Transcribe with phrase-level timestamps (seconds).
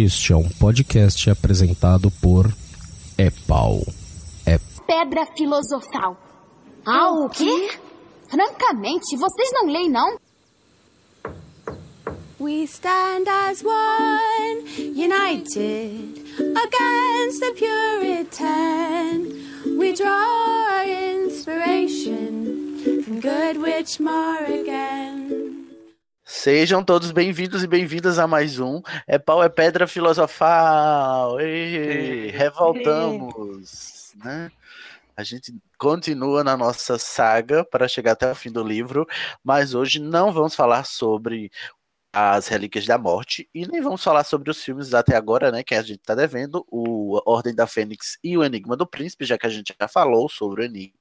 [0.00, 2.54] Este é um podcast apresentado por
[3.18, 3.84] Epau.
[4.46, 4.56] É
[4.86, 6.16] Pedra filosofal.
[6.86, 7.68] Ah, o quê?
[8.30, 10.16] Francamente, vocês não leem, não?
[12.38, 19.34] We stand as one, united against the Puritan.
[19.76, 25.27] We draw our inspiration from good which more again.
[26.30, 31.40] Sejam todos bem-vindos e bem-vindas a mais um É Pau é Pedra Filosofal.
[31.40, 34.52] Ei, revoltamos, né?
[35.16, 39.06] A gente continua na nossa saga para chegar até o fim do livro,
[39.42, 41.50] mas hoje não vamos falar sobre
[42.12, 45.74] as Relíquias da Morte e nem vamos falar sobre os filmes até agora, né, que
[45.74, 49.46] a gente está devendo, o Ordem da Fênix e o Enigma do Príncipe, já que
[49.46, 50.98] a gente já falou sobre o Enigma.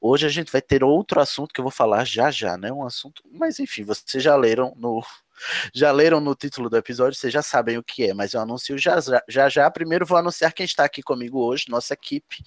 [0.00, 2.72] Hoje a gente vai ter outro assunto que eu vou falar já já, né?
[2.72, 5.02] Um assunto, mas enfim, vocês já leram no
[5.74, 8.76] já leram no título do episódio, vocês já sabem o que é, mas eu anuncio
[8.78, 8.98] já
[9.28, 9.48] já.
[9.48, 9.70] já.
[9.70, 12.44] Primeiro vou anunciar quem está aqui comigo hoje, nossa equipe,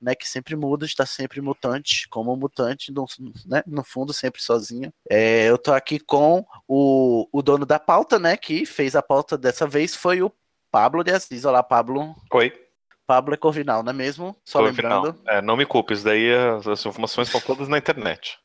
[0.00, 3.06] né, que sempre muda, está sempre mutante, como mutante, no,
[3.46, 4.92] né, no fundo, sempre sozinha.
[5.08, 9.38] É, eu tô aqui com o, o dono da pauta, né, que fez a pauta
[9.38, 10.30] dessa vez, foi o
[10.70, 11.44] Pablo de Assis.
[11.44, 12.14] Olá, Pablo.
[12.32, 12.63] Oi.
[13.06, 14.36] Pablo é Corvinal, não é mesmo?
[14.44, 15.02] Só Corvinal.
[15.02, 15.22] lembrando.
[15.28, 18.38] É, não me culpe, isso daí as, as informações estão todas na internet.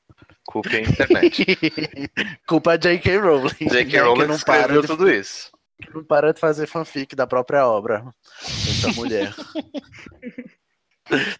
[0.45, 1.45] Culpe a internet.
[2.47, 3.17] Culpa de J.K.
[3.19, 3.69] Rowling.
[3.69, 3.97] J.K.
[3.97, 5.51] né, Rowling que não para escreveu de, tudo isso.
[5.81, 8.03] que não para de fazer fanfic da própria obra.
[8.43, 9.33] Essa mulher.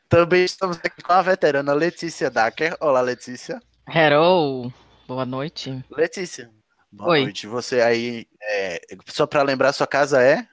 [0.08, 2.78] Também estamos aqui com a veterana Letícia Dacker.
[2.80, 3.62] Olá, Letícia.
[3.88, 4.72] Hello,
[5.08, 5.84] boa noite.
[5.90, 6.50] Letícia.
[6.92, 7.24] Boa Oi.
[7.24, 7.48] noite.
[7.48, 10.48] Você aí, é, só para lembrar, sua casa é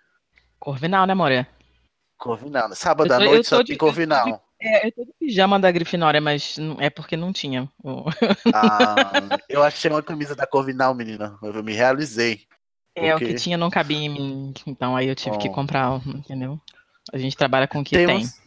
[0.59, 1.47] Corvinal, né, Moreira?
[2.19, 2.75] Corvinal.
[2.75, 4.43] Sábado Eu à noite só de- tem Corvinal.
[4.61, 7.69] É, eu tô de pijama da Grifinória, mas é porque não tinha.
[7.85, 8.05] O-
[8.55, 11.37] Ah, eu achei uma camisa da Corvinal, menina.
[11.43, 12.41] Eu me realizei.
[12.95, 15.53] É, o Porque- que tinha não cabia em mim, então aí eu tive que Oh.
[15.53, 16.59] comprar, entendeu?
[17.13, 18.41] A gente trabalha com o que Temos...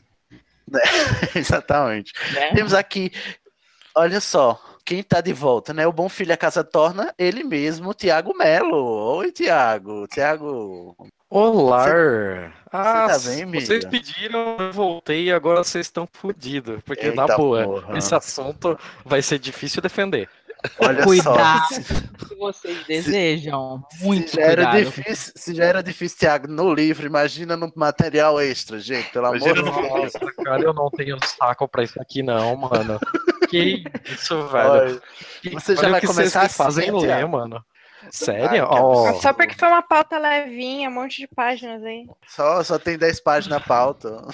[0.67, 0.79] né?
[1.35, 2.11] Exatamente.
[2.13, 2.33] tem.
[2.33, 2.53] né?
[2.55, 3.11] Temos aqui,
[3.95, 5.85] olha só, quem tá de volta, né?
[5.85, 8.75] O Bom Filho a Casa Torna, ele mesmo, Tiago Melo.
[9.17, 10.07] Oi, Tiago.
[10.07, 10.95] Tiago.
[11.29, 12.51] Olá!
[12.71, 16.81] Ah, tá bem, vocês pediram, eu voltei e agora vocês estão fodidos.
[16.83, 17.97] Porque, na Eita boa, porra.
[17.97, 20.27] esse assunto vai ser difícil defender.
[20.79, 22.27] Olha Cuidado só.
[22.27, 23.81] que vocês desejam.
[24.01, 24.85] Muito se já era cuidado.
[24.85, 29.39] difícil, se já era difícil, Tiago, no livro, imagina no material extra, gente, pelo amor
[29.39, 29.65] de Deus.
[29.65, 32.99] Nossa, cara, eu não tenho saco pra isso aqui, não, mano.
[33.49, 34.69] Que isso, velho.
[34.69, 35.01] Olha,
[35.41, 37.29] Que- você já olha o vai que começar vocês assim, fazem ler, Thiago.
[37.29, 37.63] mano.
[38.11, 38.65] Sério?
[38.69, 39.21] Ó, absurdo.
[39.21, 42.07] Só porque foi uma pauta levinha, um monte de páginas aí.
[42.27, 44.25] Só, só tem 10 páginas na pauta.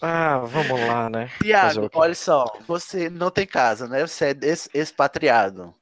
[0.00, 1.30] Ah, vamos lá, né?
[1.40, 4.06] Tiago, olha só, você não tem casa, né?
[4.06, 5.74] Você é ex- expatriado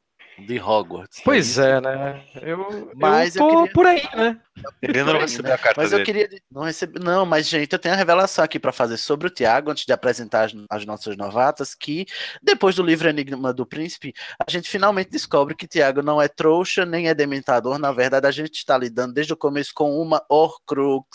[0.47, 1.21] de Hogwarts.
[1.25, 1.61] Pois isso?
[1.61, 2.23] é, né?
[2.43, 4.41] Eu, Mas eu eu tô queria- por aí, né?
[4.83, 6.07] Ele não recebeu a carta Mas eu dele.
[6.25, 6.41] queria.
[6.51, 6.99] Não receber.
[7.01, 9.93] Não, mas, gente, eu tenho a revelação aqui para fazer sobre o Tiago, antes de
[9.93, 12.07] apresentar as, as nossas novatas, que
[12.43, 14.13] depois do livro Enigma do Príncipe,
[14.45, 17.79] a gente finalmente descobre que Tiago não é trouxa, nem é dementador.
[17.79, 21.07] Na verdade, a gente está lidando desde o começo com uma Horcrux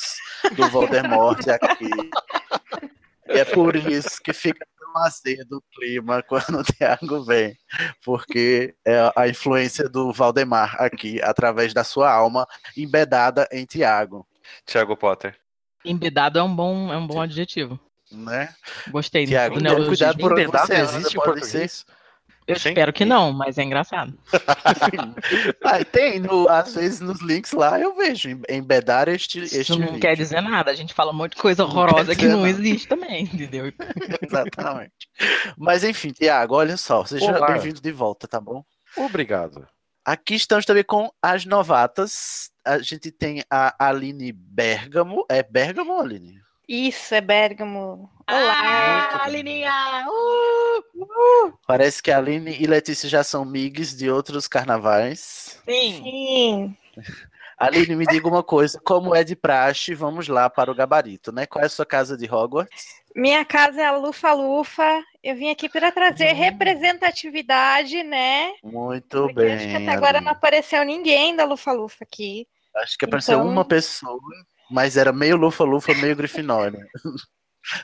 [0.56, 1.90] do Voldemort aqui.
[3.28, 7.56] E é por isso que fica tão azedo o clima quando o Tiago vem.
[8.04, 14.28] Porque é a influência do Valdemar aqui, através da sua alma, embedada em Tiago.
[14.66, 15.38] Thiago Potter.
[15.86, 17.80] Embedado é um bom, é um bom adjetivo.
[18.12, 18.54] né?
[18.90, 19.56] Gostei Tiago,
[19.86, 21.86] cuidado por onde você anda, existe pode português?
[22.46, 22.70] Eu Sim.
[22.70, 24.14] espero que não, mas é engraçado.
[25.64, 29.80] Ah, tem, no- às vezes nos links lá eu vejo em- embedar este, este Isso
[29.80, 30.00] não vídeo.
[30.02, 30.72] quer dizer nada.
[30.72, 32.50] A gente fala um monte de coisa Não horrorosa que dizer não nada.
[32.50, 33.72] existe também, entendeu?
[34.22, 34.92] Exatamente.
[35.58, 38.64] Mas enfim, Tiago, olha só, seja bem-vindo de volta, tá bom?
[38.98, 39.68] Obrigado.
[40.06, 42.52] Aqui estamos também com as novatas.
[42.66, 45.26] A gente tem a Aline Bergamo.
[45.30, 46.42] É Bergamo, Aline?
[46.68, 48.10] Isso, é Bérgamo.
[48.30, 50.06] Olá, Lininha!
[50.08, 51.54] Uh!
[51.68, 55.60] Parece que a Aline e Letícia já são migs de outros carnavais.
[55.66, 56.02] Sim.
[56.04, 56.78] Sim.
[57.58, 61.46] Aline, me diga uma coisa, como é de praxe, vamos lá para o gabarito, né?
[61.46, 63.04] Qual é a sua casa de Hogwarts?
[63.16, 65.04] Minha casa é a Lufa Lufa.
[65.24, 68.54] Eu vim aqui para trazer representatividade, né?
[68.64, 69.88] Muito Porque acho que bem.
[69.88, 70.26] até agora Aline.
[70.26, 72.48] não apareceu ninguém da Lufa Lufa aqui.
[72.78, 74.20] Acho que apareceu Então- uma pessoa,
[74.72, 76.88] mas era meio lufa-lufa, meio grifinória.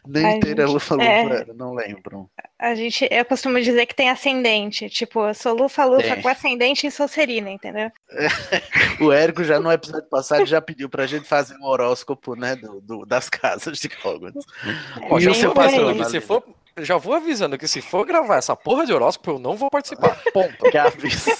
[0.07, 1.21] Nem inteira gente, lufa-lufa é.
[1.23, 2.29] era, não lembro.
[2.59, 4.89] A gente, eu costumo dizer que tem ascendente.
[4.89, 6.21] Tipo, eu sou Lufa Lufa Tem.
[6.21, 7.89] com ascendente em Sonserina, entendeu?
[8.99, 12.81] O Érico já no episódio passado já pediu pra gente fazer um horóscopo, né, do,
[12.81, 14.45] do- das casas de Hogwarts.
[15.01, 15.71] É Ó, E já o bem seu por aí.
[15.71, 16.43] patrão, se, for,
[16.83, 20.17] já vou avisando que se for gravar essa porra de horóscopo, eu não vou participar.
[20.33, 20.57] Ponto.
[20.71, 20.77] Que.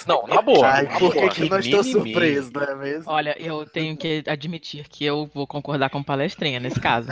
[0.06, 0.66] Não, na boa.
[0.66, 1.30] Ai, na por que, boa.
[1.32, 3.04] que não estou surpreso, não é mesmo?
[3.10, 7.08] Olha, eu tenho que admitir que eu vou concordar com palestrinha nesse caso.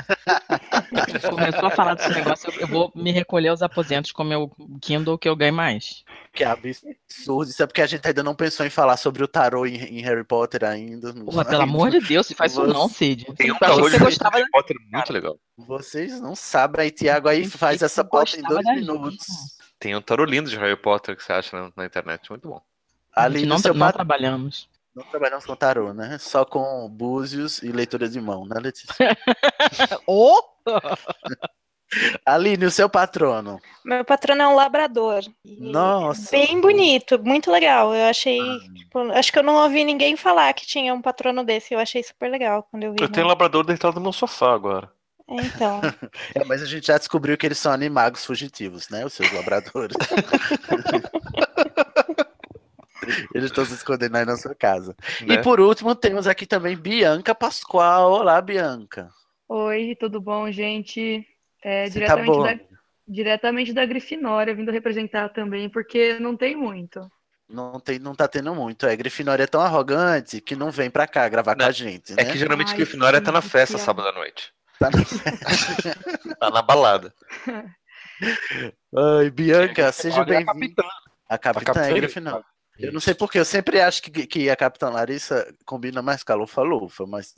[1.31, 5.19] Começou a falar desse negócio, eu- eu vou me recolher aos aposentos com meu Kindle
[5.19, 6.05] que eu ganho mais.
[6.39, 7.51] Que absurdo.
[7.51, 10.01] Isso é porque a gente ainda não pensou em falar sobre o tarô em, em
[10.03, 11.13] Harry Potter ainda.
[11.13, 11.45] vai.
[11.45, 13.25] pelo amor de Deus, se faz isso não, Cid.
[13.35, 15.39] Tem um tarô que de você gostava Harry Potter muito legal.
[15.57, 19.27] Vocês não sabem, aí Tiago aí faz essa pauta em dois minutos.
[19.81, 22.31] Tem um tarô lindo de Harry Potter que você acha na, na internet.
[22.31, 22.61] Muito bom.
[23.15, 24.69] A Ali não, seu não pat- trabalhamos.
[24.95, 26.19] Não trabalhamos com tarô, né?
[26.19, 28.95] Só com búzios e leitura de mão, né, Letícia?
[30.07, 30.41] Oh!
[32.25, 33.61] Aline, o seu patrono.
[33.85, 35.23] Meu patrono é um labrador.
[35.45, 36.31] E Nossa.
[36.31, 37.95] Bem bonito, muito legal.
[37.95, 38.39] Eu achei.
[38.75, 41.75] tipo, acho que eu não ouvi ninguém falar que tinha um patrono desse.
[41.75, 42.99] Eu achei super legal quando eu vi.
[43.01, 43.33] Eu tenho um né?
[43.33, 44.91] labrador deitado no meu sofá agora.
[45.29, 45.81] É, Então.
[46.35, 49.05] É, mas a gente já descobriu que eles são animagos fugitivos, né?
[49.05, 49.97] Os seus labradores.
[53.35, 54.95] eles estão se escondendo aí na sua casa.
[55.23, 55.35] Né?
[55.35, 58.13] E por último, temos aqui também Bianca Pascoal.
[58.13, 59.09] Olá, Bianca.
[59.49, 61.27] Oi, tudo bom, gente?
[61.63, 62.55] É, tá diretamente, boa?
[62.55, 62.61] da,
[63.07, 67.01] diretamente da Grifinória, vindo representar também, porque não tem muito.
[67.49, 68.87] Não, tem, não tá tendo muito.
[68.87, 72.15] É, Grifinória é tão arrogante que não vem pra cá gravar com Não, a gente,
[72.15, 72.23] né?
[72.23, 74.53] É que geralmente Ai, Grifinória tá na sim, festa que sábado à noite.
[74.79, 74.99] Tá na-
[76.39, 77.13] Tá na balada.
[78.95, 80.83] Ai, Bianca, seja Olha a bem-vinda.
[80.83, 80.83] capitã.
[81.29, 82.45] A capitã capitã é é Grifinória.
[82.79, 86.33] Eu não sei porque, eu sempre acho que, que a Capitã Larissa combina mais com
[86.33, 87.35] a Lufa-Lufa, mas,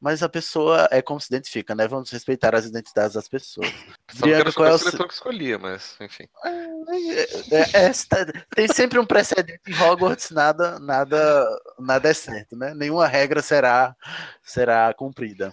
[0.00, 1.86] mas a pessoa é como se identifica, né?
[1.86, 3.68] Vamos respeitar as identidades das pessoas.
[4.12, 6.26] Só qual é o se o seu- leitor que escolhia, mas enfim.
[6.44, 7.22] É,
[7.56, 8.24] é, esta-
[8.54, 11.46] tem sempre um precedente em Hogwarts, nada, nada,
[11.78, 12.72] nada é certo, né?
[12.74, 13.94] Nenhuma regra será,
[14.42, 15.52] será cumprida.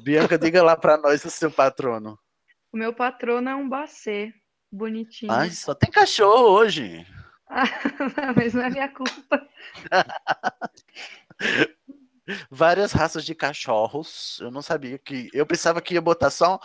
[0.00, 2.18] Bianca, diga lá pra nós o seu patrono.
[2.72, 4.32] O meu patrono é um bacê,
[4.70, 5.32] bonitinho.
[5.32, 7.04] Ai, só tem cachorro hoje.
[8.36, 9.48] Mas não é minha culpa.
[12.50, 14.38] Várias raças de cachorros.
[14.40, 15.28] Eu não sabia que.
[15.32, 16.60] Eu pensava que ia botar só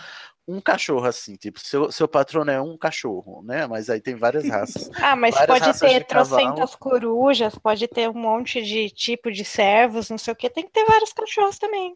[0.48, 3.68] um cachorro assim, tipo, seu, seu patrono é um cachorro, né?
[3.68, 4.90] Mas aí tem várias raças.
[4.96, 10.10] Ah, mas Várias pode ter trocentas corujas, pode ter um monte de tipo de servos,
[10.10, 10.50] não sei o que.
[10.50, 11.96] Tem que ter vários cachorros também.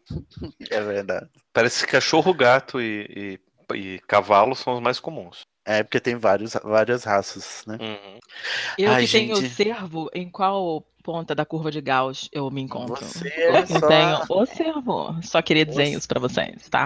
[0.70, 1.28] É verdade.
[1.52, 3.40] Parece que cachorro, gato e,
[3.74, 5.46] e, e cavalo são os mais comuns.
[5.64, 7.78] É porque tem vários, várias raças, né?
[7.80, 8.18] Uhum.
[8.78, 9.54] Eu Ai, que tenho gente.
[9.54, 13.04] cervo, em qual ponta da curva de Gauss eu me encontro?
[13.04, 15.16] Você Eu é só- tenho o cervo.
[15.22, 16.84] Só queria dizer Você- isso pra vocês, tá?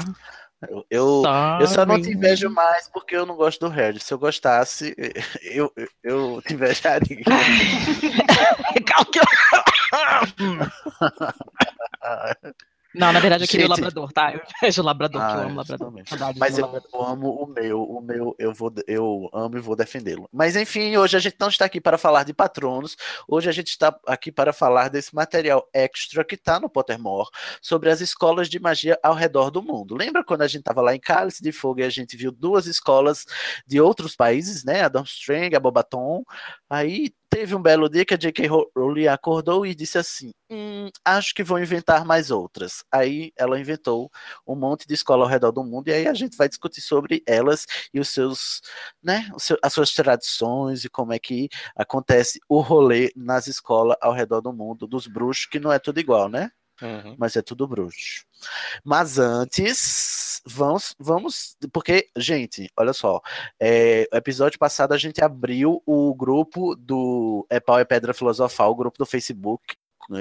[0.71, 1.23] Eu, eu,
[1.61, 4.01] eu só não te invejo mais porque eu não gosto do Harry.
[4.01, 4.95] Se eu gostasse,
[5.43, 5.71] eu,
[6.03, 7.23] eu, eu te invejaria.
[12.99, 13.81] Não, na verdade eu queria o Gente.
[13.81, 14.33] labrador, tá?
[14.35, 15.93] Eu vejo o labrador, que eu Ah, amo labrador.
[16.07, 17.09] Saudades Mas eu labrador.
[17.11, 20.29] amo o meu, o meu, eu vou, eu amo e vou defendê-lo.
[20.33, 22.97] Mas enfim, hoje a gente não está aqui para falar de patronos.
[23.29, 27.29] Hoje a gente está aqui para falar desse material extra que está no Pottermore
[27.61, 29.95] sobre as escolas de magia ao redor do mundo.
[29.95, 32.67] Lembra quando a gente estava lá em Cálice de Fogo e a gente viu duas
[32.67, 33.25] escolas
[33.67, 34.83] de outros países, né?
[34.83, 36.23] A Durmstrang, a Bobaton.
[36.69, 38.49] Aí teve um belo dia que a J.K.
[38.77, 42.85] Rowling acordou e disse assim: "Hum, acho que vou inventar mais outras.
[42.93, 44.11] Aí ela inventou
[44.47, 47.23] um monte de escola ao redor do mundo, e aí a gente vai discutir sobre
[47.27, 48.61] elas e os seus,
[49.03, 49.29] né,
[49.63, 54.53] as suas tradições e como é que acontece o rolê nas escolas ao redor do
[54.53, 56.51] mundo dos bruxos, que não é tudo igual, né?
[56.83, 57.17] Uhum.
[57.19, 58.25] Mas é tudo bruxo.
[58.85, 63.21] Mas antes, vamos, vamos, porque, gente, olha só,
[63.61, 68.77] é, episódio passado a gente abriu o grupo do É Pau é Pedra Filosofal, o
[68.77, 69.75] grupo do Facebook.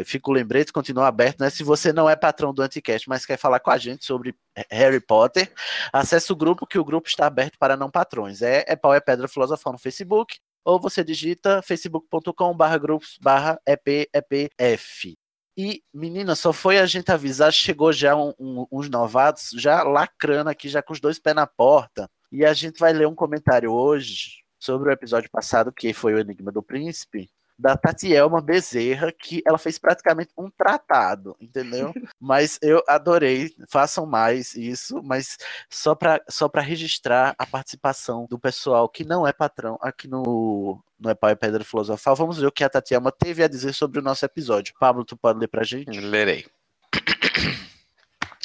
[0.03, 1.49] Fica o lembrete, continua aberto, né?
[1.51, 4.35] Se você não é patrão do Anticast, mas quer falar com a gente sobre
[4.71, 5.51] Harry Potter,
[5.93, 8.41] acesse o grupo, que o grupo está aberto para não patrões.
[8.41, 14.09] É, é Pau é Pedra Filosofal no Facebook, ou você digita facebook.com/barra grupos barra EP,
[14.11, 15.15] EPF.
[15.57, 20.49] E, menina, só foi a gente avisar, chegou já um- um- uns novatos, já lacrando
[20.49, 22.09] aqui, já com os dois pés na porta.
[22.31, 26.19] E a gente vai ler um comentário hoje sobre o episódio passado, que foi o
[26.19, 31.93] Enigma do Príncipe, da Tatielma Bezerra, que ela fez praticamente um tratado, entendeu?
[32.19, 35.37] mas eu adorei, façam mais isso, mas
[35.69, 40.81] só para só pra registrar a participação do pessoal que não é patrão aqui no,
[40.99, 42.15] no É e Pedra Filosofal.
[42.15, 44.73] Vamos ver o que a Tatielma teve a dizer sobre o nosso episódio.
[44.79, 45.99] Pablo, tu pode ler pra gente?
[45.99, 46.45] Lerei.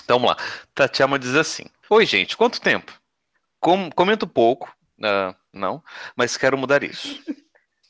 [0.04, 0.36] Então vamos lá.
[0.74, 2.92] Tatiana diz assim: Oi, gente, quanto tempo?
[3.60, 5.82] Com- comento pouco, ah, não,
[6.16, 7.22] mas quero mudar isso.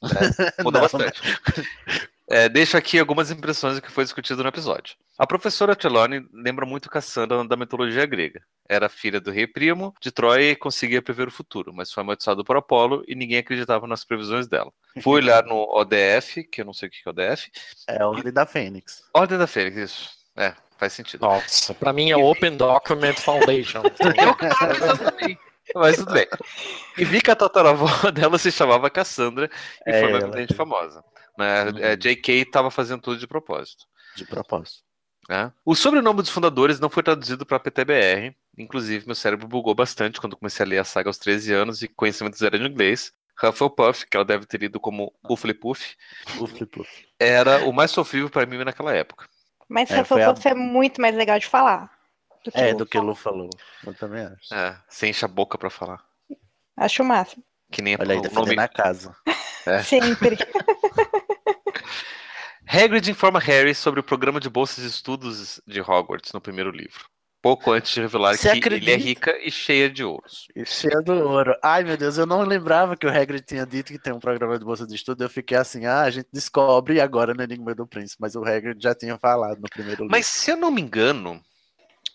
[0.03, 1.21] É, muda Não, bastante.
[2.33, 4.95] É, deixo aqui algumas impressões do que foi discutido no episódio.
[5.19, 8.41] A professora Trelawney lembra muito Cassandra da mitologia grega.
[8.69, 12.45] Era filha do rei Primo de Troia e conseguia prever o futuro, mas foi amaldiçoada
[12.45, 14.73] por Apolo e ninguém acreditava nas previsões dela.
[15.03, 17.51] Fui olhar no ODF, que eu não sei o que é ODF.
[17.89, 19.03] É a Ordem da Fênix.
[19.13, 20.11] Ordem da Fênix, isso.
[20.37, 21.23] É, faz sentido.
[21.23, 23.83] Nossa, pra mim é Open Document Foundation.
[25.75, 26.27] Mas tudo bem.
[26.99, 29.51] E vi que a tataravó dela se chamava Cassandra
[29.87, 31.03] e É, foi uma ela vidente famosa.
[31.39, 31.65] Né?
[31.81, 32.33] É, J.K.
[32.43, 33.85] estava fazendo tudo de propósito.
[34.17, 34.83] De propósito.
[35.29, 35.53] né?
[35.65, 38.35] O sobrenome dos fundadores não foi traduzido para PTBR.
[38.59, 41.89] Inclusive, meu cérebro bugou bastante quando comecei a ler a saga aos 13 anos e
[41.89, 43.13] conhecimento zero de inglês.
[43.43, 45.97] Hufflepuff, que ela deve ter lido como Pufflepuff,
[46.39, 47.07] Uf, puf.
[47.19, 49.27] era o mais sofrível para mim naquela época.
[49.67, 51.91] Mas É, é, foi a- é muito mais legal de falar.
[52.45, 53.51] Do que É, o- do que o Lu falou.
[53.87, 54.53] Eu também acho.
[54.55, 56.03] É, você enche a boca para falar.
[56.77, 57.45] Acho o máximo.
[57.71, 58.59] Que nem Olha aí, o defendendo nome.
[58.61, 59.15] a casa.
[59.67, 59.83] É.
[59.83, 60.37] Sempre.
[62.67, 67.05] Hagrid informa Harry sobre o programa de bolsas de estudos de Hogwarts no primeiro livro.
[67.43, 68.91] Pouco antes de revelar Você que acredita?
[68.91, 70.47] ele é rica e cheia de ouros.
[70.55, 71.57] E cheia do ouro.
[71.63, 74.59] Ai, meu Deus, eu não lembrava que o Hagrid tinha dito que tem um programa
[74.59, 75.25] de bolsa de estudo.
[75.25, 78.21] Eu fiquei assim, ah, a gente descobre agora no Enigma do Príncipe.
[78.21, 80.11] Mas o Hagrid já tinha falado no primeiro livro.
[80.13, 81.43] Mas se eu não me engano,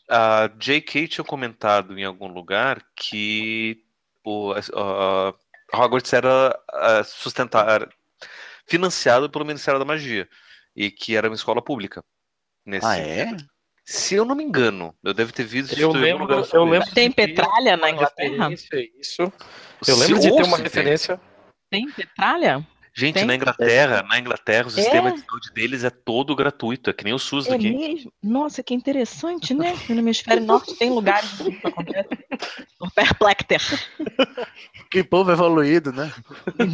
[0.09, 1.07] a J.K.
[1.07, 3.83] tinha comentado em algum lugar que
[4.23, 5.33] o a
[5.73, 7.89] Hogwarts era ah, sustentar,
[8.67, 10.27] financiado pelo Ministério da Magia
[10.75, 12.03] e que era uma escola pública.
[12.65, 13.35] Nesse Ah, é?
[13.83, 16.95] Se eu não me engano, eu devo ter visto Eu lembro, lugar eu lembro isso.
[16.95, 18.47] Tem petralha na Inglaterra?
[18.47, 19.21] a Isso.
[19.87, 21.21] Eu lembro Se- de ter uma referência.
[21.69, 22.65] Tem petralha?
[22.97, 23.25] Gente, Tem?
[23.25, 25.11] na Inglaterra, na Inglaterra, o sistema É.
[25.11, 27.71] de saúde deles é todo gratuito, é que nem o SUS É daqui.
[27.73, 28.09] mesmo?
[28.23, 29.73] Nossa, que interessante, né?
[29.89, 32.07] No hemisfério norte tem lugares isso acontece.
[32.79, 33.61] O perplecter.
[34.89, 36.09] Que povo evoluído, né?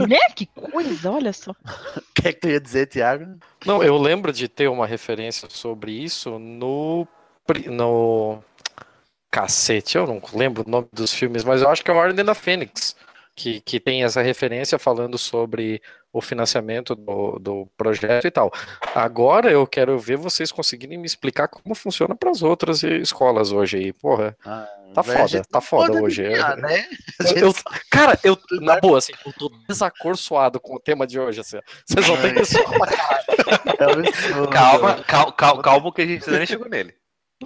[0.08, 0.20] Né?
[0.36, 1.52] Que coisa, olha só.
[1.52, 1.56] O
[2.14, 3.26] que é que tu ia dizer, Tiago?
[3.66, 7.08] Não, eu lembro de ter uma referência sobre isso no.
[7.66, 8.44] no
[9.32, 12.24] Cacete, eu não lembro o nome dos filmes, mas eu acho que é a Ordem
[12.24, 12.96] da Fênix,
[13.36, 15.82] que, que tem essa referência falando sobre
[16.14, 18.52] o financiamento do, do projeto e tal.
[18.94, 23.78] Agora eu quero ver vocês conseguirem me explicar como funciona para as outras escolas hoje
[23.78, 23.94] aí.
[23.94, 26.22] Porra, Ah, Tá foda, tá foda hoje.
[26.26, 26.86] adivinhar, né?
[27.22, 27.54] A eu- eu-
[27.90, 31.40] cara, eu, na boa, assim, eu tô desacorçoado com o tema de hoje.
[31.40, 32.32] Assim, vocês não têm
[33.80, 34.50] é um absurdo.
[34.50, 36.94] Calma, cal, cal, calma que a gente ainda nem chegou nele.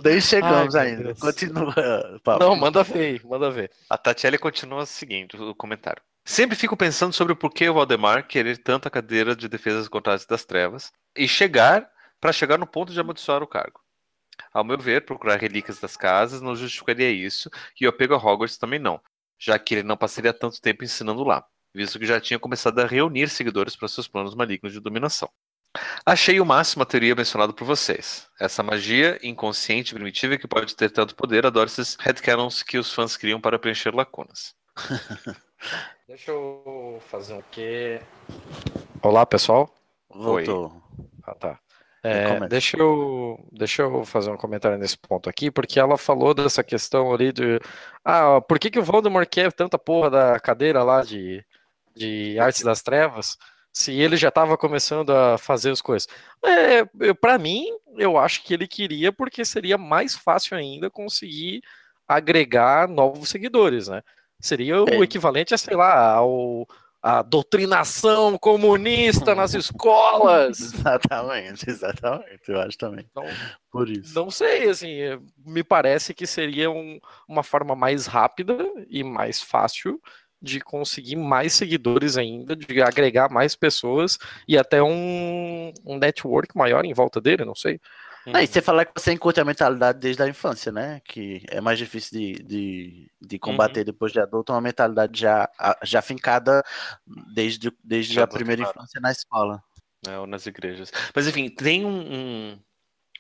[0.04, 1.04] Nem chegamos Ai, ainda.
[1.06, 1.20] Deus.
[1.20, 1.74] Continua,
[2.24, 2.40] Paulo.
[2.40, 3.72] Não, manda ver, aí, manda ver.
[3.90, 6.02] A Tatiele continua o seguinte, o comentário.
[6.24, 10.14] Sempre fico pensando sobre o porquê o Valdemar querer tanto a cadeira de defesa contra
[10.14, 13.80] as das trevas e chegar para chegar no ponto de amaldiçoar o cargo.
[14.52, 17.50] Ao meu ver, procurar relíquias das casas não justificaria isso
[17.80, 19.00] e o apego a Hogwarts também não,
[19.40, 22.88] já que ele não passaria tanto tempo ensinando lá, visto que já tinha começado a
[22.88, 25.30] reunir seguidores para seus planos malignos de dominação.
[26.06, 28.28] Achei o máximo a teoria mencionada por vocês.
[28.40, 32.94] Essa magia inconsciente e primitiva que pode ter tanto poder, adoro esses headcanons que os
[32.94, 34.56] fãs criam para preencher lacunas.
[36.08, 38.00] Deixa eu fazer um quê?
[39.02, 39.74] Olá, pessoal.
[40.08, 40.82] Voltou.
[41.24, 41.60] Ah, tá.
[42.04, 46.64] É, deixa, eu, deixa eu fazer um comentário nesse ponto aqui, porque ela falou dessa
[46.64, 47.60] questão ali de.
[48.04, 51.44] Ah, por que, que o Voldemort quer tanta porra da cadeira lá de,
[51.96, 53.40] de Artes das Trevas,
[53.78, 56.08] se ele já estava começando a fazer as coisas?
[56.42, 57.66] É, para mim,
[57.98, 61.62] eu acho que ele queria porque seria mais fácil ainda conseguir
[62.08, 64.02] agregar novos seguidores, né?
[64.40, 65.00] Seria o É.
[65.00, 66.66] equivalente a, sei lá, ao,
[67.02, 70.60] a doutrinação comunista nas escolas.
[70.62, 72.42] Exatamente, exatamente.
[72.48, 73.06] Eu acho também.
[73.12, 73.26] Então,
[73.72, 74.16] Por isso.
[74.16, 78.58] não sei, assim, é, me parece que seria um- uma forma mais rápida
[78.90, 80.00] e mais fácil
[80.42, 86.86] de conseguir mais seguidores ainda, de agregar mais pessoas e até um, um network maior
[86.86, 87.80] em volta dele, não sei.
[88.34, 91.00] Ah, e você falar que você encurta a mentalidade desde a infância, né?
[91.06, 93.86] Que é mais difícil de, de, de combater Uhum.
[93.86, 96.64] depois de adulto, uma mentalidade já, a- já fincada
[97.36, 98.80] desde, desde Já a primeira doutrinada.
[98.84, 99.64] infância na escola.
[100.08, 100.92] né, ou nas igrejas.
[101.16, 102.60] Mas enfim, tem um, um-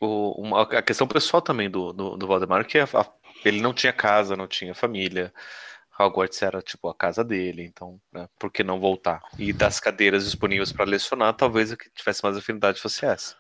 [0.01, 3.11] o- uma, a questão pessoal também do, do, do Valdemar, que é a-
[3.43, 5.31] ele não tinha casa, não tinha família.
[5.99, 9.21] Hogwarts era tipo a casa dele, então né, por que não voltar?
[9.37, 13.35] E das cadeiras disponíveis para lecionar, talvez a que tivesse mais afinidade fosse essa.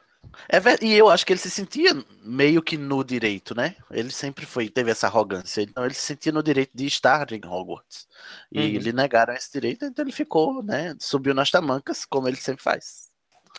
[0.49, 1.91] É ver- E eu acho que ele se sentia
[2.23, 3.75] meio que no direito, né?
[3.91, 5.61] Ele sempre foi, teve essa arrogância.
[5.61, 8.07] Então ele se sentia no direito de estar em Hogwarts.
[8.51, 8.81] E Uhum.
[8.81, 10.95] lhe negaram esse direito, então ele ficou, né?
[10.99, 13.09] Subiu nas tamancas, como ele sempre faz.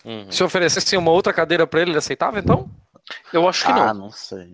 [0.05, 0.31] Uhum.
[0.33, 2.69] Se oferecesse uma outra cadeira pra ele, ele aceitava então?
[3.33, 4.07] Eu acho que ah, não.
[4.07, 4.49] não sei.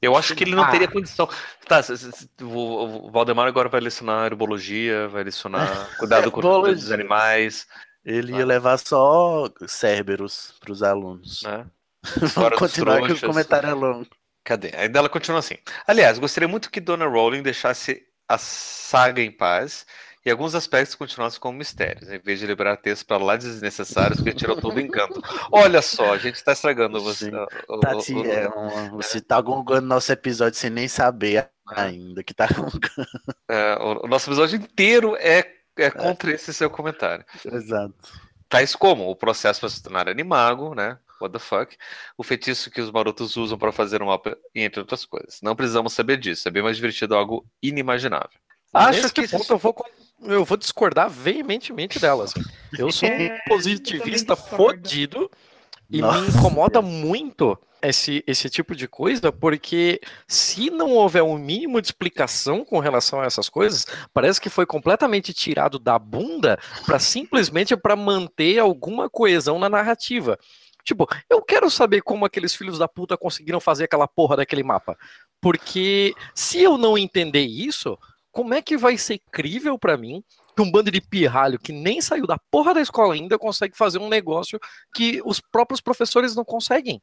[0.00, 0.70] Eu acho que ele não Ah.
[0.70, 1.28] teria condição.
[1.66, 1.80] Tá,
[2.42, 5.66] o Valdemar agora vai lecionar herbologia, vai lecionar
[5.98, 7.66] cuidado com dos animais,
[8.04, 8.38] Ele Ah.
[8.38, 11.42] ia levar só Cerberus para os alunos.
[11.42, 11.66] né?
[12.34, 14.06] Vamos continuar que o comentário é longo.
[14.44, 14.70] Cadê?
[14.76, 15.56] Ainda ela continua assim.
[15.88, 19.84] Aliás, gostaria muito que Dona Rowling deixasse a saga em paz
[20.26, 24.34] e alguns aspectos continuassem como mistérios, em vez de liberar textos para lá desnecessários que
[24.34, 25.22] tirou todo o encanto.
[25.52, 27.30] Olha só, a gente tá estragando você.
[27.68, 32.24] O- o- Tati, o- é uma- você tá gongando nosso episódio sem nem saber ainda
[32.24, 33.08] que tá gongando.
[33.48, 37.24] é, o- o nosso episódio inteiro é, é contra esse seu comentário.
[37.44, 37.94] Exato.
[38.48, 40.98] Tais como o processo para se tornar animago, né?
[41.20, 41.76] What the fuck?
[42.18, 45.38] O feitiço que os marotos usam para fazer um mapa, entre outras coisas.
[45.42, 48.38] Não precisamos saber disso, é bem mais divertido, algo inimaginável.
[48.72, 49.74] Acho que ponto eu vou,
[50.22, 52.34] eu vou discordar veementemente delas.
[52.78, 55.30] Eu sou É, um positivista fodido
[55.88, 56.20] e Nossa.
[56.20, 61.88] me incomoda muito esse, esse tipo de coisa, porque se não houver um mínimo de
[61.88, 67.76] explicação com relação a essas coisas, parece que foi completamente tirado da bunda para simplesmente
[67.76, 70.38] para manter alguma coesão na narrativa.
[70.84, 74.96] Tipo, eu quero saber como aqueles filhos da puta conseguiram fazer aquela porra daquele mapa.
[75.40, 77.98] Porque se eu não entender isso,
[78.36, 80.22] como é que vai ser crível pra mim
[80.54, 83.98] que um bando de pirralho que nem saiu da porra da escola ainda consegue fazer
[83.98, 84.60] um negócio
[84.94, 87.00] que os próprios professores não conseguem?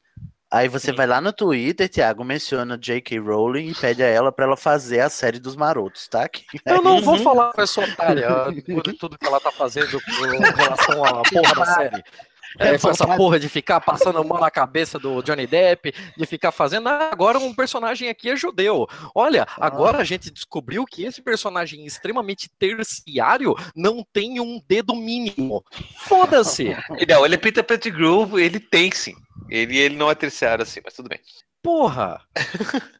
[0.51, 3.17] Aí você vai lá no Twitter, Thiago, menciona J.K.
[3.17, 6.29] Rowling e pede a ela pra ela fazer a série dos marotos, tá?
[6.29, 8.27] Que- Eu não vou falar com essa otária
[8.67, 10.21] por tudo que ela tá fazendo com
[10.61, 12.03] relação à porra da série.
[12.59, 16.51] É, essa porra de ficar passando a mão na cabeça do Johnny Depp, de ficar
[16.51, 16.87] fazendo.
[16.89, 18.87] Ah, agora um personagem aqui é judeu.
[19.15, 25.63] Olha, agora a gente descobriu que esse personagem extremamente terciário não tem um dedo mínimo.
[26.07, 26.75] Foda-se!
[27.13, 29.13] Não, ele é Peter Pettigrew, ele tem sim.
[29.49, 31.19] Ele, ele não é terciário assim, mas tudo bem.
[31.63, 32.19] Porra!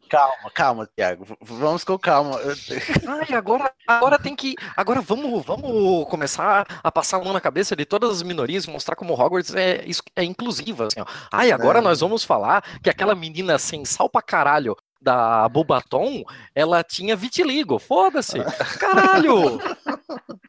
[0.10, 1.25] Calma, calma, Thiago.
[1.25, 2.39] V- Vamos com calma.
[3.08, 4.55] Ai, agora, agora tem que.
[4.77, 8.70] Agora vamos, vamos começar a passar a mão na cabeça de todas as minorias e
[8.70, 9.84] mostrar como Hogwarts é,
[10.15, 10.88] é inclusiva.
[10.88, 11.05] Assim, ó.
[11.32, 11.82] Ai, agora É.
[11.82, 16.24] nós vamos falar que aquela menina sem sal pra caralho da Bulbaton,
[16.55, 17.77] ela tinha vitiligo.
[17.79, 18.39] Foda-se!
[18.79, 19.60] Caralho!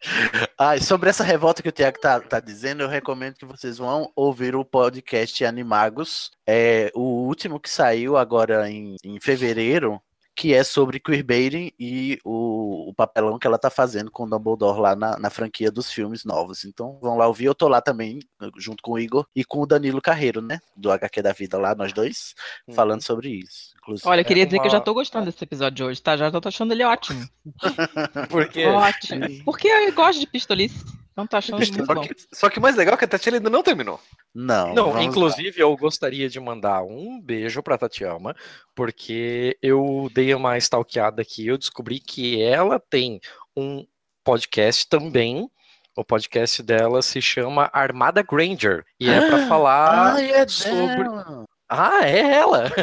[0.58, 3.78] Ah, e sobre essa revolta que o Thiago tá, tá dizendo, eu recomendo que vocês
[3.78, 6.30] vão ouvir o podcast Animagos.
[6.46, 10.00] É o último que saiu agora em, em fevereiro,
[10.38, 14.78] que é sobre queerbaiting e o, o papelão que ela tá fazendo com o Dumbledore
[14.78, 16.64] lá na, na franquia dos filmes novos.
[16.64, 17.46] Então vão lá ouvir.
[17.46, 18.20] Eu tô lá também,
[18.56, 20.60] junto com o Igor e com o Danilo Carreiro, né?
[20.76, 22.36] Do HQ da Vida lá, nós dois,
[22.72, 23.74] falando sobre isso.
[23.82, 24.08] Inclusive.
[24.08, 26.16] Olha, eu queria dizer que eu já uma- tô gostando desse episódio de hoje, tá?
[26.16, 27.26] Já tô achando ele ótimo.
[28.30, 28.64] Porque.
[28.64, 29.26] Ótimo.
[29.44, 30.84] Porque eu gosto de pistolice.
[31.18, 32.00] Então tá achando muito Só bom.
[32.02, 34.00] que, só que o mais legal é que a Tatiana ainda não terminou.
[34.32, 38.36] Não, Não, inclusive eu gostaria de mandar um beijo pra Tatiana,
[38.72, 43.18] porque eu dei uma stalkeada aqui, eu descobri que ela tem
[43.56, 43.84] um
[44.22, 45.50] podcast também.
[45.96, 51.44] O podcast dela se chama Armada Granger e é pra falar Ai, é sobre dela.
[51.68, 52.70] Ah, é ela.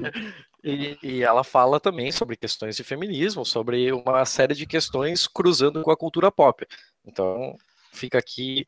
[0.62, 5.82] E, e ela fala também sobre questões de feminismo, sobre uma série de questões cruzando
[5.82, 6.66] com a cultura pop.
[7.04, 7.56] Então,
[7.92, 8.66] fica aqui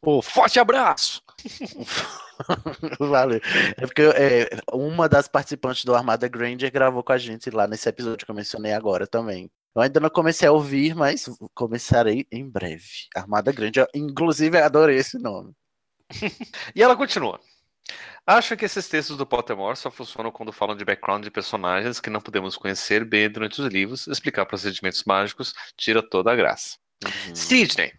[0.00, 1.22] o forte abraço.
[2.98, 3.40] Valeu.
[3.76, 7.88] É porque é, uma das participantes do Armada Granger gravou com a gente lá nesse
[7.88, 9.50] episódio que eu mencionei agora também.
[9.74, 13.06] Eu ainda não comecei a ouvir, mas começarei em breve.
[13.14, 15.52] Armada Granger, inclusive adorei esse nome.
[16.74, 17.38] E ela continua.
[18.26, 22.10] Acho que esses textos do Pottermore só funcionam quando falam de background de personagens que
[22.10, 26.76] não podemos conhecer bem durante os livros, explicar procedimentos mágicos tira toda a graça.
[27.32, 27.92] Sidney,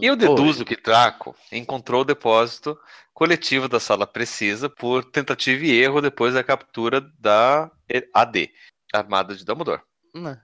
[0.00, 2.78] eu deduzo que Draco encontrou o depósito
[3.14, 7.70] coletivo da sala precisa por tentativa e erro depois da captura da
[8.14, 8.50] AD,
[8.92, 9.82] Armada de Dumbledore.
[10.14, 10.38] Não.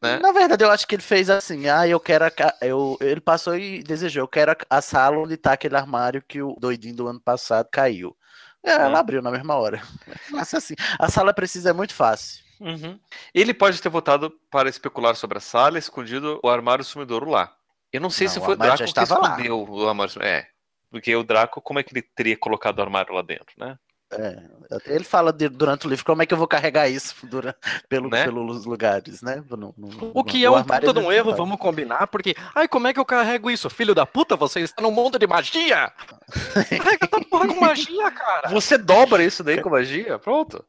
[0.00, 0.18] Né?
[0.20, 1.68] Na verdade, eu acho que ele fez assim.
[1.68, 2.24] Ah, eu quero.
[2.26, 2.32] A,
[2.62, 4.22] eu, ele passou e desejou.
[4.22, 7.68] Eu quero a, a sala onde tá aquele armário que o doidinho do ano passado
[7.70, 8.16] caiu.
[8.62, 8.80] É, Hum.
[8.82, 9.80] ela abriu na mesma hora.
[10.30, 12.44] Mas assim, a sala precisa é muito fácil.
[12.60, 12.98] Uhum.
[13.32, 17.52] Ele pode ter voltado para especular sobre a sala, escondido o armário sumidouro lá.
[17.92, 19.30] Eu não sei Não, se o foi o armário Draco que estava lá.
[19.30, 20.36] escondeu o armário sumidouro.
[20.38, 20.48] É,
[20.90, 23.78] porque o Draco, como é que ele teria colocado o armário lá dentro, né?
[24.10, 24.38] É,
[24.86, 27.54] ele fala de- durante o livro como é que eu vou carregar isso dura-
[27.90, 28.24] pelo, Né?
[28.24, 29.42] pelos lugares, né?
[29.50, 32.34] No- no- O que é um puta de um erro, vamos combinar, porque.
[32.54, 33.68] Ai, como é que eu carrego isso?
[33.68, 35.92] Filho da puta, você está num mundo de magia!
[36.54, 38.48] Carrega essa porra com magia, cara!
[38.48, 40.18] Você dobra isso daí com magia?
[40.18, 40.64] Pronto.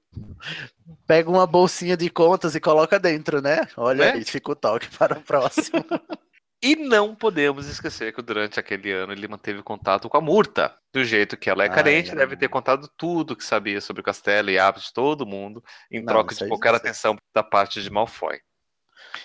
[1.07, 3.67] Pega uma bolsinha de contas e coloca dentro, né?
[3.77, 4.11] Olha Né?
[4.13, 5.83] aí, fica o toque para o próximo.
[6.61, 10.75] E não podemos esquecer que durante aquele ano ele manteve contato com a Murta.
[10.91, 14.03] Do jeito que ela é carente, ai, deve ter contado tudo que sabia sobre o
[14.03, 17.89] castelo e hábitos de todo mundo, em Não, troca de qualquer atenção da parte de
[17.89, 18.39] Malfoy.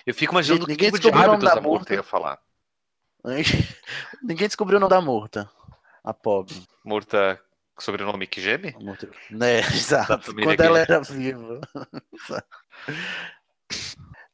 [0.05, 1.93] Eu fico imaginando Gente, que ninguém tipo de hábitos da a Murta Murta.
[1.93, 2.39] ia falar.
[4.23, 5.49] Ninguém descobriu o nome da Murta.
[6.03, 6.55] A pobre.
[6.85, 7.41] Morta
[7.79, 8.73] sobrenome que geme?
[8.79, 10.33] Morta- Né, exato.
[10.35, 11.59] Quando ela era viva.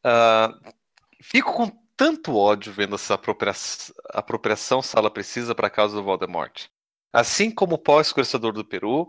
[0.04, 0.58] Ah,
[1.22, 3.54] fico com tanto ódio vendo essa apropria-
[4.10, 6.66] apropriação sala precisa para a causa do Voldemort.
[7.14, 9.08] Assim como o pós-escurçador do Peru,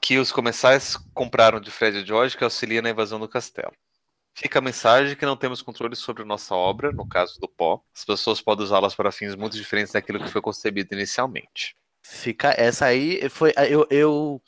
[0.00, 3.72] que os comensais compraram de Fred George, que auxilia na invasão do castelo.
[4.36, 7.82] Fica a mensagem que não temos controle sobre nossa obra, no caso do pó.
[7.92, 11.74] As pessoas podem usá-las para fins muito diferentes daquilo que foi concebido inicialmente.
[12.04, 14.40] Fica essa aí foi eu, eu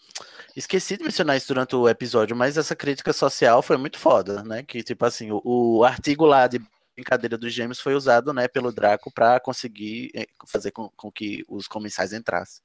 [0.55, 4.63] esqueci de mencionar isso durante o episódio, mas essa crítica social foi muito foda, né?
[4.63, 6.61] Que tipo assim, o, o artigo lá de
[6.95, 11.45] brincadeira dos gêmeos foi usado, né, pelo Draco para conseguir eh, fazer com, com que
[11.49, 12.63] os comensais entrassem.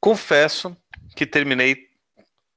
[0.00, 0.76] Confesso
[1.16, 1.88] que terminei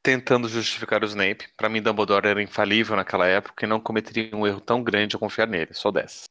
[0.04, 1.48] tentando justificar o Snape.
[1.56, 5.20] Para mim, Dumbledore era infalível naquela época e não cometeria um erro tão grande ao
[5.20, 5.74] confiar nele.
[5.74, 6.30] Sou dessas.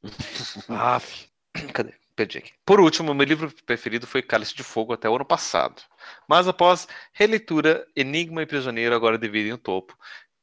[0.68, 1.28] Aff.
[1.72, 1.94] Cadê?
[2.14, 2.52] Perdi aqui.
[2.66, 5.80] Por último, meu livro preferido foi Cálice de Fogo até o ano passado.
[6.28, 9.96] Mas após releitura, Enigma e Prisioneiro agora dividem o topo.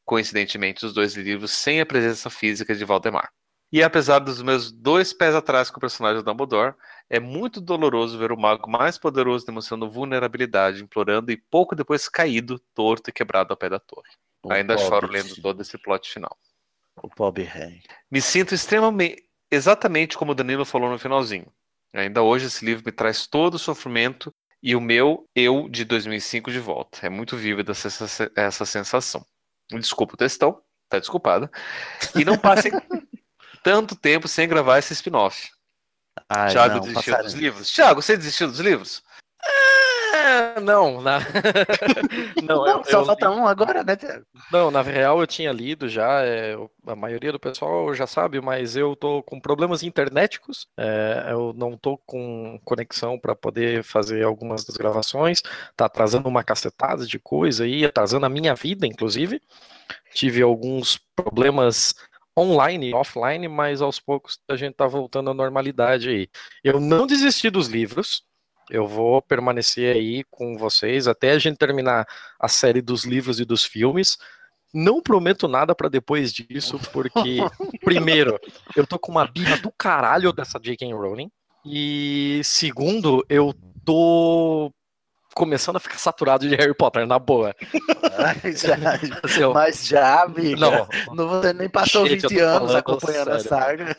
[0.06, 3.30] Coincidentemente, os dois livros sem a presença física de Valdemar.
[3.72, 6.74] E apesar dos meus dois pés atrás com o personagem do Dumbledore,
[7.10, 12.60] é muito doloroso ver o mago mais poderoso demonstrando vulnerabilidade, implorando e pouco depois caído,
[12.74, 14.10] torto e quebrado ao pé da torre.
[14.44, 16.38] O Ainda choro lendo todo esse plot final.
[17.02, 17.82] O pobre rei.
[18.10, 19.24] Me sinto extremamente.
[19.50, 21.48] Exatamente como o Danilo falou no finalzinho.
[21.94, 26.52] Ainda hoje esse livro me traz todo o sofrimento e o meu eu de 2005
[26.52, 27.06] de volta.
[27.06, 29.26] É muito vívida essa, essa sensação.
[29.72, 31.50] Desculpa o textão, tá desculpada.
[32.16, 32.72] E não passem
[33.68, 35.50] tanto tempo sem gravar esse spin-off.
[36.50, 37.24] Tiago desistiu passarinho.
[37.26, 37.70] dos livros?
[37.70, 39.04] Tiago, você desistiu dos livros?
[40.14, 41.20] É, não, na...
[42.44, 43.98] não, Não, eu- só eu- falta um agora, né?
[44.52, 46.56] Não, na real eu tinha lido já, é,
[46.88, 51.78] a maioria do pessoal já sabe, mas eu tô com problemas internéticos, é, eu não
[51.78, 55.42] tô com conexão para poder fazer algumas das gravações,
[55.76, 59.42] tá atrasando uma cacetada de coisa aí, atrasando a minha vida, inclusive.
[60.14, 61.94] Tive alguns problemas
[62.38, 66.30] online e offline, mas aos poucos a gente tá voltando à normalidade aí.
[66.64, 68.24] Eu não desisti dos livros,
[68.70, 72.06] eu vou permanecer aí com vocês até a gente terminar
[72.40, 74.18] a série dos livros e dos filmes.
[74.74, 77.38] Não prometo nada pra depois disso, porque,
[77.84, 78.38] primeiro,
[78.76, 80.94] eu tô com uma birra do caralho dessa J.K.
[80.94, 81.32] Rowling.
[81.66, 84.72] E, segundo, eu tô
[85.38, 87.56] começando a ficar saturado de Harry Potter, na boa.
[88.56, 88.76] Já,
[89.24, 90.60] Assim, eu- mas já, amiga.
[90.60, 93.48] Não, Não, você nem passou Gente, eu 20 tô anos acompanhando a sério.
[93.88, 93.98] saga.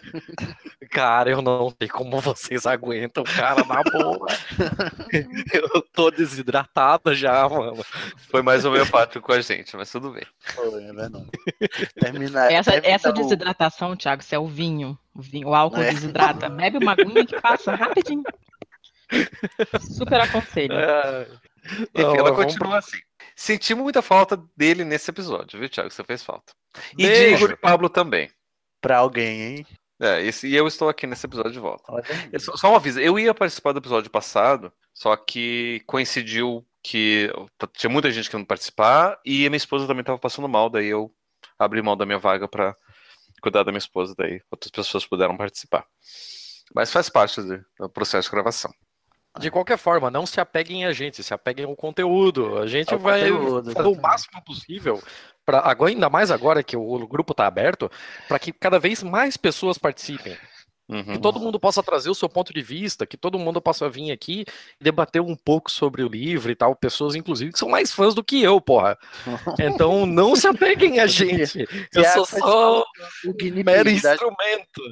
[0.91, 4.27] cara, eu não sei como vocês aguentam, cara, na boa.
[5.53, 7.85] Eu tô desidratada já, mano.
[8.31, 10.25] Foi mais homeopático com a gente, mas tudo bem.
[10.41, 11.27] Foi, é verdade.
[12.01, 14.99] Termina, Essa, termina essa o- desidratação, Thiago, isso é o vinho.
[15.15, 15.91] O, vinho, o álcool É.
[15.93, 16.49] desidrata.
[16.49, 18.23] Bebe uma aguinha que passa rapidinho.
[19.81, 20.73] Super aconselho.
[20.75, 21.29] É,
[21.67, 22.99] Enfim, Não, ela vamos continua assim.
[23.37, 25.91] Senti muita falta dele nesse episódio, viu, Thiago?
[25.91, 26.53] Você fez falta.
[26.95, 27.37] E de Beijo.
[27.45, 28.31] Igor e Pablo também.
[28.81, 29.67] Pra alguém, hein?
[30.01, 31.85] É, esse- e eu estou aqui nesse episódio de volta.
[32.33, 37.31] Eu Só, só um aviso, eu ia participar do episódio passado, só que coincidiu que
[37.75, 41.13] tinha muita gente querendo participar e a minha esposa também estava passando mal, daí eu
[41.59, 42.77] abri mão da minha vaga para
[43.43, 45.85] cuidar da minha esposa, daí outras pessoas puderam participar.
[46.73, 48.73] Mas faz parte do processo de gravação.
[49.39, 52.59] De qualquer forma, não se apeguem a gente, se apeguem ao conteúdo.
[52.59, 55.03] A gente Ao vai conteúdo, fazer o máximo possível,
[55.45, 57.91] pra, agora, ainda mais agora que o grupo está aberto,
[58.27, 60.37] para que cada vez mais pessoas participem.
[60.91, 61.05] Uhum.
[61.05, 64.11] Que todo mundo possa trazer o seu ponto de vista, que todo mundo possa vir
[64.11, 64.47] aqui
[64.81, 66.75] e debater um pouco sobre o livro e tal.
[66.75, 68.97] Pessoas, inclusive, que são mais fãs do que eu, porra.
[69.61, 71.61] Então não se apeguem a gente.
[71.93, 72.81] Eu Tiago sou só
[73.27, 74.83] O um mero da- instrumento.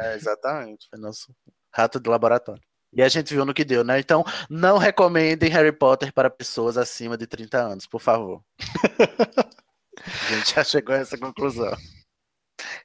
[0.00, 0.86] É, exatamente.
[0.88, 1.26] Foi nosso
[1.70, 2.62] rato de laboratório.
[2.92, 3.98] E a gente viu no que deu, né?
[3.98, 8.42] Então, não recomendem Harry Potter para pessoas acima de 30 anos, por favor.
[10.04, 11.76] a gente já chegou a essa conclusão.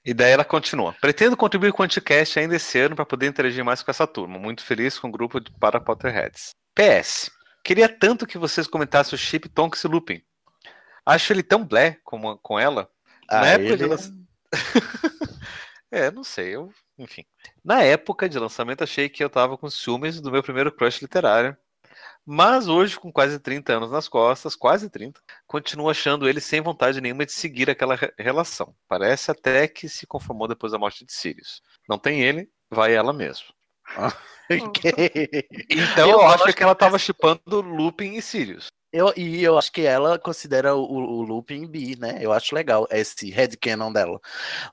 [0.06, 0.94] E daí ela continua.
[1.02, 4.40] Pretendo contribuir com o Anticast ainda esse ano para poder interagir mais com essa turma.
[4.40, 6.52] Muito feliz com o grupo de para Potterheads.
[6.74, 7.30] PS.
[7.64, 10.22] Queria tanto que vocês comentassem o chip Tonks e Lupin.
[11.06, 12.90] Acho ele tão blé como com ela.
[13.30, 14.26] Ah, Na época ele- de lan-
[15.92, 17.24] É, não sei, eu, enfim.
[17.64, 21.56] Na época de lançamento achei que eu tava com ciúmes do meu primeiro crush literário.
[22.26, 27.00] Mas hoje, com quase 30 anos nas costas, quase 30, continuo achando ele sem vontade
[27.00, 28.76] nenhuma de seguir aquela re- relação.
[28.88, 31.62] Parece até que se conformou depois da morte de Sirius.
[31.88, 33.46] Não tem ele, vai ela mesmo.
[34.50, 38.68] Então eu, Eu acho gosto que ela tava chipando Lupin e Sirius.
[38.94, 42.18] Eu, e eu acho que ela considera o, o Lupin bi, né?
[42.22, 44.20] Eu acho legal esse headcanon dela.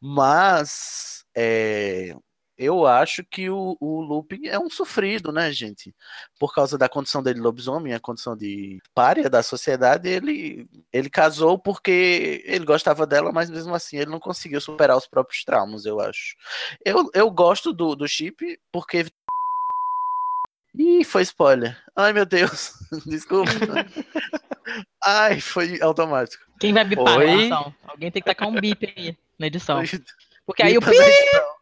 [0.01, 2.15] Mas é,
[2.57, 5.93] eu acho que o, o Lupin é um sofrido, né, gente?
[6.39, 11.59] Por causa da condição dele lobisomem, a condição de párea da sociedade, ele, ele casou
[11.59, 16.01] porque ele gostava dela, mas mesmo assim ele não conseguiu superar os próprios traumas, eu
[16.01, 16.37] acho.
[16.85, 19.07] Eu, eu gosto do, do chip porque.
[20.77, 21.77] Ih, foi spoiler.
[21.97, 22.73] Ai, meu Deus.
[23.07, 23.51] Desculpa.
[25.05, 26.45] Ai, foi automático.
[26.61, 27.31] Quem vai bipar na Oi?
[27.31, 27.75] edição?
[27.85, 29.83] Alguém tem que tacar um bip aí na edição.
[30.47, 30.87] Porque aí o pi...
[30.87, 31.55] na edição.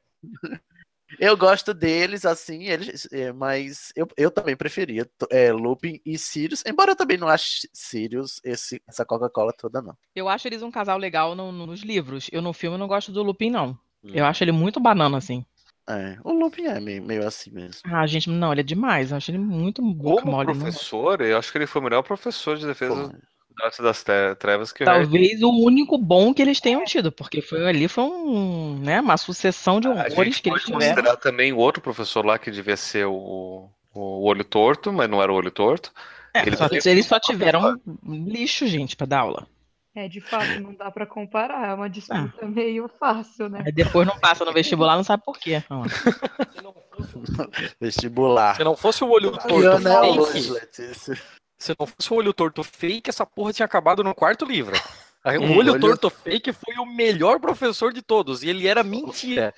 [1.19, 6.65] Eu gosto deles, assim, eles, é, mas eu, eu também preferia é, Lupin e Sirius,
[6.67, 9.95] embora eu também não ache Sirius esse, essa Coca-Cola toda, não.
[10.17, 12.29] Eu acho eles um casal legal no- no- nos livros.
[12.33, 13.79] Eu no filme não gosto do Lupin, não.
[14.03, 14.11] Hum.
[14.15, 15.45] Eu acho ele muito banana, assim.
[15.87, 17.83] É, o Lupin é meio, meio assim mesmo.
[17.85, 19.11] Ah, gente, não, ele é demais.
[19.11, 20.47] Eu acho ele muito Como mole.
[20.55, 23.19] não- professor, eu acho que ele foi o melhor professor de defesa da
[23.63, 27.67] arte das Tre- trevas que Talvez o único bom que eles tenham tido, porque foi
[27.67, 30.81] ali foi um, né, uma sucessão de A horrores gente que eles tiveram.
[30.95, 35.23] considerar também o outro professor lá que devia ser o, o olho torto, mas não
[35.23, 35.93] era o olho torto.
[36.35, 39.47] É, Ele só- eles só tiveram lixo, gente, pra dar aula.
[39.95, 41.69] É, de fato, não dá pra comparar.
[41.69, 43.63] É uma disputa meio fácil, né?
[43.67, 45.63] Aí depois não passa no vestibular, não sabe por quê.
[45.69, 45.83] Ó.
[47.81, 48.57] Vestibular.
[48.57, 51.21] Se não fosse o olho torto fake.
[51.63, 54.75] Se não fosse o olho torto fake, essa porra tinha acabado no quarto livro.
[55.25, 58.83] O Hum, olho olho- torto fake foi o melhor professor de todos, e ele era
[58.83, 59.55] mentira.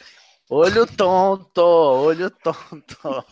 [0.50, 3.24] Olho tonto, olho tonto.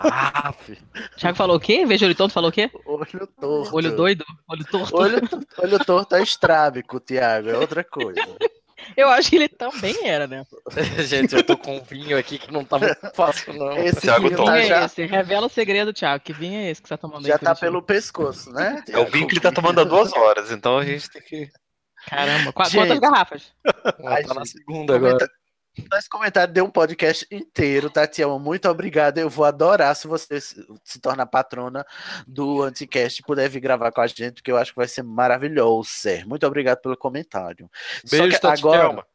[0.00, 0.52] Ah,
[1.16, 1.86] Thiago falou o quê?
[1.86, 2.68] Veja olho tonto falou o quê?
[2.84, 3.76] Olho torto.
[3.76, 4.24] Olho doido?
[4.48, 4.96] Olho torto?
[4.96, 5.20] Olho,
[5.58, 8.20] olho torto é estrábico, Thiago, é outra coisa.
[8.96, 10.44] Eu acho que ele também era, né?
[11.06, 13.72] Gente, eu tô com um vinho aqui que não tá muito fácil, não.
[13.78, 14.44] Esse Thiago vinho Tom.
[14.44, 15.04] tá é já, esse?
[15.06, 16.22] Revela o segredo, Thiago.
[16.22, 17.38] Que vinho é esse que você tá tomando já aí?
[17.40, 17.60] tá Felipe?
[17.60, 18.82] pelo pescoço, né?
[18.88, 21.48] É o vinho que ele tá tomando há duas horas, então a gente tem que.
[22.08, 22.76] Caramba, qua- Gente.
[22.86, 23.52] quantas garrafas?
[23.98, 25.28] Ela tá na segunda agora.
[25.76, 25.98] Comenta...
[25.98, 28.38] Esse comentário deu um podcast inteiro, Tatiana.
[28.38, 29.18] Muito obrigado.
[29.18, 31.84] Eu vou adorar se você se tornar patrona
[32.26, 35.02] do Anticast e puder vir gravar com a gente, porque eu acho que vai ser
[35.02, 35.90] maravilhoso.
[36.26, 37.70] Muito obrigado pelo comentário.
[38.04, 38.80] Só Beijo, que Tati agora.
[38.80, 39.06] Thelma.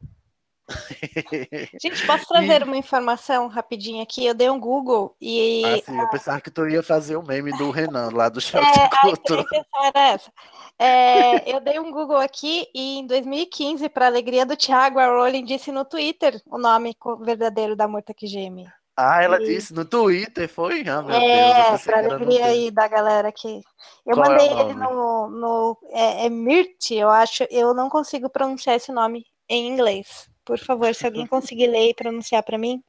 [1.80, 4.24] Gente, posso trazer uma informação rapidinho aqui?
[4.26, 5.62] Eu dei um Google e.
[5.64, 8.58] Ah, sim, eu pensava que tu ia fazer o meme do Renan lá do É,
[8.60, 10.32] a era essa.
[10.78, 15.44] É, eu dei um Google aqui e em 2015, para alegria do Thiago, a Rowling
[15.44, 18.66] disse no Twitter o nome verdadeiro da Morta que geme.
[18.96, 20.86] Ah, ela E- disse no Twitter, foi?
[20.86, 21.86] Ah, meu Deus.
[21.86, 23.62] eu É, era no alegria aí da galera que.
[24.06, 24.94] Eu Qual é mandei ele nome?
[24.94, 25.28] no.
[25.30, 27.44] no é, é Mirt, eu acho.
[27.50, 30.28] Eu não consigo pronunciar esse nome em inglês.
[30.44, 32.82] Por favor, se alguém conseguir ler e pronunciar para mim,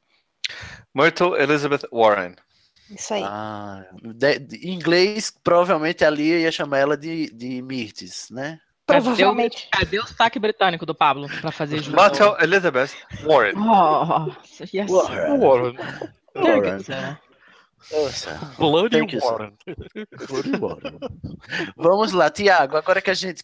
[0.94, 2.36] Myrtle Elizabeth Warren.
[2.90, 3.24] isso aí.
[3.24, 3.86] Ah,
[4.16, 8.60] de- de- em inglês, provavelmente ali ia chamar ela de, de Mirtes, né?
[8.86, 9.70] Cadê o, Provavelmente.
[9.72, 11.94] cadê o sotaque britânico do Pablo pra fazer jus?
[11.94, 12.90] Myrtle Elizabeth
[13.24, 13.54] Warren.
[13.58, 14.32] Oh,
[14.74, 14.92] yes.
[14.92, 15.78] Warren.
[16.36, 16.86] Very good,
[18.58, 19.20] Bloody you, sir.
[19.22, 19.58] Warren.
[21.76, 22.78] Vamos lá, Tiago.
[22.78, 23.44] Agora que a gente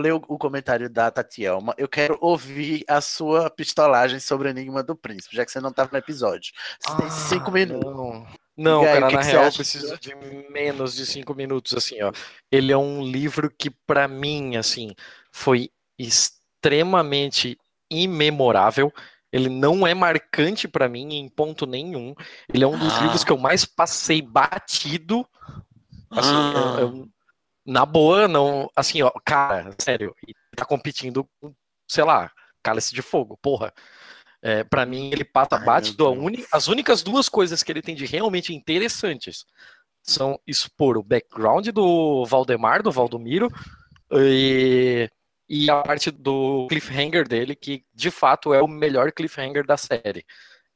[0.00, 4.96] leu o comentário da Tatielma, eu quero ouvir a sua pistolagem sobre o Enigma do
[4.96, 6.52] Príncipe, já que você não estava no episódio.
[6.80, 7.90] Você tem cinco Ah, minutos.
[7.90, 10.14] Não, não aí, cara, que na que real eu preciso de
[10.50, 12.12] menos de cinco minutos, assim, ó.
[12.50, 14.94] Ele é um livro que, pra mim, assim,
[15.32, 17.58] foi extremamente
[17.90, 18.92] imemorável.
[19.32, 22.14] Ele não é marcante pra mim em ponto nenhum.
[22.52, 23.00] Ele é um dos Ah.
[23.02, 25.26] livros que eu mais passei batido.
[26.10, 26.76] Assim, Ah.
[26.80, 27.08] eu- eu-
[27.66, 28.70] na boa, não.
[28.74, 31.52] Assim, ó, cara, sério, ele tá competindo com,
[31.86, 32.30] sei lá,
[32.62, 33.72] Cálice de Fogo, porra.
[34.40, 35.24] É, para mim, ele
[35.56, 36.10] Ai, batido.
[36.10, 39.44] uni- as únicas duas coisas que ele tem de realmente interessantes
[40.02, 43.50] são expor o background do Valdemar, do Valdomiro,
[44.12, 45.10] e,
[45.48, 50.24] e a parte do cliffhanger dele, que de fato é o melhor cliffhanger da série.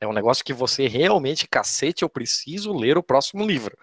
[0.00, 3.76] É um negócio que você realmente, cacete, eu preciso ler o próximo livro.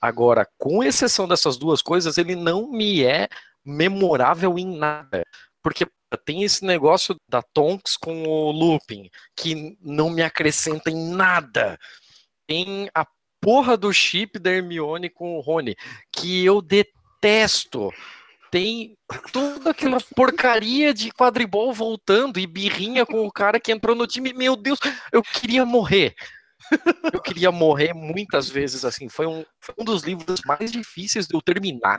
[0.00, 3.28] Agora, com exceção dessas duas coisas, ele não me é
[3.64, 5.24] memorável em nada.
[5.62, 5.86] Porque
[6.24, 11.78] tem esse negócio da Tonks com o Lupin, que não me acrescenta em nada.
[12.46, 13.06] Tem a
[13.40, 15.76] porra do chip da Hermione com o Rony,
[16.12, 17.90] que eu detesto.
[18.54, 18.96] Tem
[19.32, 24.32] toda aquela porcaria de quadribol voltando e birrinha com o cara que entrou no time.
[24.32, 24.78] Meu Deus,
[25.10, 26.14] eu queria morrer.
[27.12, 29.08] Eu queria morrer muitas vezes, assim.
[29.08, 31.98] Foi um, foi um dos livros mais difíceis de eu terminar.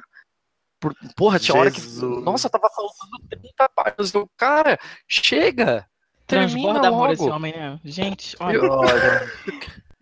[0.80, 1.82] Por, porra, tinha hora que.
[1.82, 2.24] Jesus.
[2.24, 4.14] Nossa, tava faltando 30 páginas.
[4.14, 5.86] Eu, cara, chega!
[6.26, 7.36] Termina Transborda amor esse logo.
[7.36, 7.78] homem, né?
[7.84, 9.30] Gente, olha, Olha,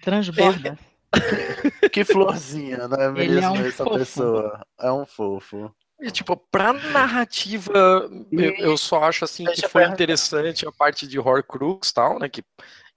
[0.03, 0.77] transborda.
[1.91, 3.97] que florzinha, não é Ele é mesmo um essa fofo.
[3.97, 4.67] pessoa?
[4.79, 5.75] É um fofo.
[6.03, 9.93] E, tipo, pra narrativa, eu, eu só acho assim que foi perguntar.
[9.93, 12.27] interessante a parte de Horcrux e tal, né?
[12.27, 12.43] Que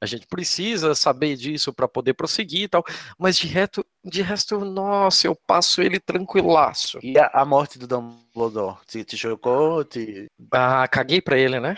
[0.00, 2.84] a gente precisa saber disso para poder prosseguir e tal.
[3.16, 6.98] Mas de resto, de resto, nossa, eu passo ele tranquilaço.
[7.00, 8.78] E a, a morte do Dumbledore?
[8.88, 9.84] Te, te chocou?
[9.84, 10.26] Te...
[10.52, 11.76] Ah, caguei pra ele, né?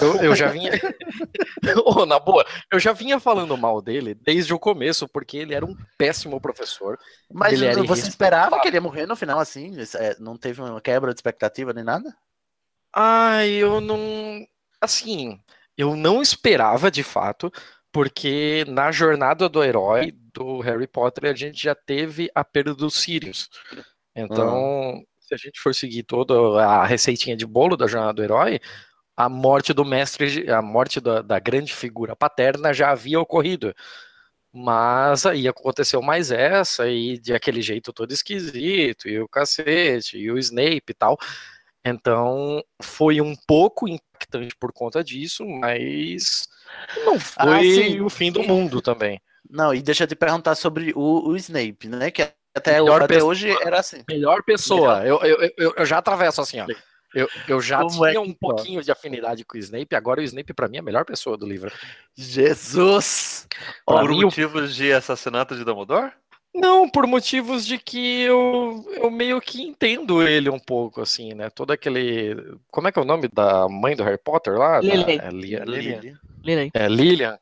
[0.00, 0.72] Eu, eu já vinha.
[1.84, 5.64] Ô, na boa, eu já vinha falando mal dele desde o começo, porque ele era
[5.64, 6.98] um péssimo professor.
[7.30, 9.76] Mas ele era você esperava que ele ia morrer no final assim?
[9.96, 12.16] É, Não teve uma quebra de expectativa nem nada?
[12.94, 14.46] Ai, eu não.
[14.80, 15.38] Assim,
[15.76, 17.52] eu não esperava de fato,
[17.92, 22.90] porque na jornada do herói do Harry Potter a gente já teve a perda do
[22.90, 23.50] Sirius.
[24.14, 28.60] Então, se a gente for seguir toda a receitinha de bolo da jornada do herói,
[29.20, 33.74] a morte do mestre, a morte da, da grande figura paterna já havia ocorrido.
[34.50, 40.30] Mas aí aconteceu mais essa, e de aquele jeito todo esquisito, e o cacete, e
[40.30, 41.18] o Snape e tal.
[41.84, 46.48] Então foi um pouco impactante por conta disso, mas
[47.04, 49.20] não foi Ah, o fim do mundo também.
[49.48, 52.10] Não, e deixa eu te perguntar sobre o, o Snape, né?
[52.10, 53.30] Que até, Melhor até pessoa.
[53.30, 54.02] hoje era assim.
[54.08, 55.06] Melhor pessoa.
[55.06, 56.66] Eu, eu, eu, eu já atravesso assim, ó.
[57.14, 60.20] Eu, eu já Como é tinha que um pouquinho de afinidade com o Snape, agora
[60.20, 61.72] o Snape pra mim é a melhor pessoa do livro.
[62.16, 63.46] Jesus!
[63.84, 66.12] Pra Por mim, motivos de assassinato de Dumbledore?
[66.54, 71.48] Não, por motivos de que eu, eu meio que entendo ele um pouco, assim, né?
[71.48, 72.34] Todo aquele.
[72.70, 74.80] Como é que é o nome da mãe do Harry Potter lá?
[74.80, 75.18] Da- Lily.
[75.20, 76.16] é, Lia- Lily.
[76.42, 76.70] Lily.
[76.74, 77.38] é Lilian.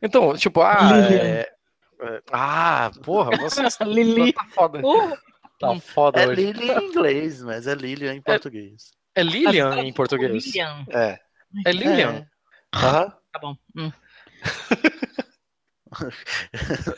[0.00, 0.92] Então, tipo, ah.
[0.92, 1.22] Lilian.
[1.24, 1.52] é-
[2.00, 4.32] é- ah, porra, você Lili.
[4.32, 4.80] tá foda.
[4.86, 5.16] Uh,
[5.58, 6.52] Tá foda É hoje.
[6.52, 8.92] Lily em inglês, mas é Lily em português.
[9.14, 10.46] É Lilian em português.
[10.46, 10.84] Lilian.
[10.90, 11.18] É.
[11.64, 12.26] É Lilian.
[12.74, 13.12] Aham.
[13.32, 13.56] Tá bom.
[13.76, 13.92] Hum.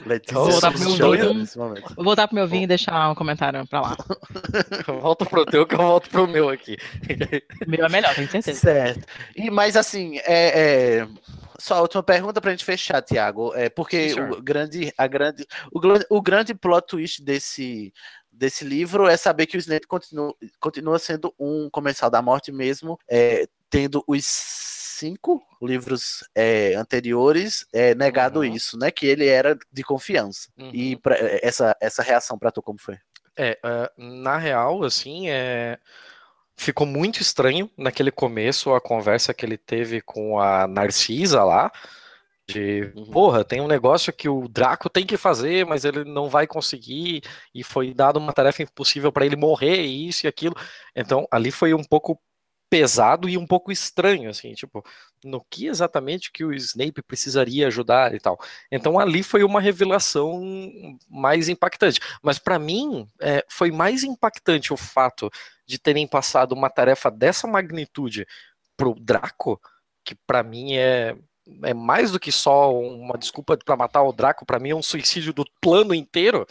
[0.07, 1.35] Letícia Vou voltar pro meu vinho.
[1.35, 1.95] nesse momento.
[1.95, 3.97] Vou voltar pro meu vinho e deixar um comentário pra lá.
[5.01, 6.77] Volta pro teu que eu volto pro meu aqui.
[7.67, 8.61] O meu é melhor, tenho certeza.
[8.61, 9.07] Certo.
[9.35, 11.09] E, mas assim, é, é,
[11.59, 13.53] só a última pergunta pra gente fechar, Tiago.
[13.55, 15.81] É porque o grande, a grande, o,
[16.17, 17.93] o grande plot twist desse,
[18.37, 22.99] desse livro é saber que o Snape continua, continua sendo um comensal da morte mesmo,
[23.09, 28.45] é, tendo os cinco livros é, anteriores é, negado Uhum.
[28.45, 28.91] isso, né?
[28.91, 30.49] Que ele era de confiança.
[30.73, 31.01] E Uhum.
[31.01, 32.97] pra- essa, essa reação pra tu como foi?
[33.37, 35.79] É, ah, na real, assim, é...
[36.57, 41.71] ficou muito estranho naquele começo a conversa que ele teve com a Narcisa lá,
[42.49, 43.11] de, Uhum.
[43.11, 47.23] porra, tem um negócio que o Draco tem que fazer, mas ele não vai conseguir,
[47.55, 50.55] e foi dado uma tarefa impossível para ele morrer, e isso e aquilo.
[50.95, 52.21] Então, ali foi um pouco
[52.69, 54.85] pesado e um pouco estranho, assim, tipo,
[55.25, 58.39] no que exatamente que o Snape precisaria ajudar e tal.
[58.73, 60.43] Então ali foi uma revelação
[61.09, 62.01] mais impactante.
[62.23, 65.31] Mas para mim é, foi mais impactante o fato
[65.67, 68.27] de terem passado uma tarefa dessa magnitude
[68.77, 69.61] pro Draco,
[70.05, 71.17] que para mim é
[71.63, 74.83] é mais do que só uma desculpa para matar o Draco, para mim é um
[74.83, 76.47] suicídio do plano inteiro.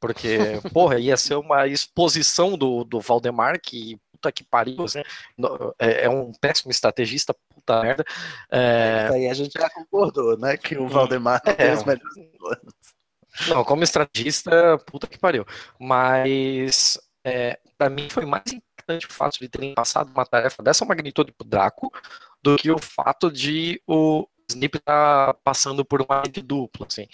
[0.00, 0.38] Porque,
[0.72, 5.00] porra, ia ser uma exposição do, do Valdemar que puta que pariu, assim,
[5.78, 8.04] é, é um péssimo estrategista, puta merda.
[8.50, 10.56] É, Aí a gente já concordou, né?
[10.56, 11.74] Que o Valdemar não tem É.
[11.74, 12.74] os melhores planos.
[13.48, 15.44] Não, como estrategista, puta que pariu.
[15.78, 20.84] Mas é, para mim foi mais importante o fato de terem passado uma tarefa dessa
[20.84, 21.92] magnitude pro Draco
[22.46, 27.08] do que o fato de o Snape estar passando por uma rede dupla, assim.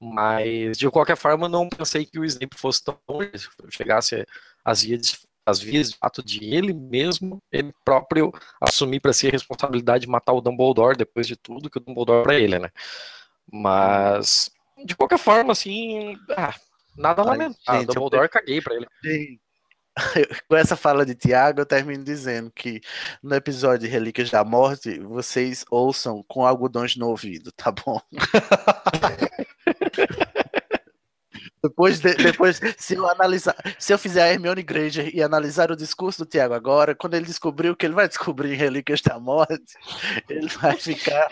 [0.00, 3.30] Mas de qualquer forma, eu não pensei que o Snape fosse tão longe,
[3.68, 4.24] chegasse
[4.64, 9.30] às vias, às vias de fato de ele mesmo, ele próprio assumir para si a
[9.30, 12.70] responsabilidade de matar o Dumbledore depois de tudo que o Dumbledore para ele, né?
[13.52, 14.50] Mas
[14.86, 16.54] de qualquer forma, assim, ah,
[16.96, 17.80] nada a lamentar.
[17.80, 18.86] Gente, eu Dumbledore caguei pra ele.
[19.04, 19.38] Sim.
[20.48, 22.80] Com essa fala de Tiago, eu termino dizendo que
[23.22, 28.00] no episódio de Relíquias da Morte, vocês ouçam com algodões no ouvido, tá bom?
[31.62, 35.76] Depois, de- depois se eu analisar, se eu fizer a Hermione Granger e analisar o
[35.76, 39.18] discurso do Tiago agora, quando ele descobrir o que ele vai descobrir em Relíquias da
[39.18, 39.74] Morte,
[40.28, 41.28] ele vai ficar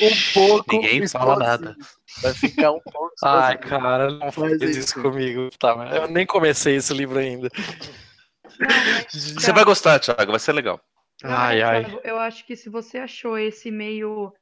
[0.00, 1.76] um pouco Ninguém fala nada.
[2.22, 5.02] Vai ficar um pouco Ai, cara, não faz isso isso.
[5.02, 5.48] comigo.
[5.58, 7.48] Tá, mas eu nem comecei esse livro ainda.
[9.10, 10.80] Você vai gostar, Thiago, vai ser legal.
[11.22, 11.84] Não, Ai, ai.
[11.84, 14.32] Thiago, Eu acho que se você achou esse meio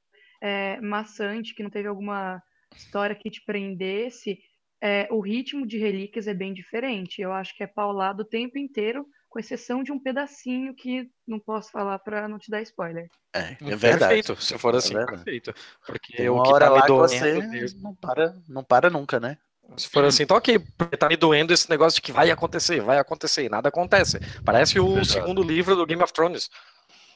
[0.42, 2.42] é, maçante, que não teve alguma
[2.74, 4.38] história que te prendesse,
[4.80, 7.20] é, o ritmo de Relíquias é bem diferente.
[7.20, 11.38] Eu acho que é paulado o tempo inteiro, com exceção de um pedacinho que não
[11.38, 13.08] posso falar para não te dar spoiler.
[13.32, 13.98] É, é verdade.
[14.22, 15.22] Perfeito, se for assim, É verdade.
[15.24, 15.54] perfeito.
[15.86, 17.80] Porque Tem o uma que hora tá me lá doendo você mesmo.
[17.82, 19.38] não para, não para nunca, né?
[19.76, 22.80] Se for assim, tá ok, porque tá me doendo esse negócio de que vai acontecer,
[22.80, 24.18] vai acontecer, e nada acontece.
[24.44, 25.12] Parece o Verdade.
[25.12, 26.50] segundo livro do Game of Thrones.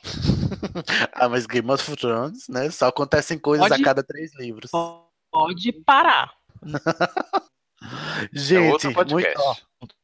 [1.12, 2.70] ah, mas Game of Thrones, né?
[2.70, 4.70] Só acontecem coisas Pode- a cada três livros.
[5.32, 6.30] Pode parar.
[8.32, 9.54] Gente, é outro muito, ó,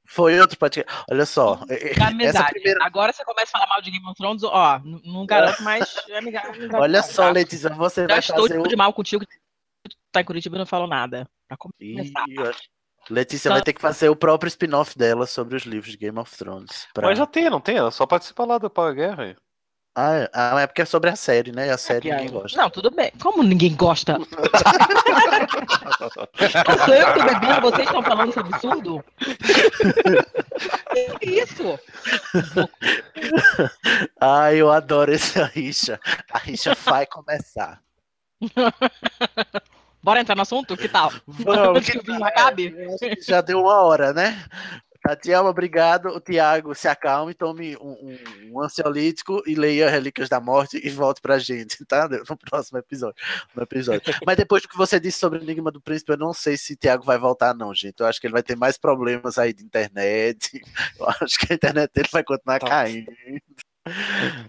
[0.07, 0.93] foi outro podcast.
[1.11, 2.51] Olha só, Da essa amizade.
[2.51, 2.85] primeira.
[2.85, 5.85] Agora você começa a falar mal de Game of Thrones, ó, não garanto mais
[6.17, 6.77] amiga- amizade.
[6.83, 7.31] Olha só, tá?
[7.31, 9.25] Letícia, você Já vai estou fazer de mal contigo.
[10.13, 11.29] Tá em Curitiba e não falou nada.
[11.49, 12.25] Pra começar.
[12.29, 12.51] Ih,
[13.09, 16.37] Letícia vai ter que fazer o próprio spin-off dela sobre os livros de Game of
[16.37, 16.87] Thrones.
[16.93, 17.77] pra- Mas já tem, não tem?
[17.77, 19.37] Ela só participa lá do Pau Guerra.
[19.95, 21.71] Ah, é- ah, é porque é sobre a série, né?
[21.71, 22.57] A série Que ninguém gosta.
[22.61, 23.11] Não, tudo bem.
[23.21, 24.17] Como ninguém gosta?
[26.85, 29.05] Sou eu que tô bebendo, vocês estão falando esse absurdo?
[31.21, 31.79] Que isso?
[34.21, 35.99] Ah, eu adoro essa rixa.
[36.33, 37.81] A rixa vai começar.
[40.03, 40.77] Bora entrar no assunto?
[40.77, 41.13] Que tal?
[41.27, 44.43] Vamos, que que Já deu uma hora, né?
[45.03, 46.07] Tatiana, obrigado.
[46.09, 48.19] O Tiago, se acalme, tome um, um-
[48.53, 52.09] um ansiolítico e leia Relíquias da Morte e volte pra gente, tá?
[52.09, 53.17] No próximo episódio.
[53.55, 54.03] No episódio.
[54.27, 56.75] Mas depois do que você disse sobre o Enigma do Príncipe, eu não sei se
[56.75, 58.01] o Tiago vai voltar, não, gente.
[58.01, 60.61] Eu acho que ele vai ter mais problemas aí de internet.
[61.01, 62.69] Eu acho que a internet dele vai continuar Tá.
[62.69, 63.11] caindo.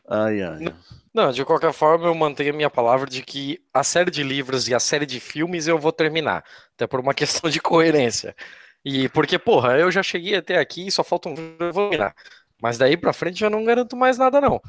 [0.07, 0.73] Ai, ai.
[1.13, 4.67] Não, de qualquer forma, eu mantenho a minha palavra de que a série de livros
[4.67, 6.43] e a série de filmes eu vou terminar.
[6.75, 8.35] Até por uma questão de coerência.
[8.83, 11.89] E porque, porra, eu já cheguei até aqui e só falta um livro eu vou
[11.89, 12.15] terminar.
[12.61, 14.61] Mas daí pra frente eu não garanto mais nada, não.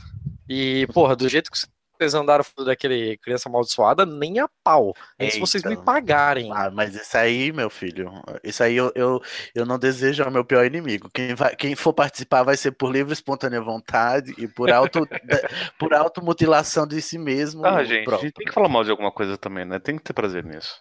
[0.48, 1.58] E, porra, do jeito que
[2.02, 4.94] vocês andaram daquele criança amaldiçoada, nem a pau.
[5.20, 6.50] Antes vocês me pagarem.
[6.52, 8.10] Ah, mas isso aí, meu filho,
[8.42, 9.20] isso aí eu, eu,
[9.54, 11.08] eu não desejo ao meu pior inimigo.
[11.12, 15.06] Quem, vai, quem for participar vai ser por livre e espontânea vontade e por, auto,
[15.78, 17.64] por automutilação de si mesmo.
[17.64, 18.28] Ah, gente, a próprio.
[18.28, 19.78] gente tem que falar mal de alguma coisa também, né?
[19.78, 20.74] Tem que ter prazer nisso.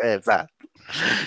[0.00, 0.52] Exato.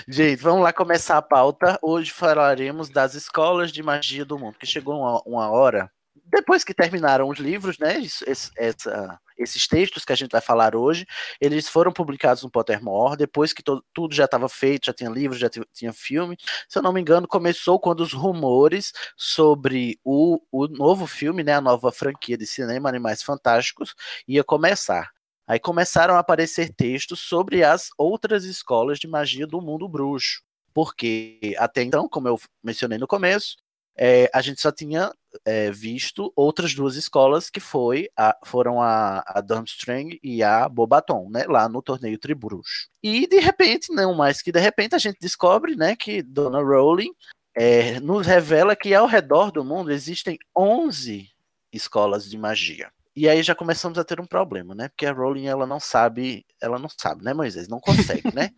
[0.08, 1.78] Gente, vamos lá começar a pauta.
[1.82, 5.90] Hoje falaremos das escolas de magia do mundo, que chegou uma, uma hora.
[6.32, 7.98] Depois que terminaram os livros, né?
[7.98, 8.24] esse-
[8.56, 11.04] essa- esses textos que a gente vai falar hoje,
[11.40, 13.16] eles foram publicados no Pottermore.
[13.16, 13.62] Depois que
[13.92, 16.36] tudo já estava feito, já tinha livro, já ti- tinha filme.
[16.68, 21.54] Se eu não me engano, começou quando os rumores sobre o, o novo filme, né?
[21.54, 23.94] A nova franquia de cinema Animais Fantásticos
[24.28, 25.10] ia começar.
[25.50, 30.42] Aí começaram a aparecer textos sobre as outras escolas de magia do mundo bruxo.
[30.72, 33.56] Porque até então, como eu mencionei no começo,
[33.98, 35.12] é, a gente só tinha
[35.44, 41.28] é, visto outras duas escolas que foi a- foram a, a Durmstrang e a Bobaton,
[41.28, 42.88] né, lá no torneio Tribruxo.
[43.02, 47.10] E de repente, não mais que de repente, a gente descobre né, que Dona Rowling
[47.56, 51.28] é, nos revela que ao redor do mundo existem 11
[51.72, 52.92] escolas de magia.
[53.16, 54.88] E aí já começamos a ter um problema, né?
[54.88, 57.68] Porque a Rowling ela não sabe, ela não sabe, né, Moisés?
[57.68, 58.50] Não consegue, né?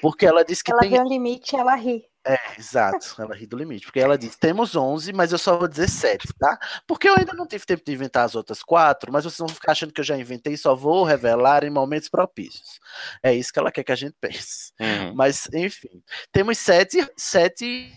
[0.00, 2.04] Porque ela diz que Ela tem vê um limite e ela ri.
[2.26, 3.86] é, exato, ela ri do limite.
[3.86, 6.58] Porque ela diz: temos 11, mas eu só vou dizer 7, tá?
[6.86, 9.72] Porque eu ainda não tive tempo de inventar as outras quatro, mas vocês vão ficar
[9.72, 12.78] achando que eu já inventei e só vou revelar em momentos propícios.
[13.22, 14.72] É isso que ela quer que a gente pense.
[14.80, 15.14] Uhum.
[15.14, 16.02] Mas, enfim,
[16.32, 17.92] temos sete, sete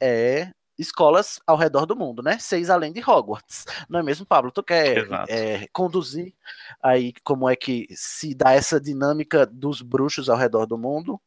[0.00, 2.38] é, escolas ao redor do mundo, né?
[2.38, 3.64] Seis além de Hogwarts.
[3.88, 4.50] Não é mesmo, Pablo?
[4.50, 6.34] Tu quer é, conduzir
[6.82, 11.20] aí como é que se dá essa dinâmica dos bruxos ao redor do mundo?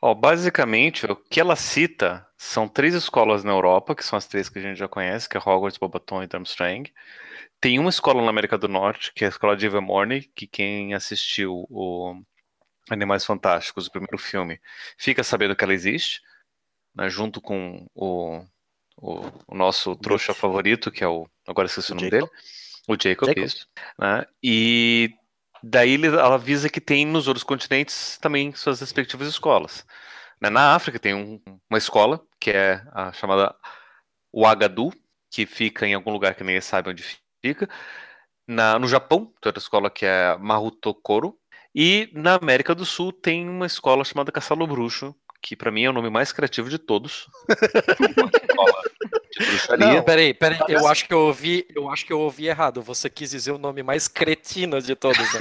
[0.00, 4.48] Ó, basicamente, o que ela cita são três escolas na Europa, que são as três
[4.48, 6.92] que a gente já conhece, que é Hogwarts, Bobaton e Durmstrang.
[7.60, 10.94] Tem uma escola na América do Norte, que é a escola de Evermorny, que quem
[10.94, 12.20] assistiu o
[12.88, 14.60] Animais Fantásticos, o primeiro filme,
[14.96, 16.20] fica sabendo que ela existe,
[16.94, 18.44] né, junto com o,
[19.00, 21.26] o, o nosso trouxa favorito, que é o.
[21.48, 22.28] Agora esqueci o nome Jacob.
[22.28, 22.42] dele.
[22.88, 23.44] O Jacob, Jacob.
[23.44, 23.66] isso.
[23.98, 25.10] né, E
[25.62, 29.86] daí ele- ela avisa que tem nos outros continentes também suas respectivas escolas.
[30.40, 33.54] Né, Na África tem um- uma escola, que é a chamada
[34.32, 34.92] Ouagadougou,
[35.30, 37.04] que fica em algum lugar que ninguém sabe onde
[37.42, 37.68] fica.
[38.48, 41.36] Na, no Japão, tem outra escola que é Mahutokoro.
[41.74, 45.90] E na América do Sul tem uma escola chamada Castelo Bruxo, que pra mim é
[45.90, 47.26] o nome mais criativo de todos.
[49.40, 49.76] De.
[49.78, 52.82] Não, peraí, peraí, eu acho que eu ouvi, eu acho que eu ouvi errado.
[52.82, 55.40] Você quis dizer o nome mais cretino de todos, né?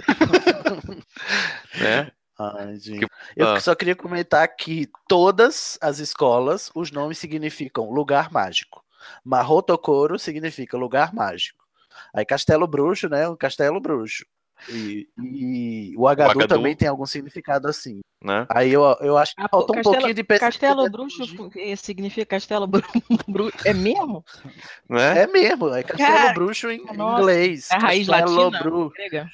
[1.77, 2.11] né?
[2.37, 2.77] Ai.
[2.77, 3.59] Que- Eu ah.
[3.59, 8.83] só queria comentar que todas as escolas, os nomes significam lugar mágico.
[9.23, 11.59] Marrotocoro significa lugar mágico.
[12.13, 13.27] Aí Castelo Bruxo, né?
[13.27, 14.25] Um castelo bruxo.
[14.68, 16.47] E, e o Agadu Agadu.
[16.47, 18.01] também tem algum significado assim.
[18.24, 18.45] né?
[18.49, 20.51] Aí eu, eu acho que Ah, falta um Castelo- pouquinho de pesquisa.
[20.51, 21.24] Castelo Bruxo
[21.78, 22.84] significa Castelo Bru...
[23.28, 24.24] Bru- É mesmo?
[24.89, 25.22] né?
[25.24, 27.70] É mesmo, é Castelo Cara, Bruxo em nossa, inglês.
[27.72, 28.64] É a raiz Castelo latina?
[28.64, 28.89] Bru.
[28.89, 29.30] grega?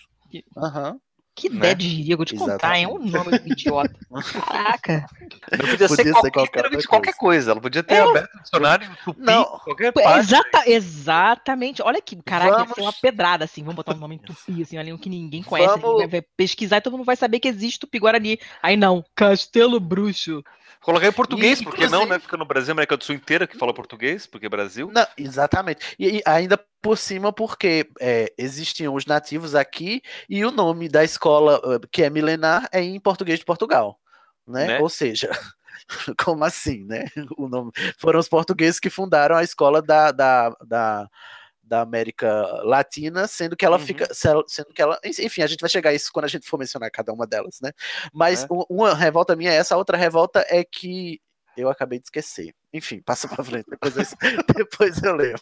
[1.36, 1.56] Que Né?
[1.58, 3.94] ideia de girigo de contar, é um nome idiota.
[4.48, 5.06] Caraca.
[5.52, 7.52] Não podia, ser, Podia ser qualquer, qualquer literalmente outra qualquer coisa.
[7.52, 8.00] Ela podia ter É.
[8.00, 9.44] aberto o dicionário, tupi, Não.
[9.60, 10.20] qualquer parte.
[10.20, 11.82] exata- exatamente.
[11.82, 13.62] Olha que, caraca, ia ser Vamos- uma pedrada, assim.
[13.62, 15.78] Vamos botar um nome em tupi, assim, ali um que ninguém conhece.
[15.78, 18.40] Vamos- ninguém vai pesquisar e todo mundo vai saber que existe tupi guarani.
[18.64, 20.44] Aí não, Castelo Bruxo.
[20.82, 22.20] Colocar em português, E, porque não, inclusive- né?
[22.20, 24.92] Fica no Brasil, América do Sul inteira que fala português, porque é Brasil.
[24.94, 25.96] Não, exatamente.
[25.98, 31.04] E, e ainda por cima, porque é, existiam os nativos aqui e o nome da
[31.04, 34.00] escola, eh, que é milenar, é em português de Portugal.
[34.48, 34.68] Né?
[34.68, 34.80] Né?
[34.80, 35.30] Ou seja,
[36.24, 37.06] como assim, né?
[37.38, 41.10] O nome, foram os portugueses que fundaram a escola da, da, da,
[41.64, 42.30] da América
[42.64, 43.86] Latina, sendo que ela Uhum.
[43.86, 44.08] fica.
[44.14, 45.00] Sendo que ela.
[45.04, 47.60] Enfim, a gente vai chegar a isso quando a gente for mencionar cada uma delas,
[47.62, 47.72] né?
[48.14, 48.48] Mas É.
[48.70, 51.20] uma revolta minha é essa, a outra revolta é que
[51.58, 52.54] eu acabei de esquecer.
[52.72, 54.04] Enfim, passa pra frente, depois eu,
[54.68, 55.42] depois eu lembro.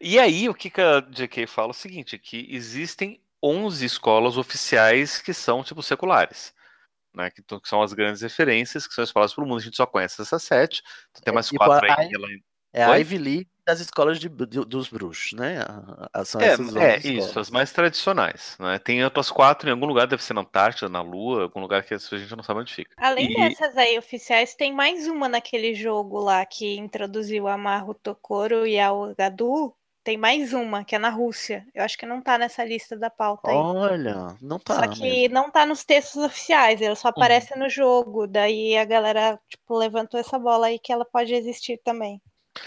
[0.00, 4.36] E aí, o que, que a JK fala é o seguinte: que existem 11 escolas
[4.36, 6.52] oficiais que são, tipo, seculares.
[7.14, 9.58] Né, que, que são as grandes referências, que são espalhadas pelo mundo.
[9.58, 10.82] A gente só conhece essas sete.
[11.10, 12.08] Então tem É mais tipo quatro a- aí.
[12.08, 12.28] que ela-
[12.72, 13.00] É a Oi?
[13.00, 15.58] Ivy League das escolas de, do- dos bruxos, né?
[15.62, 17.36] A- a- São É, essas é 11 isso, escolas.
[17.38, 18.56] as mais tradicionais.
[18.60, 18.78] Né?
[18.78, 21.94] Tem outras quatro em algum lugar, deve ser na Antártida, na Lua, algum lugar que
[21.94, 22.94] a gente não sabe onde fica.
[22.98, 27.94] Além E- dessas aí oficiais, tem mais uma naquele jogo lá que introduziu a Maru
[27.94, 29.74] Tokoro e a Gadu.
[30.08, 31.66] Tem mais uma, que é na Rússia.
[31.74, 33.54] Eu acho que não tá nessa lista da pauta aí.
[33.54, 34.76] Olha, não tá.
[34.76, 35.34] Só que mesmo.
[35.34, 38.26] não tá nos textos oficiais, ela só aparece no jogo.
[38.26, 42.22] Daí a galera, tipo, levantou essa bola aí que ela pode existir também.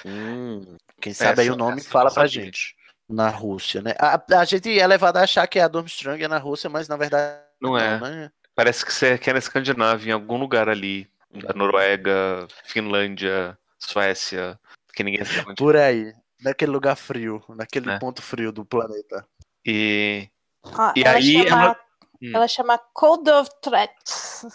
[0.06, 2.46] Hum, quem sabe aí o nome fala não pra sabia.
[2.46, 2.76] gente.
[3.10, 3.96] Na Rússia, né?
[3.98, 6.96] A, a gente é levado a achar que a Durmstrang é na Rússia, mas na
[6.96, 8.00] verdade Não é.
[8.00, 8.32] né?
[8.54, 11.10] Parece que você quer na Escandinávia, em algum lugar ali.
[11.34, 14.60] Da Noruega, Finlândia, Suécia,
[14.94, 15.56] que ninguém sabe onde.
[15.56, 18.00] Por aí, naquele lugar frio, naquele É.
[18.00, 19.26] ponto frio do planeta.
[19.66, 20.30] E
[20.64, 21.80] Ó, E ela, aí chama, ela-
[22.22, 22.32] Hum.
[22.36, 24.46] ela chama Code of Threats.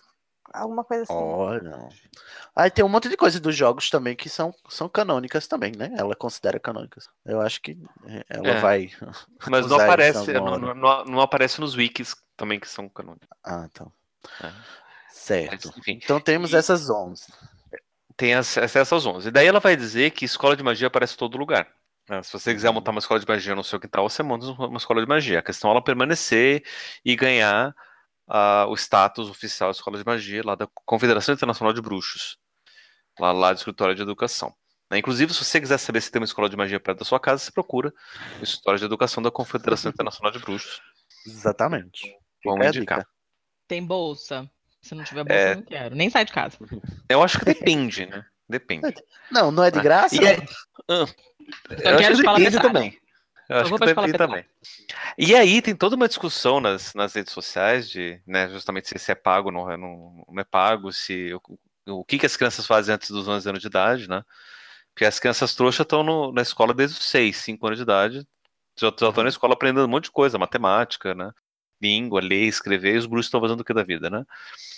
[0.54, 1.12] Alguma coisa assim.
[1.12, 1.88] Olha.
[2.54, 5.92] Aí tem um monte de coisa dos jogos também que são, são canônicas também, né?
[5.98, 7.08] Ela considera canônicas.
[7.26, 7.76] Eu acho que
[8.06, 8.60] é, ela É.
[8.60, 8.90] vai.
[9.50, 13.28] Mas não aparece, não, não- não aparece nos wikis também que são canônicos.
[13.44, 13.92] Ah, então.
[14.42, 14.52] É.
[15.10, 15.72] Certo.
[15.76, 17.26] Mas, Então temos E- essas 11.
[18.16, 19.28] tem as, essas 11.
[19.28, 21.68] E daí ela vai dizer que escola de magia aparece em todo lugar.
[22.08, 22.22] Né?
[22.22, 25.00] Se você quiser montar uma escola de magia no seu quintal, você monta uma escola
[25.00, 25.38] de magia.
[25.38, 26.64] A questão é ela permanecer
[27.04, 27.74] e ganhar
[28.28, 32.38] ah, o status oficial de escola de magia lá da Confederação Internacional de Bruxos,
[33.18, 34.54] lá, lá do escritório de educação.
[34.90, 34.98] né?
[34.98, 37.42] Inclusive, se você quiser saber se tem uma escola de magia perto da sua casa,
[37.42, 37.92] você procura
[38.40, 40.80] o escritório de educação da Confederação Internacional de Bruxos.
[41.26, 42.14] Exatamente.
[42.44, 42.98] Vamos a indicar.
[43.00, 43.10] dica.
[43.66, 44.48] Tem bolsa.
[44.80, 45.52] Se não tiver bolsa, É.
[45.52, 45.94] eu não quero.
[45.96, 46.56] Nem sai de casa.
[47.08, 48.24] Eu acho que depende, né?
[48.48, 48.94] Depende.
[49.32, 50.14] Não, não é de graça?
[50.14, 50.36] E é-
[50.88, 51.04] Ah,
[51.70, 52.98] Eu eu acho quero que escola depende também.
[53.48, 54.44] Eu acho vou que depende também.
[55.16, 59.12] E aí tem toda uma discussão nas, nas redes sociais de, né, justamente se, se
[59.12, 61.40] é pago ou não, é- não, não é pago, se o,
[62.00, 64.22] o que, que as crianças fazem antes dos 11 anos de idade, né?
[64.92, 68.26] Porque as crianças trouxas estão na escola desde os 6, 5 anos de idade,
[68.78, 71.32] já estão na escola aprendendo um monte de coisa, matemática, né?
[71.80, 74.24] Língua, ler, escrever, e os bruxos estão fazendo o que da vida, né?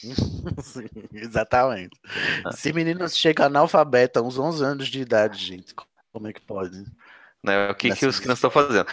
[0.63, 1.97] Sim, exatamente.
[2.45, 2.53] Ah.
[2.53, 5.75] Se menino chega analfabeto a uns 11 anos de idade, gente,
[6.13, 6.85] como é que pode?
[7.45, 7.71] né?
[7.71, 8.89] O que, que os crianças estão fazendo?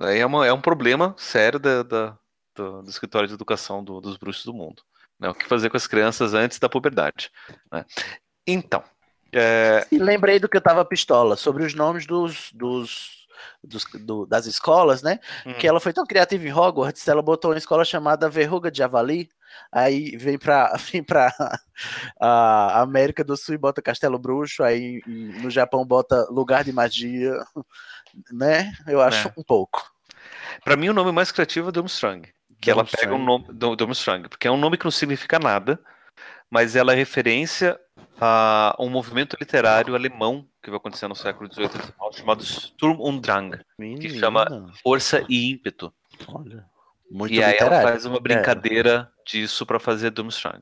[0.00, 2.18] É, uma- é um problema sério da, da-
[2.56, 4.82] do, do escritório de educação do- dos bruxos do mundo.
[5.18, 5.28] Né?
[5.28, 7.30] O que fazer com as crianças antes da puberdade.
[7.72, 7.84] né?
[8.46, 8.82] Então,
[9.32, 13.19] é, E lembrei do que eu tava pistola, sobre os nomes dos, dos,
[13.62, 15.18] dos- do- das escolas, né?
[15.46, 15.54] Hum.
[15.54, 19.28] Que ela foi tão criativa em Hogwarts, ela botou uma escola chamada Verruga de Javali,
[19.72, 21.32] aí vem pra, vem pra
[22.20, 27.34] a América do Sul e bota Castelo Bruxo, aí no Japão bota Lugar de Magia,
[28.32, 28.72] né?
[28.86, 29.32] Eu acho É.
[29.36, 29.82] um pouco.
[30.64, 32.28] Pra mim, o nome mais criativo é Durmstrang.
[32.60, 33.48] Que ela pega um Durmstrang.
[33.48, 33.58] nome.
[33.58, 35.80] do- Durmstrang, porque é um nome que não significa nada,
[36.50, 37.78] mas ela é referência
[38.20, 41.70] a um movimento literário alemão que vai acontecer no século XVIII
[42.12, 45.92] e chamado Sturm und Drang Menina, chama Força e Ímpeto.
[46.28, 46.64] Olha,
[47.10, 47.88] muito e aí ela literário.
[47.88, 50.60] faz uma brincadeira disso pra fazer Durmstrang.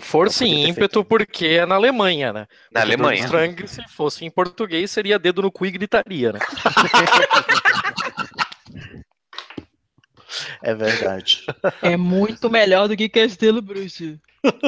[0.00, 2.46] Força e ímpeto porque é na Alemanha, né?
[2.70, 3.26] Na Porque Alemanha.
[3.28, 6.38] Durmstrang, se fosse em português, seria dedo no cu e gritaria, né?
[10.62, 11.44] É verdade.
[11.82, 14.18] É muito melhor do que Castelo Bruxo.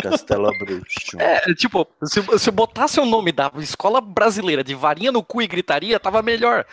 [0.03, 1.19] Castelo Bruxo.
[1.19, 5.47] É, tipo, se, se botasse o nome da escola brasileira de varinha no cu e
[5.47, 6.67] gritaria, tava melhor.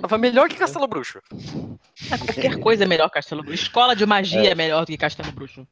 [0.00, 1.20] Tava melhor que Castelo Bruxo.
[2.10, 3.62] Ah, Qualquer coisa é melhor que Castelo Bruxo.
[3.62, 5.66] Escola de magia é, melhor do que Castelo Bruxo.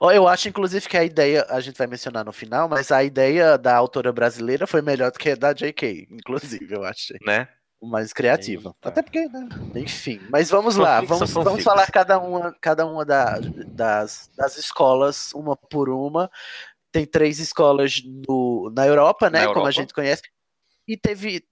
[0.00, 3.58] Eu acho, inclusive, que a ideia, a gente vai mencionar no final, mas a ideia
[3.58, 7.18] da autora brasileira foi melhor do que a da J.K., inclusive, eu achei.
[7.26, 7.48] Né?
[7.86, 8.70] Mais criativa.
[8.70, 8.88] Eita.
[8.88, 9.48] Até porque, né?
[9.76, 10.20] Enfim.
[10.30, 15.56] Mas vamos lá, vamos, vamos falar cada uma, cada uma da- das, das escolas, uma
[15.56, 16.30] por uma.
[16.92, 19.40] Tem três escolas no, na Europa, né?
[19.40, 19.72] Na Como a Europa.
[19.72, 20.22] gente conhece.
[20.86, 21.44] E teve,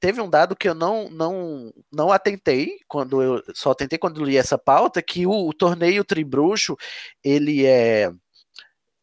[0.00, 4.36] teve um dado que eu não, não, não atentei quando eu só atentei quando li
[4.36, 6.76] essa pauta, que o, o torneio Tribruxo,
[7.22, 8.10] ele é,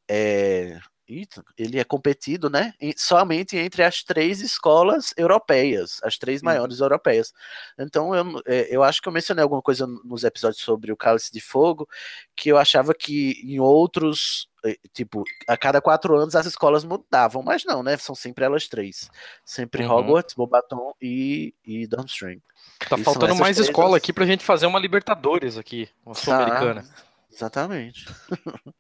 [0.09, 0.79] é
[1.57, 2.73] ele é competido, né?
[2.97, 6.45] somente entre as três escolas europeias, as três Uhum.
[6.45, 7.33] maiores europeias.
[7.77, 11.31] Então, eu, é, eu acho que eu mencionei alguma coisa nos episódios sobre o Cálice
[11.31, 11.87] de Fogo,
[12.35, 17.43] que eu achava que em outros, eh, tipo, a cada quatro anos as escolas mudavam,
[17.43, 17.95] mas não, né?
[17.97, 19.09] São sempre elas três.
[19.43, 19.91] Sempre Uhum.
[19.91, 22.41] Hogwarts, Bobaton e, e Durmstrang.
[22.89, 26.15] Tá E faltando mais três escola as- aqui pra gente fazer uma Libertadores aqui, uma
[26.15, 26.83] Sul-Americana.
[26.83, 26.89] Tá,
[27.31, 28.05] exatamente.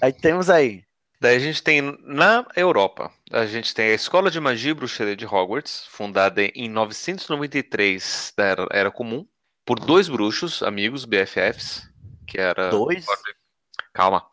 [0.00, 0.84] aí temos aí.
[1.20, 5.16] Daí a gente tem na Europa, a gente tem a Escola de Magia e Bruxaria
[5.16, 9.26] de Hogwarts, fundada em 993 da Era, Era Comum,
[9.64, 11.88] por dois bruxos, amigos, BFFs,
[12.26, 13.06] que era Dois?
[13.06, 13.36] Godric-
[13.94, 14.26] calma,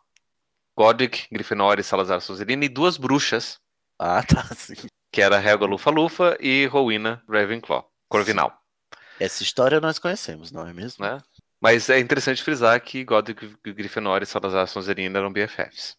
[0.76, 3.58] Godric, Grifinória e Salazar Sonserina, e duas bruxas,
[3.98, 4.74] Ah, tá, sim.
[5.10, 8.52] que era Helga Lufa-Lufa e Rowena Ravenclaw, Corvinal,
[9.18, 11.04] Essa história nós conhecemos, não é mesmo?
[11.04, 11.18] né?
[11.60, 15.96] Mas é interessante frisar que Godric, Grifinória e Salazar Sonserina eram BFFs.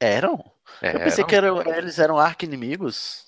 [0.00, 0.44] Eram?
[0.82, 1.26] Eu pensei Eram.
[1.26, 3.26] que eram, eles eram arqui-inimigos.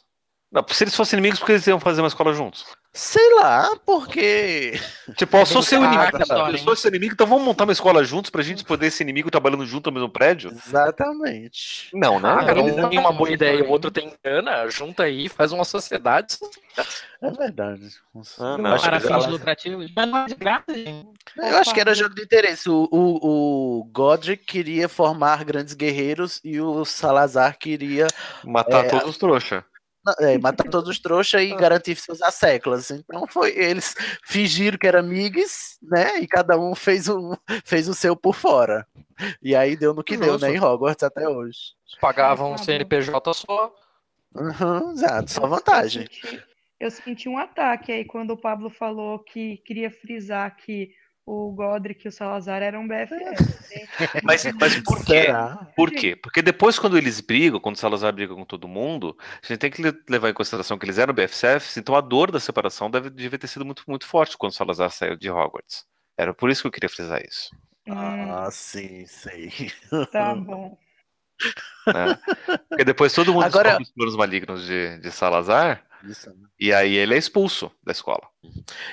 [0.51, 2.65] Não, se eles fossem inimigos, por que eles iam fazer uma escola juntos?
[2.99, 4.73] Sei lá, porque.
[5.17, 8.05] Tipo, eu sou seu inimigo, história, eu sou seu inimigo, então vamos montar uma escola
[8.05, 10.51] juntos pra gente poder ser inimigo trabalhando junto no mesmo prédio?
[10.51, 11.91] Exatamente.
[11.95, 12.29] Não, né?
[12.29, 15.53] Ah, um não tem uma boa ideia, o então, outro tem grana, junta aí, faz
[15.53, 16.37] uma sociedade.
[17.23, 17.89] É verdade.
[18.39, 18.75] Ah, não.
[18.75, 19.91] acho Para fins lucrativos.
[19.95, 21.09] Mas não é de graça, gente.
[21.37, 22.69] Eu acho que era jogo de interesse.
[22.69, 28.09] O, o, o Godric queria formar grandes guerreiros e o Salazar queria
[28.45, 29.65] Matar É, todos os trouxa.
[30.21, 32.91] É, matar todos os trouxas e garantir seus asseclas.
[32.91, 33.95] Então foi eles
[34.25, 36.19] fingiram que eram amigos, né?
[36.21, 37.35] E cada um fez, um,
[37.65, 38.87] fez o seu por fora.
[39.43, 40.47] E aí deu no que deu, Justo.
[40.47, 40.55] né?
[40.55, 41.59] Em Hogwarts até hoje.
[42.01, 42.63] Pagavam um Tá.
[42.65, 43.75] CNPJ só.
[44.35, 46.03] Uhum, exato, só Eu vantagem.
[46.03, 46.43] senti,
[46.79, 50.93] eu senti um ataque aí quando o Pablo falou que queria frisar que
[51.31, 53.59] o Godric e o Salazar eram BFF.
[54.25, 55.23] Mas, mas por quê?
[55.25, 55.71] Será?
[55.77, 56.17] Por quê?
[56.17, 59.71] Porque depois, quando eles brigam, quando o Salazar briga com todo mundo, a gente tem
[59.71, 63.11] que le- levar em consideração que eles eram BFFs, então a dor da separação deve,
[63.11, 65.85] devia ter sido muito, muito forte quando o Salazar saiu de Hogwarts.
[66.17, 67.51] Era por isso que eu queria frisar isso.
[67.87, 69.51] Hum, Ah, sim, sei.
[70.13, 70.77] tá bom.
[71.87, 72.19] Né?
[72.69, 76.49] Porque depois todo mundo Agora- os planos malignos de, de Salazar, Isso, né?
[76.59, 78.27] e aí ele é expulso da escola.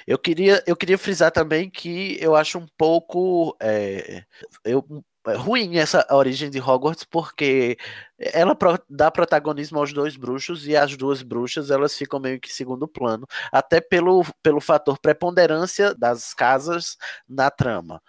[0.08, 4.24] Eu queria, eu queria frisar também que eu acho um pouco é,
[4.64, 4.86] eu,
[5.28, 7.78] é ruim essa origem de Hogwarts, porque
[8.20, 8.56] ela
[8.90, 13.26] dá protagonismo aos dois bruxos e as duas bruxas elas ficam meio que segundo plano,
[13.52, 16.96] até pelo, pelo fator preponderância das casas
[17.28, 18.02] na trama.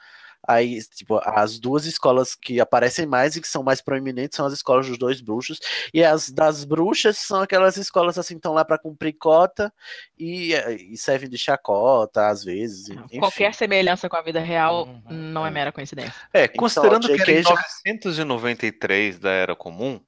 [0.48, 4.52] Aí, tipo, as duas escolas que aparecem mais e que são mais proeminentes são as
[4.52, 5.58] escolas dos dois bruxos,
[5.92, 9.72] e as das bruxas são aquelas escolas assim, estão lá para cumprir cota
[10.18, 10.52] e,
[10.92, 12.88] e servem de chacota às vezes.
[12.88, 13.18] enfim.
[13.18, 15.02] Qualquer semelhança com a vida real Uhum.
[15.08, 16.14] não é mera coincidência.
[16.32, 20.00] É, considerando que era em JK já- 993 da Era Comum,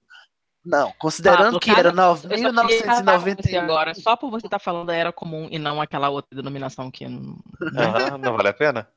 [0.64, 3.60] Não, considerando Pablo, que era com você 1991.
[3.60, 7.06] agora, só por você estar falando da era comum e não aquela outra denominação que
[7.08, 7.38] não.
[7.76, 8.88] aham, não vale a pena?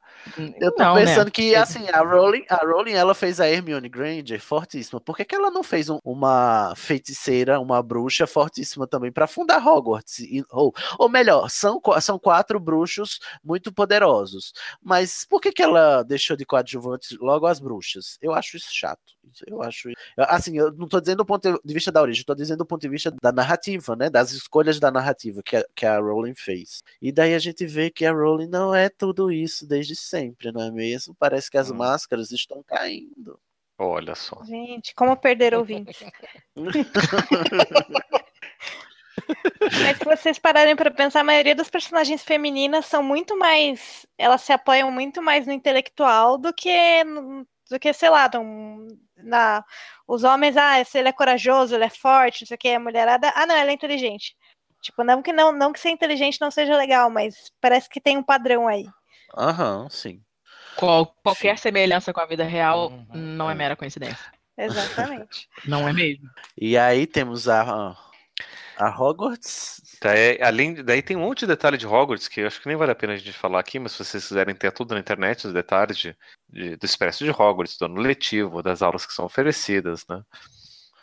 [0.60, 1.06] Eu tô Não, né?
[1.06, 5.00] pensando que, assim, a Rowling, a Rowling, ela fez a Hermione Granger fortíssima.
[5.02, 9.66] Por que, que ela não fez um- uma feiticeira, uma bruxa fortíssima também para fundar
[9.66, 10.20] Hogwarts?
[10.20, 14.54] E- ou, ou melhor, são, são quatro bruxos muito poderosos.
[14.82, 18.18] Mas por que, que ela deixou de coadjuvantes logo as bruxas?
[18.22, 19.00] Eu acho isso chato.
[19.48, 19.90] Eu acho.
[20.18, 22.66] Assim, eu não tô dizendo do ponto de vista da origem, eu tô dizendo do
[22.66, 24.10] ponto de vista da narrativa, né?
[24.10, 26.84] Das escolhas da narrativa que a, que a Rowling fez.
[27.02, 30.11] E daí a gente vê que a Rowling não é tudo isso desde sempre,
[30.52, 31.16] não é mesmo?
[31.18, 31.76] Parece que as Hum.
[31.76, 33.40] máscaras estão caindo.
[33.78, 34.44] Olha só.
[34.44, 36.06] Gente, como perder ouvinte.
[39.84, 44.06] Mas se vocês pararem para pensar, a maioria das personagens femininas são muito mais.
[44.18, 48.88] Elas se apoiam muito mais no intelectual do que, no- do que sei lá, num-
[49.18, 49.64] na,
[50.08, 52.80] os homens, ah, se ele é corajoso, ele é forte, não sei o que, a
[52.80, 54.36] mulherada, ah, não, ela é inteligente.
[54.82, 58.18] Tipo, não que, não, não que ser inteligente não seja legal, mas parece que tem
[58.18, 58.86] um padrão aí.
[59.38, 60.22] Aham, sim.
[60.78, 63.08] Qual- qualquer semelhança com a vida real Uhum.
[63.14, 64.32] não é mera coincidência.
[64.58, 65.48] Exatamente.
[65.66, 66.30] Não é mesmo?
[66.58, 67.96] E aí temos a,
[68.78, 69.82] a Hogwarts.
[70.02, 72.76] Daí, além, daí tem um monte de detalhe de Hogwarts que eu acho que nem
[72.78, 75.48] vale a pena a gente falar aqui, mas se vocês quiserem ter tudo na internet,
[75.48, 76.16] os detalhes de,
[76.50, 80.22] de- do expresso de Hogwarts, do ano letivo, das aulas que são oferecidas, né?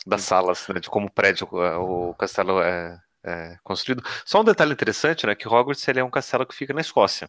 [0.07, 4.03] Das salas, né, de como o prédio, o castelo é, é, construído.
[4.25, 5.35] Só um detalhe interessante, né?
[5.35, 7.29] Que Hogwarts ele é um castelo que fica na Escócia.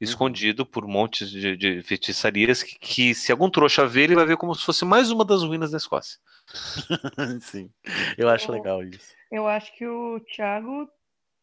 [0.00, 4.36] Escondido por montes de, de feitiçarias que, que, se algum trouxa ver, ele vai ver
[4.36, 6.18] como se fosse mais uma das ruínas da Escócia.
[7.40, 7.70] Sim,
[8.18, 9.14] eu acho legal isso.
[9.30, 10.88] Eu acho que o Thiago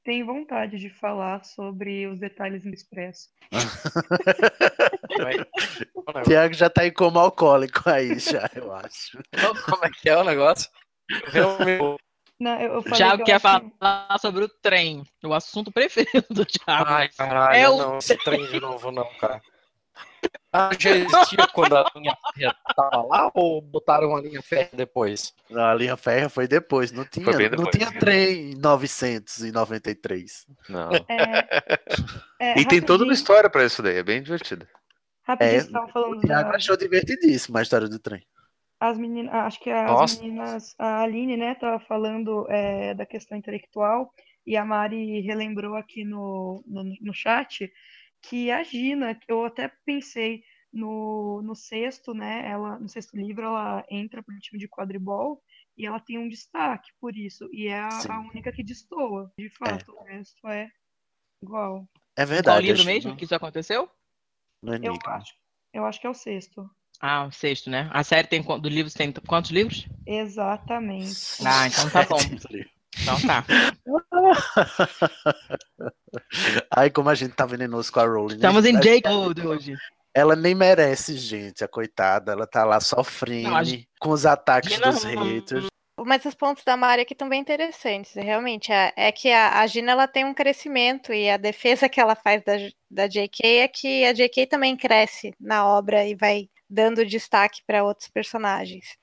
[0.03, 3.29] tem vontade de falar sobre os detalhes no Expresso.
[5.95, 9.17] O Tiago já tá em coma alcoólico aí, já, eu acho.
[9.65, 10.69] Como é que é o negócio?
[11.27, 12.01] Realmente.
[12.41, 13.41] Não, eu, eu Thiago quer acho-
[13.79, 16.89] falar sobre o trem, o assunto preferido do Thiago.
[16.89, 19.39] Ai, caralho, É o- não, esse trem de novo não, cara.
[20.53, 25.33] Ah, já existia quando a linha férrea tava lá ou botaram a linha férrea depois?
[25.49, 27.69] Não, a linha férrea foi depois, não tinha, bem não depois.
[27.75, 30.45] tinha trem em 993.
[30.69, 30.89] Não.
[32.39, 34.67] É, E tem toda uma história pra isso daí, é bem divertido.
[35.23, 38.25] Rapidinho, É, vocês estavam falando O Thiago da- achou divertidíssimo a história do trem.
[38.81, 40.19] As meninas, acho que as Nossa.
[40.19, 44.11] meninas, a Aline, né, tava falando é, da questão intelectual
[44.43, 47.71] e a Mari relembrou aqui no, no, no chat
[48.23, 53.43] que a Gina, que eu até pensei no, no sexto, né, ela, no sexto livro
[53.43, 55.43] ela entra pro time de quadribol
[55.77, 59.49] e ela tem um destaque por isso e é a, a única que destoa, de
[59.51, 60.67] fato, o resto é
[61.43, 61.87] igual.
[62.17, 62.65] É Qual verdade.
[62.65, 63.87] livro a Gina mesmo que isso aconteceu?
[64.59, 65.35] No Eu acho,
[65.71, 66.67] eu acho que é o sexto.
[67.01, 67.89] Ah, o sexto, né?
[67.91, 69.87] A série tem do livro tem quantos livros?
[70.05, 71.15] Exatamente.
[71.45, 72.17] Ah, então tá bom.
[73.03, 73.45] Então tá.
[76.75, 78.33] Ai, como a gente tá venenoso com a Rowling.
[78.33, 78.35] né?
[78.35, 79.07] Estamos em A- Jake
[79.45, 79.75] hoje.
[80.13, 82.33] Ela nem merece, gente, a coitada.
[82.33, 85.67] Ela tá lá sofrendo Não, a Gi- com os ataques Gina- dos haters.
[86.03, 88.13] Mas os pontos da Mari aqui estão bem interessantes.
[88.15, 92.01] Realmente, é, é que a, a Gina ela tem um crescimento e a defesa que
[92.01, 92.53] ela faz da,
[92.89, 97.83] da JK é que a JK também cresce na obra e vai dando destaque para
[97.83, 98.97] outros personagens.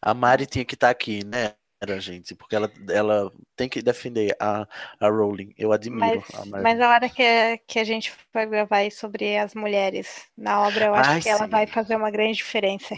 [0.00, 1.54] A Mari tinha que estar aqui, né?
[1.80, 4.66] Era, gente, porque ela, ela tem que defender a,
[4.98, 5.52] a Rowling.
[5.58, 6.62] Eu admiro Mas, a Mari.
[6.62, 10.94] mas a hora que, que a gente vai gravar sobre as mulheres na obra, eu
[10.94, 11.50] acho Ai, que ela sim.
[11.50, 12.96] vai fazer uma grande diferença.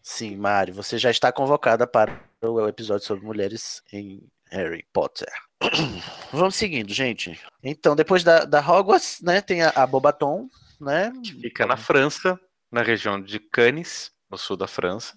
[0.00, 5.28] Sim, Mari, você já está convocada para o episódio sobre mulheres em Harry Potter.
[6.32, 7.40] Vamos seguindo, gente.
[7.62, 10.48] Então, depois da, da Hogwarts, né, tem a, a Bobaton,
[10.80, 11.12] né?
[11.40, 12.38] Fica na França,
[12.72, 15.16] na região de Cannes, no sul da França.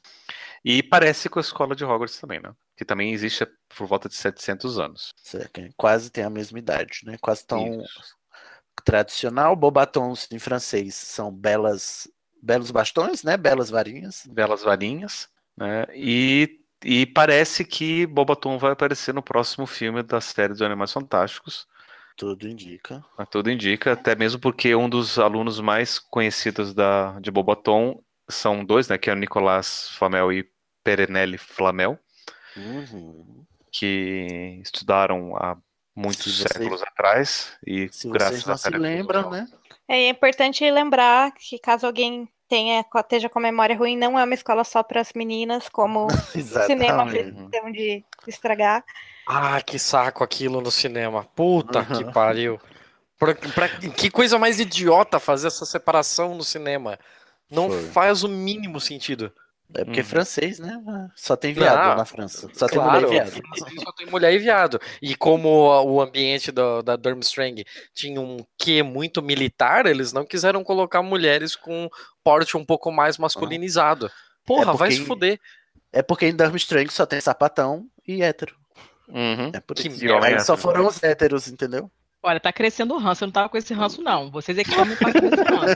[0.64, 2.53] E parece com a escola de Hogwarts também, né?
[2.76, 5.14] Que também existe por volta de 700 anos.
[5.16, 7.18] Certo, Quase tem a mesma idade, né?
[7.22, 7.84] Quase tão
[8.84, 9.56] tradicional.
[9.56, 12.08] Bobatons em francês são belas,
[12.41, 13.38] belos bastões, né?
[13.38, 14.24] Belas varinhas.
[14.28, 15.86] Belas varinhas, né?
[15.93, 21.68] E, e parece que Bobaton vai aparecer no próximo filme da série dos Animais Fantásticos.
[22.18, 23.03] Tudo indica.
[23.30, 28.88] Tudo indica, até mesmo porque um dos alunos mais conhecidos da, de Bobaton são dois,
[28.88, 28.97] né?
[28.97, 30.49] Que é o Nicolas Flamel e
[30.84, 31.99] Perenelle Flamel,
[32.55, 33.43] Uhum.
[33.72, 35.57] que estudaram há
[35.95, 39.45] muitos Se você- séculos atrás e Se graças vocês não à se lembram, né?
[39.88, 44.34] É importante lembrar que caso alguém tenha, esteja com a memória ruim, não é uma
[44.34, 48.84] escola só para as meninas, como o cinema questão de estragar.
[49.28, 51.23] Ah, que saco aquilo no cinema.
[51.36, 52.11] Puta que Uhum.
[52.11, 52.59] pariu.
[53.17, 56.99] Pra, pra- que coisa mais idiota fazer essa separação no cinema.
[57.49, 57.84] Não Foi.
[57.89, 59.32] faz o mínimo sentido.
[59.73, 60.09] É porque é Uhum.
[60.09, 60.80] francês, né?
[61.15, 62.47] Só tem viado Não, na França.
[62.53, 63.84] Só tem Claro, mulher e viado.
[63.84, 64.80] só tem mulher e viado.
[65.01, 65.49] E como
[65.84, 71.55] o ambiente do- da Durmstrang tinha um quê muito militar, eles não quiseram colocar mulheres
[71.55, 71.89] com
[72.23, 74.11] porte um pouco mais masculinizado.
[74.45, 75.39] Porra, É vai porque- se fuder.
[75.91, 78.55] É porque em Durmstrang só tem sapatão e hétero.
[79.10, 79.51] Uhum.
[79.53, 80.03] É por Que isso.
[80.03, 80.28] merda.
[80.28, 81.89] Aí só foram os héteros, entendeu?
[82.24, 83.24] Olha, tá crescendo o ranço.
[83.24, 84.32] Eu não tava com esse ranço, não.
[84.32, 85.76] Vocês é que estão me passando esse ranço.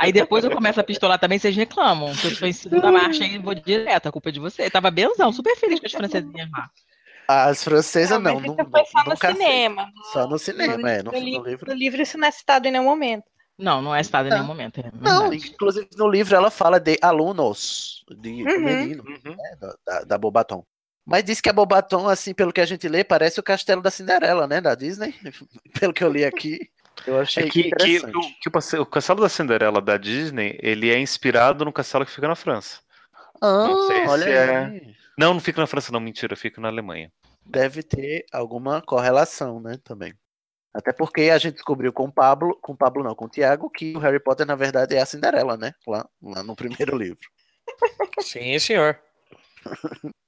[0.00, 2.14] Aí depois eu começo a pistolar também, vocês reclamam.
[2.14, 4.06] Que eu sou em cima da marcha e vou direto.
[4.08, 4.70] A culpa é de vocês.
[4.70, 6.70] Tava benzão, super feliz com as francesinhas lá.
[7.28, 9.82] As francesas não, não, não, foi só no nunca cinema.
[9.82, 10.12] aceito.
[10.12, 11.02] Só no cinema, é.
[11.02, 11.66] No, No, no li- livro.
[11.70, 13.24] no livro isso não é citado em nenhum momento.
[13.58, 14.78] Não, não é citado em nenhum momento.
[14.80, 18.60] É Não, inclusive no livro ela fala de alunos, de do Uhum.
[18.60, 19.36] menino, Uhum.
[19.36, 20.64] né, da, da, da Bobaton.
[21.06, 23.90] Mas diz que a Bobaton, assim, pelo que a gente lê, parece o castelo da
[23.92, 25.14] Cinderela, né, da Disney.
[25.78, 26.68] pelo que eu li aqui.
[27.06, 28.00] Eu achei É que, que,
[28.40, 32.10] que o passe- o Castelo da Cinderela da Disney, ele é inspirado no castelo que
[32.10, 32.80] fica na França.
[33.40, 34.96] Ah, não sei se olha é- aí.
[35.16, 37.12] Não, não fica na França, não, mentira, fica na Alemanha.
[37.44, 40.12] Deve ter alguma correlação, né, também.
[40.74, 43.70] Até porque a gente descobriu com o Pablo, com o Pablo não, com o Tiago,
[43.70, 45.72] que o Harry Potter, na verdade, é a Cinderela, né?
[45.86, 47.20] Lá, lá no primeiro livro.
[48.20, 48.98] Sim, senhor.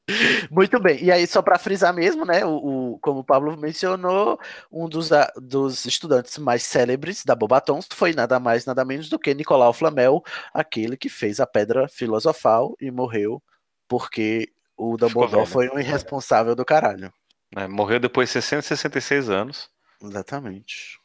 [0.51, 1.03] Muito bem.
[1.05, 2.45] E aí, só para frisar mesmo, né?
[2.45, 4.39] O, o- como o Pablo mencionou,
[4.73, 9.19] um dos, a- dos estudantes mais célebres da Bobaton foi nada mais, nada menos do
[9.19, 10.23] que Nicolau Flamel,
[10.55, 13.43] aquele que fez a pedra filosofal e morreu
[13.87, 15.47] porque o Dumbledore velho.
[15.47, 17.13] foi um irresponsável do caralho.
[17.55, 17.67] né?
[17.69, 19.69] Morreu depois de 666 anos.
[20.03, 20.99] Exatamente.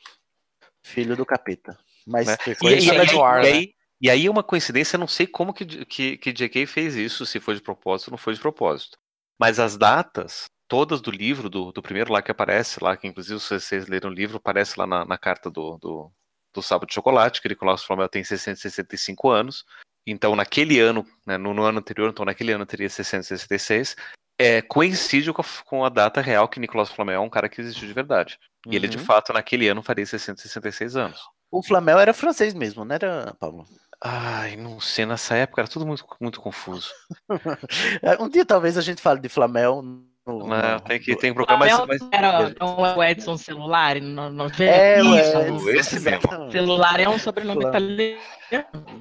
[0.81, 1.77] Filho do capeta.
[2.05, 2.35] Mas né?
[2.61, 3.51] E, e- e- ar, e né?
[3.57, 3.73] aí,
[4.03, 6.65] e aí é uma coincidência, eu não sei como que, que, que J.K.
[6.65, 8.97] fez isso, se foi de propósito ou não foi de propósito.
[9.39, 13.39] Mas as datas, todas do livro, do, do primeiro lá que aparece, lá, que inclusive
[13.39, 16.11] se vocês leram o livro, aparece lá na, na carta do, do,
[16.53, 19.63] do Sábado de Chocolate, que Nicolau Flamel tem 665 anos.
[20.05, 23.95] Então, naquele ano, né, no, no ano anterior, então naquele ano teria 666.
[24.37, 27.61] É, coincide com a, com a data real que Nicolau Flamel é um cara que
[27.61, 28.37] existiu de verdade.
[28.67, 29.05] E ele, de Uhum.
[29.05, 31.21] fato, naquele ano faria 666 anos.
[31.51, 33.65] O Flamel era francês mesmo, não era, Pablo?
[34.05, 36.89] Ai, não sei, nessa época era tudo muito, muito confuso.
[38.01, 39.81] É, Um dia talvez a gente fale de Flamel.
[40.25, 41.71] No, no- tem, que, tem que procurar mais.
[41.77, 42.01] Não mais...
[42.11, 44.45] era não é o Edson celular, não, não?
[44.59, 46.51] É, o Isso, Edson, esse mesmo.
[46.51, 48.21] Celular é um sobrenome Flam- italiano.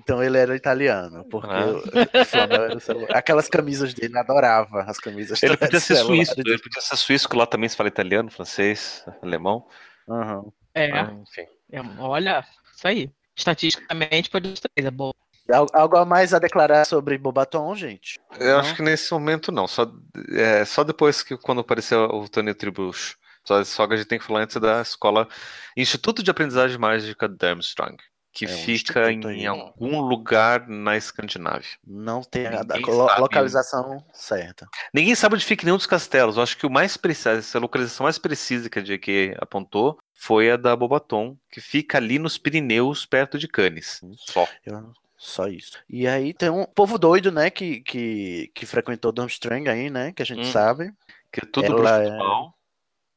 [0.02, 2.20] Então ele era italiano, porque Ah.
[2.20, 3.16] o Flamel era o celular.
[3.16, 6.16] Aquelas camisas dele, adorava as camisas Ele podia ser celular.
[6.16, 9.66] suíço, ele podia ser suíço, que lá também se fala italiano, francês, alemão.
[10.08, 10.44] Aham.
[10.74, 11.46] É, Ah, enfim.
[11.70, 12.44] é, olha,
[12.74, 13.10] isso aí.
[13.36, 15.12] Estatisticamente pode ser três, é bom.
[15.52, 18.20] Al- Algo a mais a declarar sobre Bobaton, gente?
[18.38, 18.58] Eu Não?
[18.60, 19.86] acho que nesse momento não, só,
[20.30, 23.16] é, só depois que quando apareceu o Tony Tribucho.
[23.44, 25.26] Só, só que a gente tem que falar antes da escola
[25.76, 27.96] Instituto de Aprendizagem Mágica Darmstrang,
[28.32, 31.68] que É fica em algum lugar na Escandinávia.
[31.86, 33.20] Não tem a, a Ninguém lo- sabe.
[33.20, 34.66] localização certa.
[34.92, 36.36] Ninguém sabe onde fica nenhum dos castelos.
[36.36, 40.50] Eu acho que o mais preciso, a localização mais precisa que a JK apontou foi
[40.50, 44.00] a da Bobaton, que fica ali nos Pirineus, perto de Cannes.
[44.16, 44.48] Só.
[44.64, 45.78] Eu- só isso.
[45.88, 50.20] E aí tem um povo doido, né, que, que, que frequentou Durmstrang aí, né, que
[50.22, 50.52] a gente Hum.
[50.52, 50.92] sabe.
[51.32, 52.18] Que é tudo Ela bruxo é-.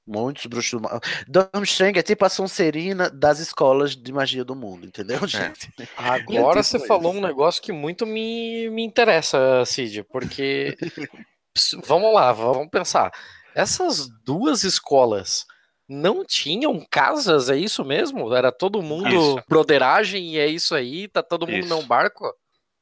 [0.08, 1.00] Muitos bruxos do mal.
[1.28, 5.72] Durmstrang é tipo a Sonserina das escolas de magia do mundo, entendeu, gente?
[5.98, 7.20] Agora É você tipo falou isso.
[7.20, 10.78] um negócio que muito me, me interessa, Cid, porque
[11.88, 13.12] vamos lá, vamos pensar.
[13.56, 15.46] Essas duas escolas
[15.88, 18.34] não tinham casas, é isso mesmo?
[18.34, 19.44] Era todo mundo Isso.
[19.48, 21.70] broderagem e é isso aí, tá todo mundo Isso.
[21.70, 22.26] num barco?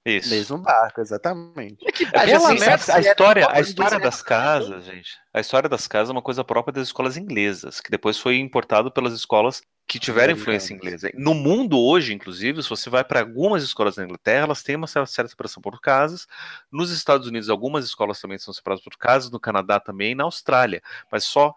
[0.06, 0.30] Isso.
[0.30, 1.78] Mesmo barco, exatamente.
[1.88, 5.18] É que É bela assim, a, a se era história, a história das casas, gente,
[5.34, 8.92] a história das casas é uma coisa própria das escolas inglesas, que depois foi importado
[8.92, 11.10] pelas escolas que tiveram influência inglesa.
[11.14, 14.88] No mundo hoje, inclusive, se você vai para algumas escolas na Inglaterra, elas têm uma
[14.88, 16.28] certa separação por casas.
[16.72, 20.24] Nos Estados Unidos, algumas escolas também são separadas por casas, no Canadá também, e na
[20.26, 20.82] Austrália,
[21.12, 21.56] mas só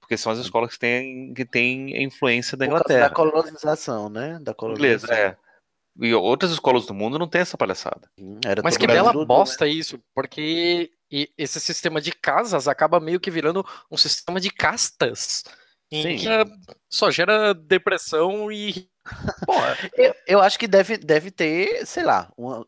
[0.00, 3.08] porque são as escolas que têm, que têm a influência da Por causa Inglaterra.
[3.08, 4.38] da colonização, né?
[4.42, 5.16] Da Inglesa, colonização.
[5.16, 5.36] é.
[6.00, 8.08] E outras escolas do mundo não têm essa palhaçada.
[8.44, 10.90] Era Mas que bela do- bosta isso, porque
[11.38, 15.44] esse sistema de casas acaba meio que virando um sistema de castas.
[15.92, 16.16] Sim.
[16.16, 16.44] que eh,
[16.90, 18.88] só gera depressão e.
[19.46, 22.66] Porra, Eu, eu acho que deve, deve ter, sei lá, uma,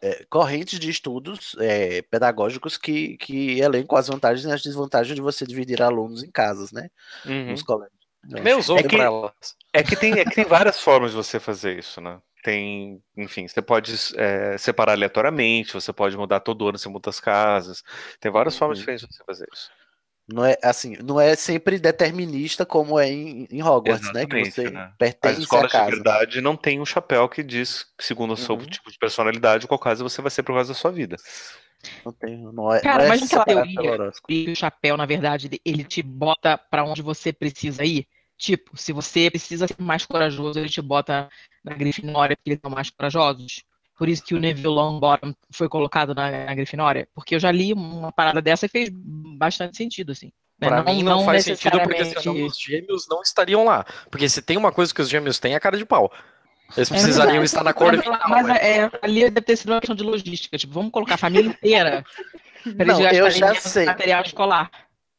[0.00, 5.20] é, correntes de estudos é, pedagógicos que, que elencam as vantagens e as desvantagens de
[5.20, 6.88] você dividir alunos em casas, né?
[7.26, 7.50] Uhum.
[7.50, 7.98] Nos colégios.
[8.24, 8.96] meus É que-.
[9.74, 12.18] É que, tem, é que tem várias formas de você fazer isso, né?
[12.42, 17.20] Tem, enfim, você pode é, separar aleatoriamente, você pode mudar todo ano, você muda as
[17.20, 17.82] casas.
[18.20, 18.80] Tem várias formas Uhum.
[18.80, 19.70] diferentes de você fazer isso.
[20.28, 24.24] Não é assim, não é sempre determinista como é em, em Hogwarts, né?
[24.26, 24.80] Que Exatamente, você né?
[24.80, 25.90] As pertence à escolas de casa.
[25.90, 28.66] verdade não têm um chapéu que diz, segundo o seu Uhum.
[28.66, 31.16] tipo de personalidade, qual casa você vai ser pro resto da sua vida.
[32.04, 35.46] Não tem, não é, Cara, não é imagina aquela separado teoria o chapéu, na verdade,
[35.48, 38.06] ele- ele te bota pra onde você precisa ir.
[38.38, 41.28] Tipo, se você precisa ser mais corajoso, ele te bota
[41.64, 43.62] na Grifinória porque eles são mais corajosos.
[43.96, 47.06] Por isso que o Neville Longbottom foi colocado na, na Grifinória.
[47.14, 50.32] Porque eu já li uma parada dessa e fez bastante sentido, assim.
[50.58, 50.68] né?
[50.68, 53.84] Pra mim não, faz sentido porque senão os gêmeos não estariam lá.
[54.10, 56.12] Porque se tem uma coisa que os gêmeos têm, é a cara de pau.
[56.76, 57.44] Eles É precisariam verdade.
[57.44, 58.28] estar na cor Mas, vital.
[58.28, 60.58] mas é, ali deve ter sido uma questão de logística.
[60.58, 62.02] Tipo, vamos colocar a família inteira
[62.62, 63.84] pra eles Não, eu já sei.
[63.84, 64.70] material escolar.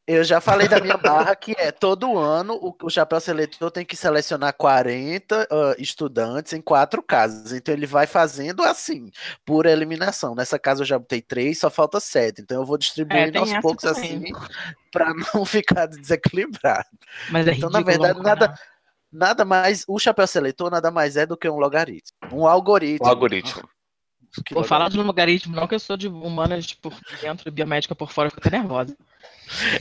[0.05, 3.85] Eu já falei da minha barra que é todo ano o, o chapéu seletor tem
[3.85, 7.53] que selecionar 40 ah, estudantes em quatro casas.
[7.53, 9.09] Então ele vai fazendo assim,
[9.45, 10.35] por eliminação.
[10.35, 12.41] Nessa casa eu já botei três, só falta sete.
[12.41, 14.17] Então eu vou É, distribuindo tem aos poucos também.
[14.17, 14.31] assim,
[14.91, 16.87] para não ficar desequilibrado.
[17.31, 18.73] Mas é Então, na verdade, nada- combinar.
[19.15, 22.17] Nada mais, o chapéu seletor nada mais é do que um logaritmo.
[22.31, 23.05] Um algoritmo.
[23.05, 23.69] O algoritmo.
[24.43, 27.93] Que Vou falar de logaritmo, não que eu sou de humanas por dentro e biomédica
[27.93, 28.95] por fora, eu fico até nervosa.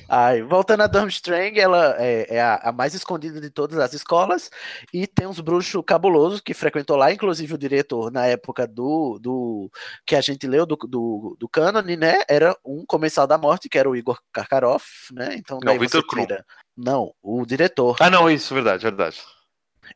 [0.08, 4.50] Ai, voltando a Durmstrang, ela é, é a, a mais escondida de todas as escolas
[4.92, 9.70] e tem uns bruxos cabulosos que frequentou lá, inclusive o diretor na época do, do
[10.04, 12.22] que a gente leu do, do, do cânone, né?
[12.28, 15.34] Era um comensal da morte, que era o Igor Karkaroff, né?
[15.36, 16.22] Então Não, daí Victor você Krum.
[16.26, 16.44] tira.
[16.76, 17.96] Não, o diretor.
[18.00, 19.22] Ah, não, isso, verdade, verdade.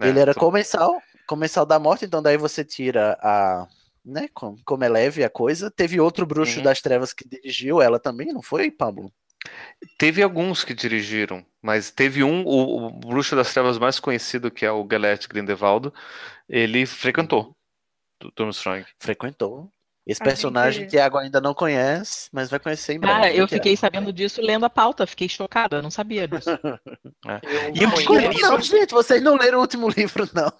[0.00, 3.66] É, Ele era tô- comensal, comensal da morte, então daí você tira a.
[4.08, 5.68] Né, como, como é leve a coisa.
[5.68, 6.62] Teve outro bruxo Uhum.
[6.64, 9.12] das trevas que dirigiu ela também, não foi, Pablo?
[9.98, 14.64] Teve alguns que dirigiram, mas teve um, o, o Bruxo das Trevas mais conhecido, que
[14.64, 15.92] é o Gellert Grindelwaldo,
[16.48, 17.54] ele frequentou
[18.20, 18.84] do Durmstrang.
[18.98, 19.68] Frequentou.
[20.06, 23.12] Esse A personagem gente- Tiago ainda não conhece, mas vai conhecer em breve.
[23.14, 23.54] Cara, eu né, Thiago?
[23.54, 26.48] fiquei sabendo disso lendo a pauta, fiquei chocada, eu não sabia disso.
[27.74, 28.92] E eu Como conheço- não, gente?
[28.92, 30.52] Vocês não leram o último livro, não.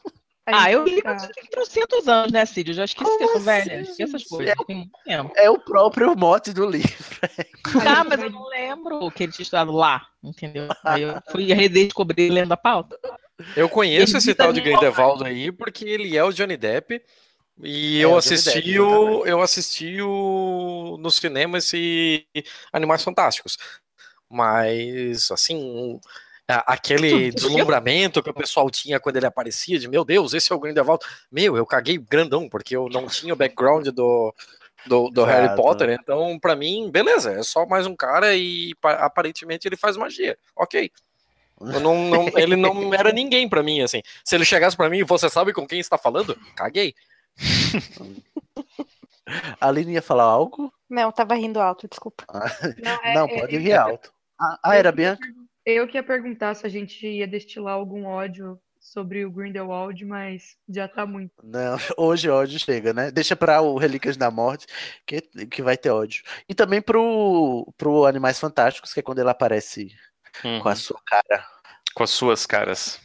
[0.49, 2.71] Ah, eu li tinha 300 anos, né, Cid?
[2.71, 4.55] Eu já esqueci, eu Como sou velha, assim, esqueci essas coisas.
[4.57, 5.33] É o- Tem muito tempo.
[5.37, 6.95] É o próprio mote do livro.
[7.83, 10.69] Tá, mas eu não lembro que ele tinha estudado lá, entendeu?
[10.85, 12.97] Aí eu fui redescobrir lendo a pauta.
[13.57, 17.03] Eu conheço Ele esse tal de Grindelwald aí porque ele é o Johnny Depp
[17.63, 22.25] e É, eu assisti Depp, o eu assisti o no cinema esse
[22.73, 23.59] Animais Fantásticos.
[24.31, 26.01] Mas assim,
[26.49, 30.59] aquele deslumbramento que o pessoal tinha quando ele aparecia de meu Deus, esse é o
[30.61, 31.05] Grindelwald.
[31.31, 34.35] Meu, eu caguei grandão porque eu não tinha o background do
[34.87, 35.57] do, do Harry.
[35.57, 39.97] Potter, então pra mim, beleza, é só mais um cara e pa- aparentemente ele faz
[39.97, 40.39] magia.
[40.55, 40.93] OK.
[41.59, 44.01] Eu não, não- ele não era ninguém pra mim, assim.
[44.25, 46.95] Se ele chegasse pra mim e você sabe com quem está falando, caguei.
[49.61, 50.73] A Aline ia falar algo?
[50.89, 52.25] Não, tava rindo alto, desculpa.
[52.81, 54.13] Não, é- não, é- pode eu rir ia- alto.
[54.41, 55.27] Ah, ah, era Bianca?
[55.67, 60.57] Eu que ia perguntar se a gente ia destilar algum ódio sobre o Grindelwald, mas
[60.69, 61.33] já tá muito.
[61.43, 63.11] Não, hoje ódio chega, né?
[63.11, 64.67] Deixa pra o Relíquias da Morte,
[65.05, 66.23] que, que vai ter ódio.
[66.49, 69.91] E também pro, pro Animais Fantásticos, que é quando ele aparece
[70.45, 70.61] Uhum.
[70.61, 71.47] com a sua cara,
[71.95, 73.01] Com as suas caras.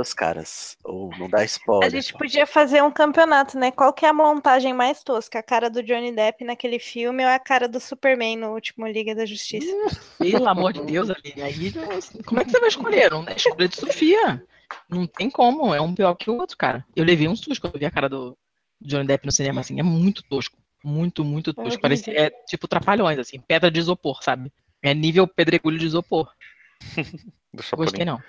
[0.00, 0.76] Suas caras.
[0.84, 1.90] Ou não dá A spoiler.
[1.90, 3.70] gente podia fazer um campeonato, né?
[3.70, 5.38] Qual que é a montagem mais tosca?
[5.38, 9.14] A cara do Johnny Depp naquele filme ou a cara do Superman no último Liga
[9.14, 9.70] da Justiça?
[10.18, 13.10] Pelo amor de Deus, Aline, aí não- como é que você vai escolher?
[13.10, 14.42] Não é escolha de Sofia.
[14.88, 16.84] Não tem como, é um pior que o outro, cara.
[16.94, 18.36] Eu levei um susto quando eu vi a cara do
[18.80, 20.56] Johnny Depp no cinema, assim, é muito tosco.
[20.82, 21.62] Muito, muito tosco.
[21.68, 21.80] horrível.
[21.82, 24.50] Parece, é tipo trapalhões, assim, pedra de isopor, sabe?
[24.82, 26.32] É nível pedregulho de isopor.
[27.52, 27.62] Do.
[27.76, 28.22] Gostei não.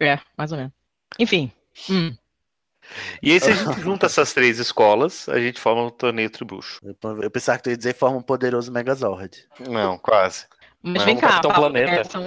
[0.00, 0.72] É, mais ou menos.
[1.18, 1.50] Enfim.
[1.88, 2.16] hum,
[3.22, 6.80] E aí, se a gente junta essas três escolas, a gente forma um torneio tribucho.
[6.82, 9.46] Eu, eu pensava que tu ia dizer forma um poderoso Megazord.
[9.60, 10.46] Não, quase.
[10.82, 11.90] Mas Não, vem cá, Paulo, Planeta.
[11.90, 12.22] é, são,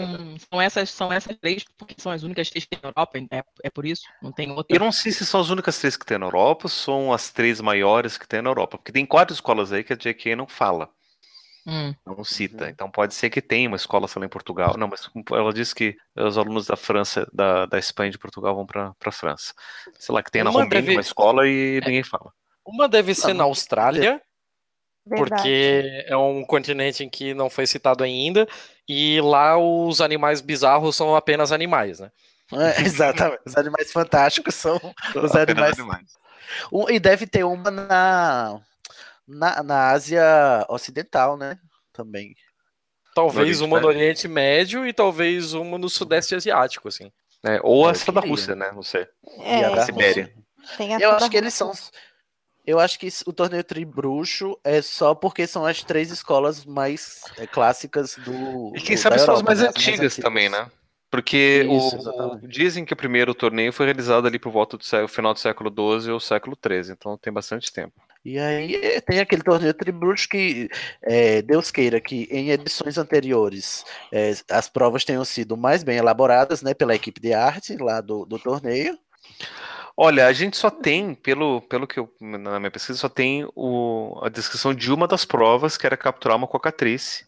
[0.51, 3.43] são, essas, são essas três, porque são as únicas três que tem na Europa, é,
[3.63, 4.03] é por isso?
[4.21, 4.75] Não tem outra?
[4.75, 7.32] Eu não sei se são as únicas três que tem na Europa, ou são as
[7.32, 8.77] três maiores que tem na Europa.
[8.77, 10.89] Porque tem quatro escolas aí que a JK não fala,
[11.68, 12.66] Hum, não cita.
[12.66, 12.70] Uhum.
[12.70, 14.76] Então pode ser que tenha uma escola, lá, em Portugal.
[14.78, 18.55] Não, mas ela disse que os alunos da França, da, da Espanha e de Portugal
[18.55, 19.53] vão para a França.
[19.99, 22.32] Sei lá, que tem na Romênia deve- uma escola e ninguém fala.
[22.66, 24.22] Uma deve ser na Austrália,
[25.05, 25.32] Verdade.
[25.34, 28.47] porque é um continente em que não foi citado ainda,
[28.88, 32.12] e lá os animais bizarros são apenas animais, né?
[32.51, 33.41] É, exatamente.
[33.45, 34.76] Os animais fantásticos são
[35.16, 36.18] os Apenas animais.
[36.72, 38.60] Um- e deve ter uma na,
[39.30, 41.57] na, na Ásia Ocidental, né?
[41.93, 42.36] Também.
[43.13, 47.11] Talvez No uma no Oriente Oriente Médio e talvez uma no Sudeste Asiático, assim.
[47.43, 48.30] É, ou Eu essa da queria.
[48.36, 48.71] Rússia, né?
[48.71, 49.07] Não sei.
[49.39, 50.34] É, E a da Sibéria.
[50.80, 51.71] A Eu acho que eles são.
[52.65, 57.47] Eu acho que o torneio Tribruxo é só porque são as três escolas mais é,
[57.47, 58.73] clássicas do.
[58.75, 59.67] E quem do- sabe da são as Europa, mais né?
[59.69, 60.69] antigas também, né?
[61.09, 65.34] Porque Isso, o- dizem que o primeiro torneio foi realizado ali por volta do final
[65.34, 67.99] do século XII ou século XIII, então tem bastante tempo.
[68.30, 70.69] E aí é, tem aquele torneio Tribruxo que
[71.01, 76.61] é, Deus queira que em edições anteriores é, as provas tenham sido mais bem elaboradas,
[76.61, 78.95] né, pela equipe de arte lá do, do torneio.
[79.97, 84.19] Olha, a gente só tem, pelo, pelo que eu, na minha pesquisa, só tem o,
[84.21, 87.27] a descrição de uma das provas, que era capturar uma cocatriz,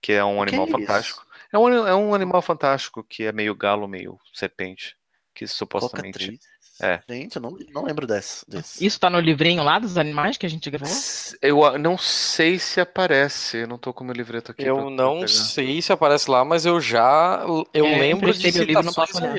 [0.00, 1.26] que é um que animal é fantástico.
[1.52, 4.96] É um, é um animal fantástico, que é meio galo, meio serpente,
[5.34, 6.18] que supostamente...
[6.18, 6.51] Cocatriz.
[6.80, 7.00] É.
[7.08, 8.48] Gente, eu não, não lembro desse.
[8.48, 8.84] desse.
[8.84, 10.94] Isso tá no livrinho lá dos animais que a gente gravou?
[11.40, 14.64] Eu não sei se aparece, eu não tô com meu livreto aqui.
[14.64, 15.28] Eu não pegar.
[15.28, 17.44] sei se aparece lá, mas eu já
[17.74, 19.36] eu É, lembro de emprestei meu livro, não posso olhar.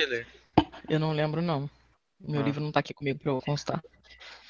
[0.88, 1.70] Eu não lembro, não.
[2.26, 2.44] Meu Ah.
[2.44, 3.82] livro não tá aqui comigo pra eu constar.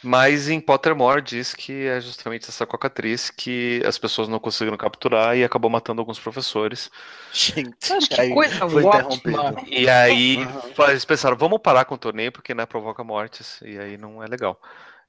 [0.03, 5.37] Mas em Pottermore diz que é justamente essa cocatriz que as pessoas não conseguiram capturar
[5.37, 6.91] e acabou matando alguns professores.
[7.31, 9.55] Gente, Mas que aí coisa foi ótima.
[9.65, 10.89] E aí Aham.
[10.89, 14.27] eles pensaram, vamos parar com o torneio porque né, provoca mortes, e aí não é
[14.27, 14.59] legal.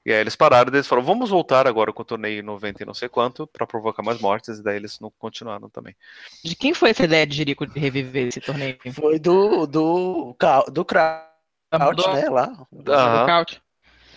[0.05, 2.83] E aí eles pararam, e eles falaram, vamos voltar agora com o torneio em 90
[2.83, 5.95] e não sei quanto, pra provocar mais mortes, e daí eles não continuaram também.
[6.43, 8.77] De quem foi essa ideia de Jerico de reviver esse torneio?
[8.93, 10.35] Foi do, do,
[10.71, 11.25] do Kraut,
[11.71, 12.67] Do- né, lá.
[12.87, 13.19] Aham.
[13.19, 13.64] do Caute?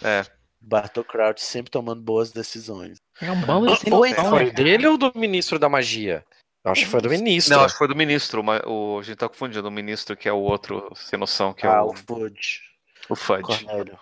[0.02, 0.24] É,
[0.60, 2.98] Bartol Kraut sempre tomando boas decisões.
[3.20, 6.24] É um bando de Foi- Foi dele ou do ministro da magia?
[6.64, 7.56] Eu acho que foi do ministro.
[7.56, 10.28] não, acho que foi do ministro, mas o, a gente tá confundindo o ministro, que
[10.28, 12.60] é o outro sem noção, que é ah, o, o Fudge.
[13.08, 13.42] o Fudge.
[13.64, 13.98] Cornélio.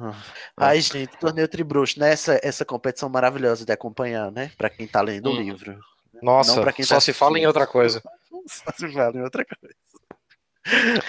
[0.00, 0.14] Ah.
[0.56, 2.12] Ai, gente, torneio Tribruxo, né?
[2.12, 4.50] Essa, essa competição maravilhosa de acompanhar, né?
[4.58, 5.40] Pra quem tá lendo o Hum.
[5.40, 5.78] livro.
[6.22, 8.02] Nossa, Não quem só tá se fala em outra coisa.
[8.46, 9.74] só se fala em outra coisa.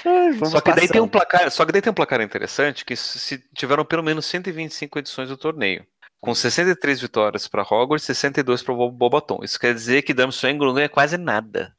[0.05, 2.95] Ai, Só que daí tem um placar, só que daí tem um placar interessante que
[2.95, 5.85] se tiveram pelo menos 125 edições do torneio,
[6.19, 9.39] com 63 vitórias para Hogwarts, 62 para o Bobaton.
[9.43, 11.75] Isso quer dizer que Durmstrang não ganha quase nada.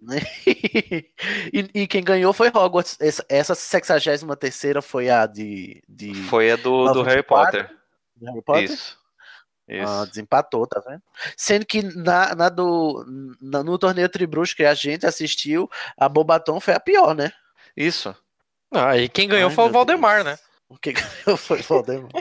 [0.46, 2.96] e, e quem ganhou foi Hogwarts.
[3.00, 4.22] Essa, essa 63
[4.82, 7.76] foi a de, de Foi a do, do Harry 94, Potter.
[8.22, 8.64] Harry Potter.
[8.64, 8.98] Isso.
[9.70, 11.02] Ah, desempatou, tá vendo?
[11.36, 13.04] Sendo que na, na do,
[13.40, 17.30] na- no torneio Tribruxo que a gente assistiu, a Bobaton foi a pior, né?
[17.76, 18.14] Isso.
[18.72, 20.38] Ah, e quem ganhou Ai, foi o Valdemar, Deus.
[20.38, 20.44] né?
[20.68, 20.92] O que
[21.26, 22.12] ganhou foi Voldemort.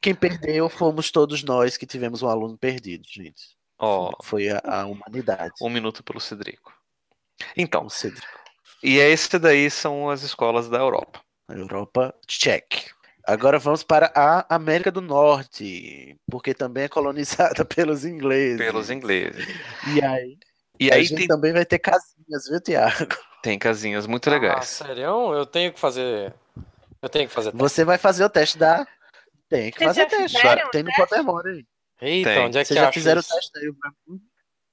[0.00, 3.56] Quem perdeu fomos todos nós que tivemos um aluno perdido, gente.
[3.78, 5.52] Ó, Foi a, a humanidade.
[5.62, 6.72] um minuto pelo Cedrico.
[7.56, 8.26] Então, O Cedric.
[8.82, 11.20] e esse daí são as escolas da Europa.
[11.48, 12.90] Europa, check.
[13.30, 18.58] Agora vamos para a América do Norte, porque também é colonizada pelos ingleses.
[18.58, 19.46] Pelos ingleses.
[19.94, 20.36] E aí,
[20.80, 23.14] E a aí gente tem, também vai ter casinhas, viu, Tiago?
[23.42, 24.66] tem casinhas muito Ah, legais.
[24.66, 25.32] sério?
[25.34, 26.34] Eu tenho que fazer.
[27.00, 27.52] Eu tenho que fazer.
[27.54, 28.86] Você vai fazer o teste da.
[29.48, 30.36] Tem que Vocês fazer já teste.
[30.36, 31.00] fizeram Tem no teste?
[31.02, 31.64] Pottermore aí.
[32.02, 32.46] Eita, Tem.
[32.46, 33.32] onde é que Vocês já fizeram isso?
[33.32, 33.72] o teste aí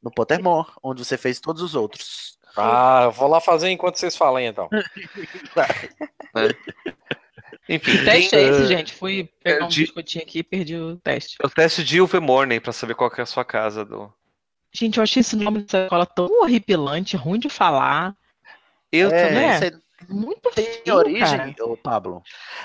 [0.01, 2.37] no Pottermore, onde você fez todos os outros.
[2.55, 4.67] Ah, eu vou lá fazer enquanto vocês falam então.
[7.69, 8.93] Enfim, Que teste tem, é esse, gente?
[8.93, 11.37] Fui pegar um de- biscoitinho aqui e perdi o teste.
[11.41, 14.11] é o teste de Ilvermorny pra saber qual que é a sua casa do.
[14.73, 18.15] Gente, eu achei esse nome dessa escola tão horripilante, ruim de falar.
[18.91, 19.71] Eu É, também.
[19.71, 19.79] né?
[20.07, 21.65] Muito tem feio, origem, cara.
[21.65, 22.21] ô Pablo?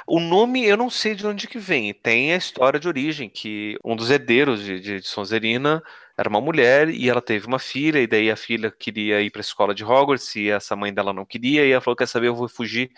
[0.07, 1.95] O nome eu não sei de onde que vem.
[1.95, 5.83] Tem a história de origem, que um dos herdeiros de, de, de Sonserina
[6.16, 9.41] era uma mulher e ela teve uma filha, e daí a filha queria ir para
[9.41, 12.28] a escola de Hogwarts e essa mãe dela não queria, e ela falou: Quer saber,
[12.28, 12.91] eu vou fugir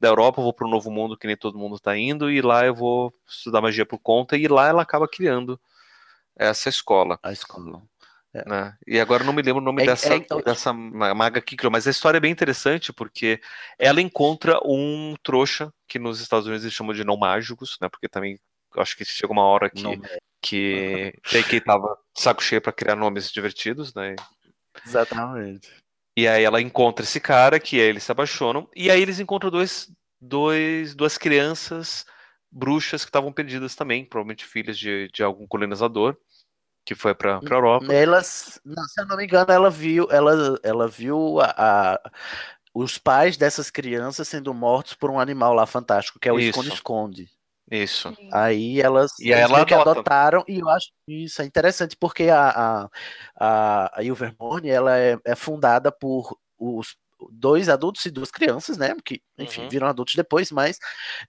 [0.00, 2.42] da Europa, eu vou para o novo mundo que nem todo mundo está indo, e
[2.42, 5.58] lá eu vou estudar magia por conta, e lá ela acaba criando
[6.36, 7.18] essa escola.
[7.22, 7.82] A escola.
[8.44, 8.76] Né?
[8.86, 11.56] E agora não me lembro o nome É- dessa, é, então- dessa ma- maga que
[11.56, 13.40] criou, mas a história é bem interessante porque
[13.78, 17.88] ela encontra um trouxa que nos Estados Unidos eles chamam de não mágicos, né?
[17.88, 18.38] Porque também
[18.76, 19.96] acho que chega uma hora que, Não,
[20.42, 21.60] que J.K.
[21.62, 24.16] tava saco cheio para criar nomes divertidos, né?
[24.84, 25.68] exatamente.
[26.16, 29.90] E aí ela encontra esse cara, que eles se apaixonam, e aí eles encontram dois,
[30.20, 32.06] dois, duas crianças
[32.50, 36.16] bruxas que estavam perdidas também, provavelmente filhas de, de algum colonizador
[36.86, 37.92] que foi para para Europa.
[37.92, 42.00] Elas, se eu não me engano, ela viu, ela, ela viu a, a-
[42.74, 47.30] os pais dessas crianças sendo mortos por um animal lá fantástico, que é o esconde-esconde.
[47.70, 48.12] Isso.
[48.32, 49.74] Aí elas, E aí eles ela que adota.
[49.74, 52.90] adotaram, e eu acho isso é interessante, porque a, a,
[53.36, 56.96] a, a Ilvermorny, ela é, é fundada por os
[57.30, 58.94] dois adultos e duas crianças, né?
[59.04, 59.68] Que, enfim, Uhum.
[59.68, 60.78] viram adultos depois, mas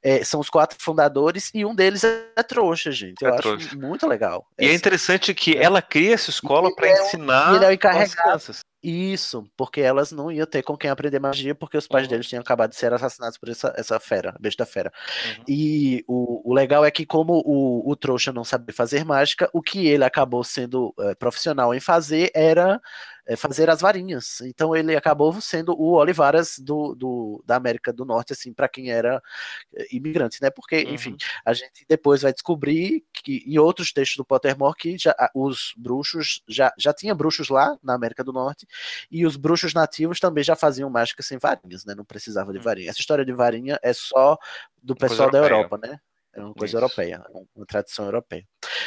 [0.04, 3.22] é, são os quatro fundadores e um deles é trouxa, gente.
[3.22, 3.76] Eu É acho trouxa.
[3.76, 4.46] muito legal.
[4.60, 7.70] E é Essa- interessante que ela cria essa escola para é ensinar ele é o
[7.70, 8.16] as encarregado.
[8.22, 8.60] crianças.
[8.84, 12.08] Isso, porque elas não iam ter com quem aprender magia, porque os pais Uhum.
[12.08, 14.92] deles tinham acabado de ser assassinados por essa, essa fera, besta fera.
[15.24, 15.48] Uhum.
[15.48, 19.64] E o, o legal é que, como o, o trouxa não sabia fazer mágica, o
[19.64, 22.80] que ele acabou sendo eh, profissional em fazer era
[23.28, 24.42] eh, fazer as varinhas.
[24.42, 28.92] Então ele acabou sendo o Olivaras do, do- da América do Norte, assim, para quem
[28.92, 29.22] era
[29.76, 30.50] eh, imigrante, né?
[30.50, 30.94] Porque, Uhum.
[30.94, 35.74] enfim, a gente depois vai descobrir que em outros textos do Pottermore que já, os
[35.78, 38.67] bruxos já, já tinha bruxos lá na América do Norte
[39.10, 41.94] e os bruxos nativos também já faziam mágica sem varinhas, né?
[41.96, 42.90] Não precisava de varinha.
[42.90, 44.38] Essa história de varinha é só
[44.82, 45.40] do Coisa pessoal da.
[45.40, 46.00] Europa, né?
[46.38, 46.78] É uma coisa Isso.
[46.78, 48.46] europeia, uma tradição europeia.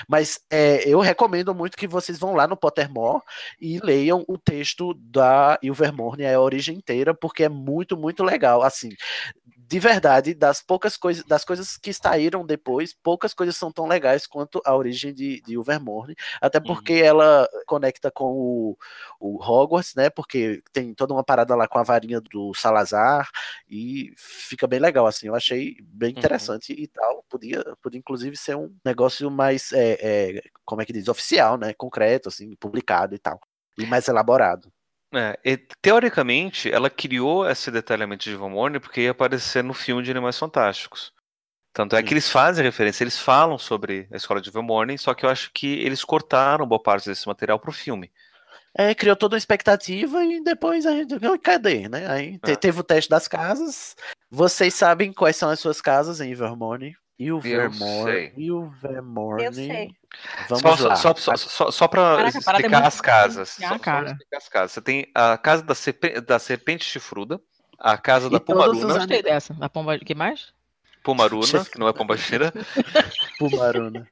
[0.08, 3.22] Mas é, eu recomendo muito que vocês vão lá no Pottermore
[3.60, 8.62] e leiam o texto da Ilvermorny, a origem inteira, porque é muito, muito legal.
[8.62, 8.90] Assim,
[9.70, 14.26] de verdade, das poucas coisas, das coisas que saíram depois, poucas coisas são tão legais
[14.26, 18.78] quanto a origem de, de Ilvermorny, até porque ela conecta com o,
[19.20, 20.10] o Hogwarts, né?
[20.10, 23.30] Porque tem toda uma parada lá com a varinha do Salazar
[23.68, 25.28] e fica bem legal, assim.
[25.28, 27.24] Eu achei bem interessante e tal.
[27.28, 31.72] Podia, podia inclusive ser um negócio mais, é, é, como é que diz, oficial, né?
[31.74, 33.40] Concreto, assim, publicado e tal.
[33.78, 34.68] E mais elaborado.
[35.12, 38.50] É, e, teoricamente, ela criou esse detalhamento de Van
[38.80, 41.12] porque ia aparecer no filme de Animais Fantásticos.
[41.72, 44.64] Tanto é que eles fazem referência, eles falam sobre a escola de Van
[44.98, 48.10] só que eu acho que eles cortaram boa parte desse material pro filme.
[48.76, 51.14] É, criou toda uma expectativa e depois a gente.
[51.14, 51.88] "Oi, Cadê?
[51.88, 52.06] Né?
[52.08, 52.54] Aí É.
[52.54, 53.96] teve o teste das casas.
[54.30, 56.96] Vocês sabem quais são as suas casas em Vermorny?
[57.20, 58.32] E.
[58.36, 59.44] E o Vermorny.
[59.44, 59.90] Eu sei.
[60.48, 60.96] Vamos Só, lá.
[60.96, 63.48] só, só, só, só, só pra Caraca, a parada é explicar as casas.
[63.50, 64.02] Só, só cara.
[64.04, 64.72] pra explicar as casas.
[64.72, 67.40] Você tem a casa da, serpe- da serpente chifruda,
[67.78, 69.56] a casa da E todos os Pumaruna, Gostei dessa.
[69.60, 69.94] A pomba.
[69.96, 70.52] O que mais?
[71.02, 72.52] Pumaruna, que não é pombagira,
[73.38, 74.08] Pumaruna.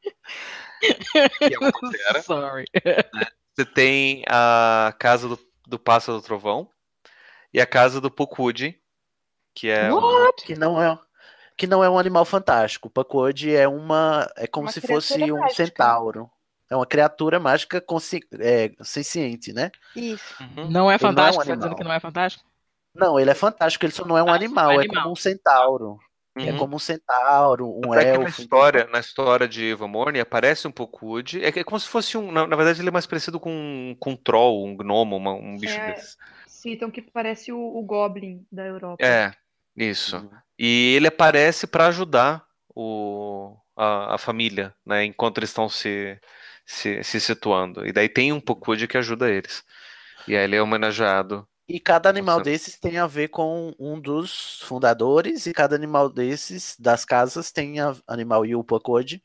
[1.39, 2.23] que é uma pantera.
[2.23, 2.65] Sorry.
[3.55, 6.71] Você tem a casa do, do Pássaro do Trovão,
[7.53, 8.79] e a casa do Pokwood,
[9.55, 10.45] que é um- What?
[10.45, 10.99] Que não é,
[11.59, 12.89] que não é um animal fantástico.
[12.89, 14.31] O Puckwood é uma.
[14.37, 15.57] É como Uma se fosse criatura um mágica.
[15.57, 16.31] centauro.
[16.71, 19.71] É uma criatura mágica consci, é, senciente, né?
[19.95, 20.35] Isso.
[20.41, 20.71] Uhum.
[20.71, 21.45] Não é Ele não é um fantástico?
[21.45, 21.69] Você tá animal.
[21.69, 22.45] dizendo que não é fantástico?
[22.95, 25.05] Não, ele é fantástico, ele só não é um Ah, animal, é é animal.
[25.05, 25.99] como um centauro.
[26.41, 26.59] É Uhum.
[26.59, 28.43] como um centauro, um Até que na elfo.
[28.43, 31.45] história, na história de Eva Morne aparece um Pokwood.
[31.45, 32.31] É, que é como se fosse um.
[32.33, 35.59] Na, na verdade, ele é mais parecido com, com um troll, um gnomo, uma- um
[35.59, 35.95] bicho É.
[35.95, 36.17] desse.
[36.47, 39.03] Citam que parece o, o Goblin da Europa.
[39.03, 39.33] É,
[39.77, 40.17] isso.
[40.17, 40.31] Uhum.
[40.59, 42.45] E ele aparece para ajudar
[42.75, 45.05] o, a, a família, né?
[45.05, 46.19] Enquanto eles estão se,
[46.67, 47.87] se, se situando.
[47.87, 49.65] E daí tem um Pokwood que ajuda eles.
[50.27, 51.47] E aí ele é homenageado.
[51.69, 52.51] E cada animal Nossa.
[52.51, 57.79] desses tem a ver com um dos fundadores, e cada animal desses, das casas, tem
[57.79, 59.23] a, animal e o Puckwood,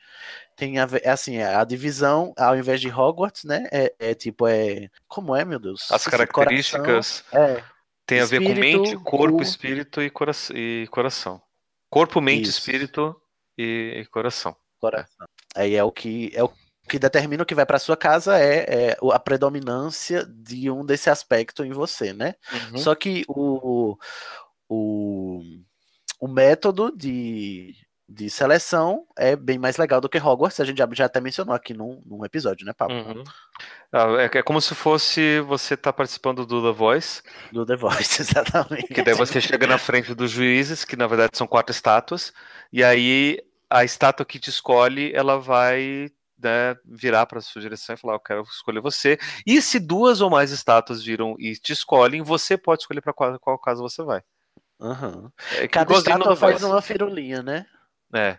[0.57, 4.45] tem a ver, é assim, a divisão, ao invés de Hogwarts, né, é, é tipo,
[4.45, 5.89] é, como é, meu Deus?
[5.89, 7.63] As características coração, é,
[8.05, 11.41] têm a ver com mente, corpo, espírito e, cora e coração.
[11.89, 12.59] Corpo, mente, Isso.
[12.59, 13.15] espírito
[13.57, 14.55] e, e coração.
[14.79, 15.27] coração.
[15.55, 16.51] Aí é o que é o
[16.89, 21.09] que determina o que vai para sua casa é, é a predominância de um desse
[21.09, 22.35] aspecto em você, né?
[22.71, 22.77] Uhum.
[22.77, 23.97] Só que o,
[24.67, 25.41] o,
[26.19, 27.73] o método de,
[28.07, 31.55] de seleção é bem mais legal do que Hogwarts, a gente já, já até mencionou
[31.55, 32.95] aqui num, num episódio, né, Pablo?
[32.95, 33.23] Uhum.
[33.91, 37.21] Ah, É, é como se fosse você tá participando do The Voice,
[37.51, 38.93] Do The Voice, exatamente.
[38.93, 42.33] que daí você chega na frente dos juízes, que na verdade são quatro estátuas,
[42.71, 43.39] e aí
[43.69, 48.19] a estátua que te escolhe, ela vai né, virar para sua direção e falar, eu
[48.19, 49.17] quero escolher você.
[49.47, 53.39] E se duas ou mais estátuas viram e te escolhem, você pode escolher para qual,
[53.39, 54.21] qual casa você vai.
[54.79, 55.31] Aham.
[55.53, 57.65] É Cada estátua faz uma firulinha, né?
[58.13, 58.37] É,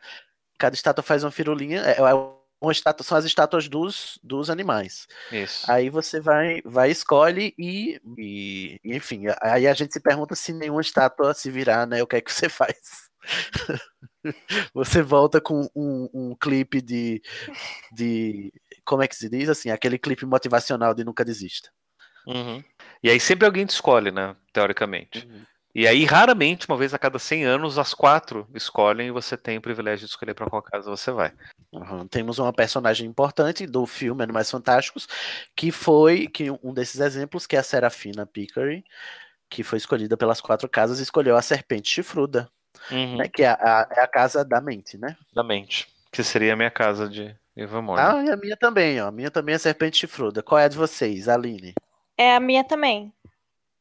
[0.58, 1.80] Cada estátua faz uma firulinha.
[1.82, 2.14] É, é
[2.60, 5.06] uma estátua, são as estátuas dos, dos animais.
[5.30, 5.70] isso.
[5.70, 10.80] Aí você vai, vai escolhe e, e, enfim, aí a gente se pergunta se nenhuma
[10.80, 12.02] estátua se virar, né?
[12.02, 13.10] O que é que você faz?
[14.72, 17.20] Você volta com um, um clipe de,
[17.92, 18.52] de.
[18.84, 19.48] Como é que se diz?
[19.48, 21.70] Assim, aquele clipe motivacional de nunca desista.
[22.26, 22.64] Uhum.
[23.02, 24.34] E aí sempre alguém te escolhe, né?
[24.52, 25.26] Teoricamente.
[25.26, 25.44] Uhum.
[25.74, 29.58] E aí, raramente, uma vez a cada 100 anos, as quatro escolhem e você tem
[29.58, 31.32] o privilégio de escolher para qual casa você vai.
[31.72, 32.06] Uhum.
[32.06, 35.08] Temos uma personagem importante do filme Animais Fantásticos,
[35.56, 38.84] que foi que um desses exemplos, que é a Serafina Pickery,
[39.50, 42.48] que foi escolhida pelas quatro casas, escolheu a serpente chifruda,
[42.90, 43.16] Uhum.
[43.16, 43.28] né?
[43.28, 45.16] Que é a, é a casa da mente, né?
[45.32, 45.88] Da mente.
[46.12, 48.04] Que seria a minha casa de Eva Morne.
[48.04, 49.06] Ah, e a minha também, ó.
[49.08, 50.42] A minha também é serpente chifruda.
[50.42, 51.72] Qual é a de vocês, Aline?
[52.16, 53.12] É a minha também.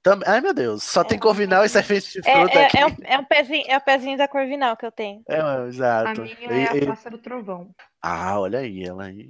[0.04, 0.20] Tam...
[0.26, 2.78] Ai, meu Deus, só tem Corvinal e serpente É, chifruda é, aqui.
[2.78, 5.24] é, um, é, um pezinho, é o pezinho da Corvinal que eu tenho.
[5.30, 6.22] É, A exato.
[6.22, 7.72] minha E- é a e- Pássaro Trovão.
[8.02, 9.30] Ah, olha aí, ela aí.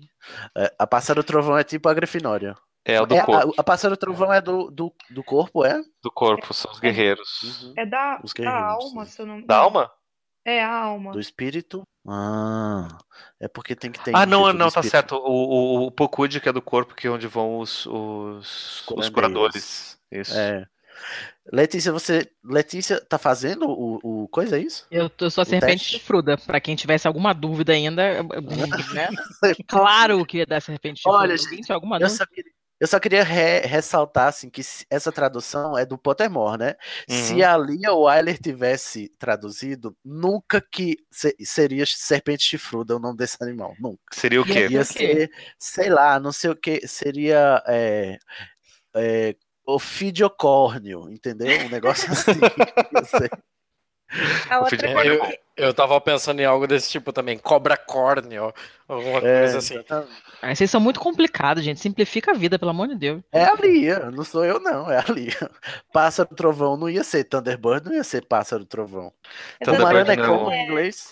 [0.57, 2.55] É, a Pássaro Trovão é tipo a Grifinória.
[2.83, 3.53] É o do É, a, corpo.
[3.55, 5.79] a Pássaro Trovão é do, do, do corpo, é?
[6.01, 7.61] Do corpo, são os guerreiros.
[7.61, 7.73] Uhum.
[7.77, 9.11] É da, Os da guerreiros, alma, sim.
[9.11, 9.91] se eu não Da alma?
[10.43, 11.11] É a alma.
[11.13, 11.83] Do espírito?
[12.07, 12.87] Ah,
[13.39, 14.13] é porque tem que ter.
[14.15, 14.91] Ah, não, não, tá espírito.
[14.91, 15.15] certo.
[15.15, 19.97] O, o, o que é do corpo, que é onde vão os, os, os curadores.
[20.11, 20.37] Isso.
[20.37, 20.65] É.
[21.51, 22.29] Letícia, você.
[22.43, 24.85] Letícia tá fazendo o, o coisa, é isso?
[24.89, 25.97] Eu, eu sou a O serpente teste?
[25.99, 26.37] chifruda.
[26.37, 28.23] Pra quem tivesse alguma dúvida ainda,
[28.93, 29.09] né?
[29.67, 31.17] Claro que é da serpente chifruda.
[31.17, 32.27] Olha, tinha alguma Eu dúvida?
[32.27, 32.51] queria,
[32.83, 36.75] eu só queria re- ressaltar assim, que se- essa tradução é do Pottermore, né?
[37.07, 37.47] Se Uhum.
[37.47, 43.73] a Lia Wyler tivesse traduzido, nunca que se- seria serpente chifruda o nome desse animal.
[43.79, 44.01] Nunca.
[44.11, 44.67] Seria o quê?
[44.67, 44.93] Ia o quê?
[44.93, 46.85] ser, sei lá, não sei o que.
[46.85, 48.17] Seria é,
[48.95, 49.35] é,
[49.65, 51.57] ofidiocórneo, entendeu?
[51.65, 52.39] Um negócio assim.
[54.49, 58.53] A outra coisa Eu, que- eu tava pensando em algo desse tipo também, cobra córneo,
[58.87, 59.75] alguma É, coisa assim.
[59.75, 60.11] exatamente.
[60.41, 61.79] Ah, vocês são muito complicados, gente.
[61.79, 63.21] Simplifica a vida, pelo amor de Deus.
[63.31, 65.49] É a Lia, não sou eu, não, é a Lia.
[65.93, 69.13] Pássaro Trovão não ia ser Thunderbird, não ia ser Pássaro Trovão.
[69.63, 71.11] Thunderbird Tubarão é como em inglês?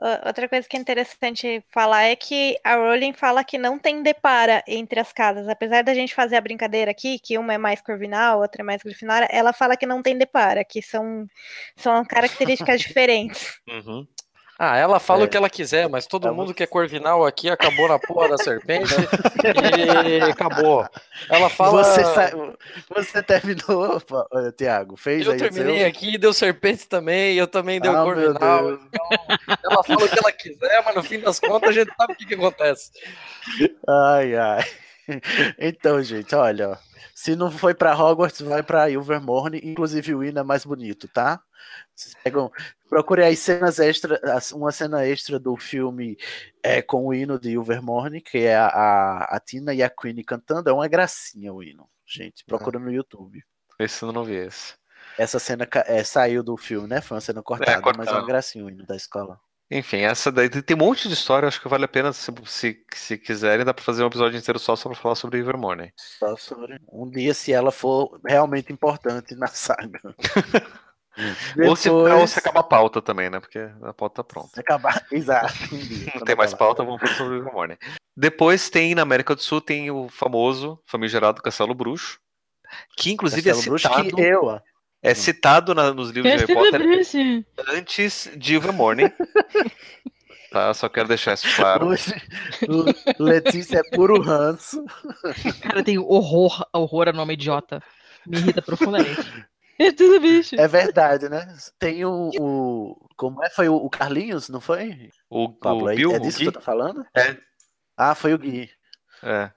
[0.00, 4.02] O- Outra coisa que é interessante falar é que a Rowling fala que não tem
[4.02, 5.48] depara entre as casas.
[5.48, 8.82] Apesar da gente fazer a brincadeira aqui, que uma é mais Corvinal, outra é mais
[8.82, 11.26] Grifinória, ela fala que não tem depara, que são,
[11.76, 13.60] são características diferentes.
[13.68, 14.06] Uhum.
[14.62, 15.24] Ah, ela fala É.
[15.24, 18.28] o que ela quiser, mas todo Ela- mundo que é corvinal aqui acabou na porra
[18.28, 18.92] da serpente
[20.06, 20.86] e acabou.
[21.30, 21.82] Ela fala.
[21.82, 22.30] Você, sa-
[22.94, 24.02] você terminou,
[24.54, 24.98] Tiago?
[24.98, 25.86] Fez Eu aí terminei seu?
[25.88, 28.72] aqui, deu serpente também, eu também deu Ah, corvinal.
[28.74, 29.08] Então,
[29.64, 32.16] ela fala o que ela quiser, mas no fim das contas a gente sabe o
[32.16, 32.90] que, que acontece.
[33.88, 34.64] Ai, ai.
[35.58, 36.78] Então, gente, olha,
[37.14, 41.40] se não foi pra Hogwarts, vai pra Ilvermorny, inclusive o hino é mais bonito, tá?
[41.94, 42.50] Vocês pegam,
[42.88, 46.16] procurem aí cenas extra, as- uma cena extra do filme
[46.62, 50.22] é, com o hino de Ilvermorny, que é a, a, a Tina e a Queen
[50.24, 53.42] cantando, é uma gracinha o hino, gente, procura no YouTube.
[53.78, 54.74] Esse eu não vi esse.
[55.18, 57.00] essa cena é, saiu do filme, né?
[57.00, 59.38] Foi uma cena cortada, mas é uma gracinha o hino da escola.
[59.72, 62.84] Enfim, essa daí tem um monte de história, acho que vale a pena, se, se,
[62.92, 65.92] se quiserem, dá pra fazer um episódio inteiro só só pra falar sobre Evermorning.
[65.96, 70.00] Só sobre um dia se ela for realmente importante na saga.
[71.68, 73.40] Ou, se, Depois- ou se acaba a pauta também, né?
[73.40, 74.50] Porque a pauta tá pronta.
[74.54, 75.52] Se acabar, exato.
[76.14, 77.76] Não tem mais pauta, vamos falar sobre Evermorning.
[78.16, 82.18] Depois tem, na América do Sul, tem o famoso, famigerado Castelo Bruxo,
[82.96, 84.60] que inclusive Castelo é Bruxo citado, que eu, ó.
[85.02, 87.46] é citado na- nos livros de Harry Potter Bruce.
[87.68, 89.10] antes de Evermorning.
[90.52, 91.86] tá, só quero deixar isso claro.
[91.86, 92.12] Hoje,
[92.68, 94.84] o Letícia é puro ranço.
[95.62, 97.82] Cara, tem horror, horror a nome idiota.
[98.26, 99.20] Me irrita profundamente.
[99.80, 100.54] É tudo bicho.
[100.60, 101.46] É verdade, né?
[101.78, 102.30] Tem o.
[102.38, 103.48] o- como é?
[103.48, 105.10] Foi o, o Carlinhos, não foi?
[105.30, 107.02] O, Pablo, o é- Bill, é o disso que você tá falando?
[107.16, 107.36] É.
[107.96, 108.70] Ah, foi o Gui.
[109.22, 109.50] É.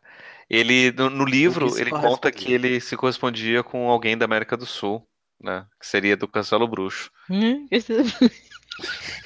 [0.50, 4.66] Ele, no, no livro, ele conta que ele se correspondia com alguém da América do
[4.66, 5.06] Sul,
[5.42, 5.66] né?
[5.80, 7.12] Que seria do Castelo Bruxo.
[7.30, 8.04] Hum, esse é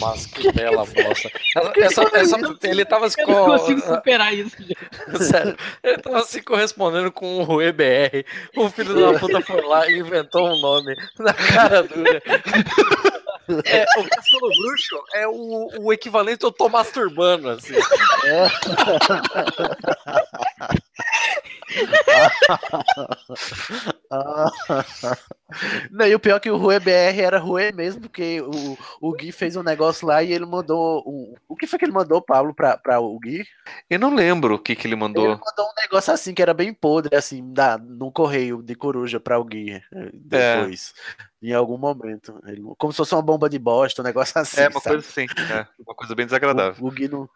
[0.00, 1.30] Mas que bela bosta.
[1.76, 4.76] Essa- essa- essa- ele tava se Eu não consigo co- superar isso, gente.
[5.24, 8.24] Sério, ele tava se correspondendo com o EBR.
[8.56, 12.22] O filho da puta foi lá e inventou um nome na cara dura.
[13.64, 17.74] É, o Castelo Bruxo é o, o equivalente ao tô masturbando, assim.
[18.26, 18.50] Ah.
[25.90, 29.12] Não, e o pior é que o Rue BR era Rue mesmo, porque o, o
[29.12, 31.02] Gui fez um negócio lá e ele mandou.
[31.06, 33.44] Um, o que foi que ele mandou, Pablo, pra, pra o Gui?
[33.88, 35.26] Eu não lembro o que, que ele Ele mandou.
[35.28, 39.38] mandou um negócio assim que era bem podre, assim, da, no correio de coruja pra
[39.38, 39.72] o Gui.
[39.72, 40.92] eh, Depois.
[41.42, 42.38] Em algum momento.
[42.46, 44.60] Ele- como se fosse uma bomba de bosta, um negócio assim.
[44.60, 44.96] É, uma sabe?
[44.96, 45.26] coisa assim.
[45.52, 46.84] É, uma coisa bem desagradável.
[46.84, 47.28] O, o Gui não.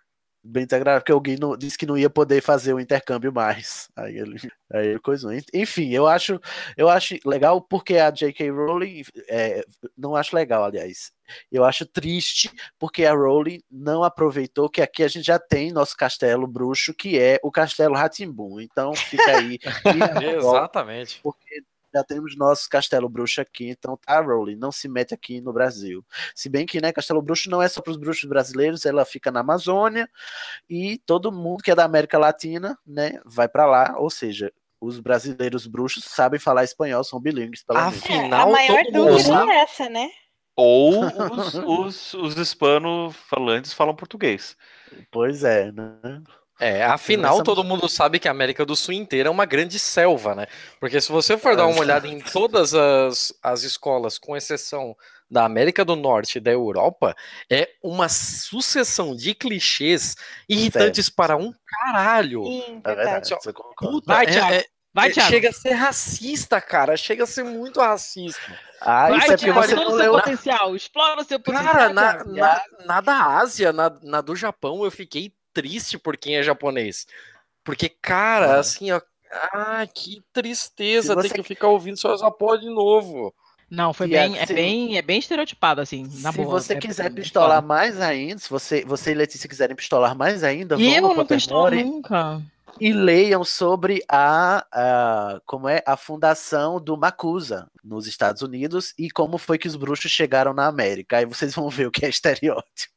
[0.45, 3.89] Bem desagradável, porque Gui não, disse que não ia poder fazer o intercâmbio mais.
[3.95, 4.37] Aí ele,
[4.73, 5.31] aí ele coisou.
[5.55, 6.41] Enfim, eu acho,
[6.77, 8.51] eu acho legal porque a J.K.
[8.51, 9.05] Rowling.
[9.29, 9.65] é,
[9.97, 11.13] não acho legal, aliás.
[11.51, 15.97] Eu acho triste porque a Rowling não aproveitou que aqui a gente já tem nosso
[15.97, 18.61] castelo bruxo, que é o Castelo Ratimbum.
[18.61, 19.59] Então fica aí.
[20.37, 21.21] Exatamente.
[21.23, 21.63] Porque
[21.93, 26.05] já temos nosso Castelo Bruxo aqui, então tá, Rowling, não se mete aqui no Brasil.
[26.35, 29.31] Se bem que, né, Castelo Bruxo não é só para os bruxos brasileiros, ela fica
[29.31, 30.09] na Amazônia
[30.69, 34.99] e todo mundo que é da América Latina, né, vai para lá, ou seja, os
[34.99, 38.05] brasileiros bruxos sabem falar espanhol, são bilíngues, pelo menos.
[38.05, 40.11] É, a Afinal, maior mundo dúvida é essa, né?
[40.57, 44.57] Ou os, os, os hispano-falantes falam português.
[45.11, 46.23] Pois é, né?
[46.65, 50.35] É, afinal, todo mundo sabe que a América do Sul inteira é uma grande selva,
[50.35, 50.47] né?
[50.79, 54.97] Porque se você for dar uma olhada em todas as, as escolas, com exceção
[55.29, 57.17] da América do Norte e da Europa,
[57.51, 60.15] é uma sucessão de clichês
[60.49, 62.45] irritantes para um caralho.
[62.45, 63.29] Sim, É verdade, verdade.
[63.31, 63.93] você concorda.
[63.93, 64.55] Puta, Vai, é- Thiago.
[64.55, 64.65] é-
[64.95, 65.31] Vai, é- Thiago.
[65.31, 66.97] chega a ser racista, cara.
[66.99, 68.41] Chega a ser muito racista.
[68.81, 70.13] Ah, Vai, isso é Thiago, você todo não o seu leu.
[70.13, 70.77] potencial.
[70.77, 71.73] Explora o seu potencial.
[71.73, 76.37] Cara, na, na, na da Ásia, na, na do Japão, eu fiquei triste por quem
[76.37, 77.07] é japonês.
[77.65, 78.59] Porque, cara, Ah.
[78.61, 79.01] assim, ó.
[79.53, 83.33] Ah, que tristeza você- ter que ficar ouvindo só porra de novo.
[83.71, 86.61] Não, foi bem, é se- bem, é bem estereotipado, assim, na se boa.
[86.61, 90.45] você é- quiser é pistolar mais ainda, se você, você e Letícia quiserem pistolar mais
[90.45, 92.43] ainda, E eu vão no não pistolo nunca.
[92.81, 99.11] E leiam sobre a, a- como é a fundação do Macusa nos Estados Unidos e
[99.11, 101.19] como foi que os bruxos chegaram na América.
[101.19, 102.93] Aí vocês vão ver o que é estereótipo.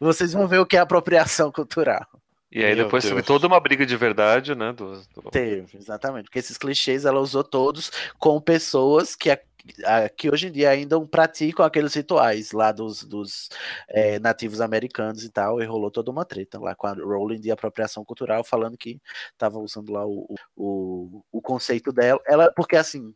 [0.00, 2.04] Vocês vão ver o que é apropriação cultural.
[2.50, 3.26] E aí Meu depois teve Deus.
[3.26, 4.72] toda uma briga de verdade, né?
[4.72, 6.24] Do, do- Teve, exatamente.
[6.26, 9.38] Porque esses clichês ela usou todos com pessoas que, a-
[9.84, 13.48] a- que hoje em dia ainda praticam aqueles rituais lá dos, dos
[13.88, 15.60] eh, nativos americanos e tal.
[15.60, 19.00] E rolou toda uma treta lá com a Rowling de apropriação cultural, falando que
[19.32, 22.20] estava usando lá o, o, o conceito dela.
[22.26, 23.12] Ela, porque assim.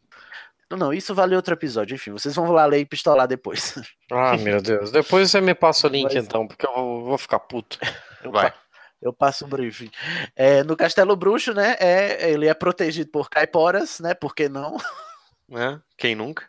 [0.68, 1.94] Não, não, isso vale outro episódio.
[1.96, 3.74] Enfim, vocês vão lá ler e pistolar depois.
[4.12, 4.90] Ah, meu Deus.
[4.92, 7.76] Depois você me passa o link, Mas- então, porque eu vou, vou ficar puto.
[8.24, 8.52] Vai.
[9.00, 9.90] Eu passo o briefing.
[10.36, 11.76] É, no Castelo Bruxo, né?
[11.80, 14.12] É, ele é protegido por caiporas, né?
[14.14, 14.76] Por que não?
[15.48, 15.80] né?
[15.96, 16.48] Quem nunca?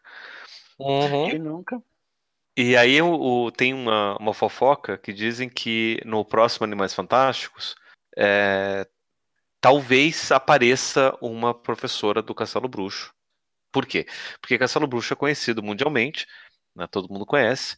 [0.77, 1.29] Uhum.
[1.29, 1.81] Quem nunca?
[2.57, 3.13] E aí o,
[3.45, 7.75] o- tem uma, uma fofoca que dizem que no próximo Animais Fantásticos
[8.17, 8.85] é,
[9.61, 13.13] talvez apareça uma professora do Castelo Bruxo.
[13.71, 14.05] Por quê?
[14.41, 16.27] Porque Castelo Bruxo é conhecido mundialmente,
[16.75, 17.77] né, todo mundo conhece,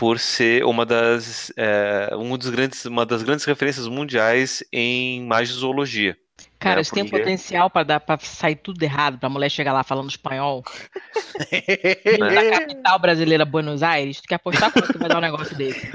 [0.00, 6.16] por ser uma das, é, um dos grandes, uma das grandes referências mundiais em magizoologia.
[6.58, 9.74] Cara, É, isso tem porque- potencial pra, dar, pra sair tudo errado, pra mulher chegar
[9.74, 10.62] lá falando espanhol.
[12.18, 15.90] Da capital brasileira, Buenos Aires, tu quer apostar quanto que vai dar um negócio desse?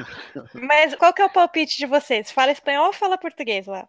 [0.54, 2.32] Mas qual que é o palpite de vocês?
[2.32, 3.88] Fala espanhol ou fala português lá?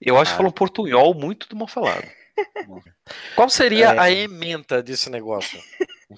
[0.00, 0.38] Eu acho que Ah.
[0.38, 2.06] falam portunhol muito do mal falado.
[3.36, 3.98] Qual seria É.
[3.98, 5.60] a ementa desse negócio?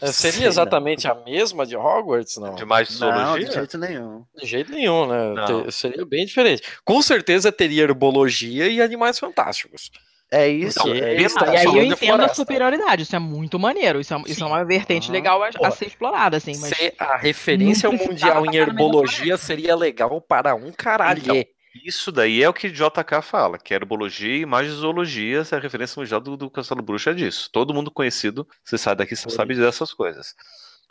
[0.00, 2.54] É, Sei Seria exatamente a mesma de Hogwarts, não?
[2.54, 4.24] De mais Não, de jeito nenhum.
[4.34, 5.34] De jeito nenhum, né?
[5.70, 6.62] Seria bem diferente.
[6.84, 9.90] Com certeza teria herbologia e animais fantásticos.
[10.30, 10.88] É isso.
[10.88, 11.38] É eles isso.
[11.38, 14.46] Ah, e aí eu entendo a superioridade, isso é muito maneiro, isso é, isso é
[14.46, 15.12] uma vertente Aham.
[15.12, 20.20] legal a, a ser explorada, assim, mas Se a referência mundial em herbologia seria legal
[20.20, 21.22] para um caralho.
[21.22, 21.44] Então,
[21.84, 26.20] Isso daí é o que JK fala, que herbologia e magizoologia, é a referência mundial
[26.20, 27.48] do, do Castelo Bruxo é disso.
[27.52, 30.34] Todo mundo conhecido, você sai daqui, você sabe dessas coisas.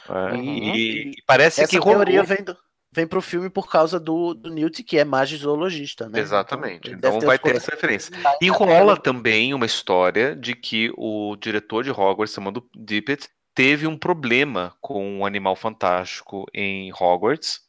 [0.09, 0.43] É, Uhum.
[0.43, 2.55] E, e parece Essa que rolou- teoria vem, do,
[2.93, 6.19] vem pro filme por causa do, do Newt, que é magizoologista, né?
[6.19, 6.91] Exatamente.
[6.91, 8.15] Então, deve vai ter essa referência.
[8.39, 13.97] E rola também uma história de que o diretor de Hogwarts, chamado Dippet, teve um
[13.97, 17.61] problema com um animal fantástico em Hogwarts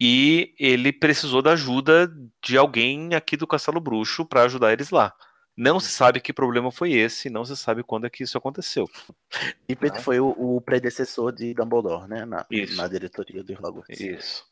[0.00, 2.10] e ele precisou da ajuda
[2.44, 5.14] de alguém aqui do Castelo Bruxo para ajudar eles lá.
[5.56, 8.90] Não se sabe que problema foi esse, não se sabe quando é que isso aconteceu.
[9.68, 12.24] Pippet foi o, o predecessor de Dumbledore, né?
[12.24, 12.76] Na, Isso.
[12.76, 14.00] na diretoria de Hogwarts.
[14.00, 14.44] Isso.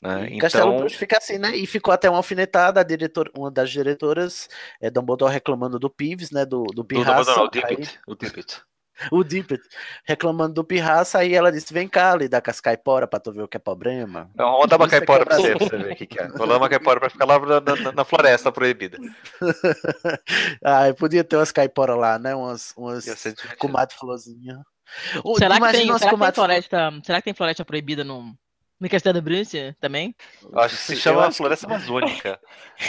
[0.00, 0.30] Né?
[0.30, 1.54] E Castelo Então, Bruxo fica assim, né?
[1.54, 4.48] E ficou até uma alfinetada, a diretor, uma das diretoras,
[4.80, 6.46] é Dumbledore reclamando do Pives, né?
[6.46, 7.30] Do, do do Pirraça.
[7.34, 8.71] Dumbledore, o aí- Dippet, o.
[9.10, 9.60] o Dippet
[10.04, 13.32] reclamando do Pirraça, aí ela disse: Vem cá, lhe dá com as caipora pra tu
[13.32, 14.30] ver o que é problema.
[14.34, 16.06] Então, vamos dar uma Isso é caipora pra quebra- você, pra você ver o que,
[16.06, 16.28] que é.
[16.28, 18.98] Vou dar uma caipora pra ficar lá na, na- na floresta proibida.
[20.64, 22.34] ah, podia ter umas caipora lá, né?
[22.34, 23.56] Umas, umas divertido.
[23.58, 24.60] comadre florzinha.
[25.38, 28.34] Será que, tem, será, que tem floresta, será que tem floresta proibida no,
[28.82, 30.14] no Castelo do Bruce também?
[30.54, 32.40] Acho que se chama acho que- Floresta Amazônica.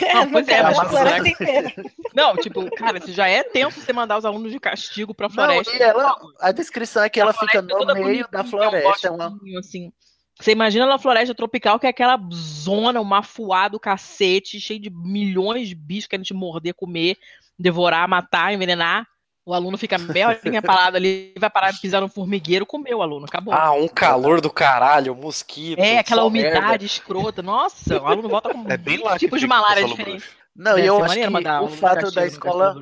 [0.13, 1.73] Não, pois é, Não, mas a será floresta que- inteira.
[2.15, 5.33] Não, tipo, cara, se já é tenso você mandar os alunos de castigo pra Não,
[5.35, 5.75] floresta.
[5.75, 8.49] e ela, a descrição é que ela A fica floresta no meio da bonitinha, um
[8.49, 9.07] floresta.
[9.07, 9.29] É uma...
[9.29, 9.93] bosquinho, assim.
[10.39, 14.89] Você imagina na floresta tropical que é aquela zona, uma fuada do cacete, cheio de
[14.89, 17.17] milhões de bichos querendo te morder, comer,
[17.57, 19.07] devorar, matar, envenenar.
[19.45, 23.01] O aluno fica meia horinha parado ali, vai parar de pisar no formigueiro, comeu o
[23.01, 23.53] aluno, acabou.
[23.53, 25.79] Ah, um calor do caralho, mosquito.
[25.79, 26.85] é, aquela umidade merda.
[26.85, 27.41] escrota.
[27.41, 30.29] Nossa, o aluno volta com É bem lá tipos de malária diferentes.
[30.55, 32.81] Não, e eu ser acho que mandar o fato da escola,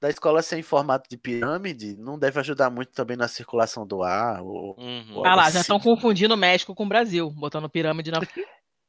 [0.00, 4.02] da escola ser em formato de pirâmide não deve ajudar muito também na circulação do
[4.04, 4.40] ar.
[4.42, 4.76] Ou...
[4.78, 5.24] Uhum.
[5.24, 5.58] Ah lá, já Sim.
[5.60, 8.20] estão confundindo o México com o Brasil, botando pirâmide na.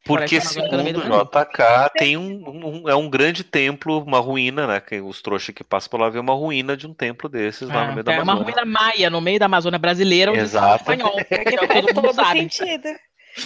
[0.05, 4.79] Porque segundo do o JK, tem um, um- é um grande templo, uma ruína, né?
[4.79, 7.85] Que os trouxas que passam por lá vê uma ruína de um templo desses lá
[7.87, 8.53] no meio da é uma Amazônia.
[8.53, 10.91] ruína maia no meio da Amazônia brasileira, onde fala Exato.
[10.91, 11.13] espanhol.
[11.27, 12.39] que é o que Faz todo mundo todo sabe.
[12.39, 12.89] sentido.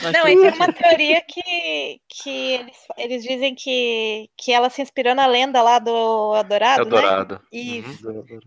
[0.01, 4.81] Mas Não, e tem uma teoria que, que eles, eles dizem que, que ela se
[4.81, 6.95] inspirou na lenda lá do Adorado, né?
[6.95, 7.41] Eldorado.
[7.51, 8.07] Isso.
[8.07, 8.39] Uhum.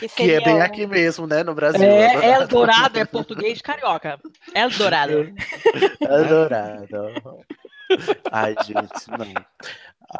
[0.00, 1.42] Que, Que é bem aqui mesmo, né?
[1.44, 1.82] No Brasil.
[1.84, 4.18] É, Eldorado é português carioca.
[4.54, 5.32] Eldorado.
[6.02, 6.86] Adorado.
[8.32, 9.44] Ai, gente, não.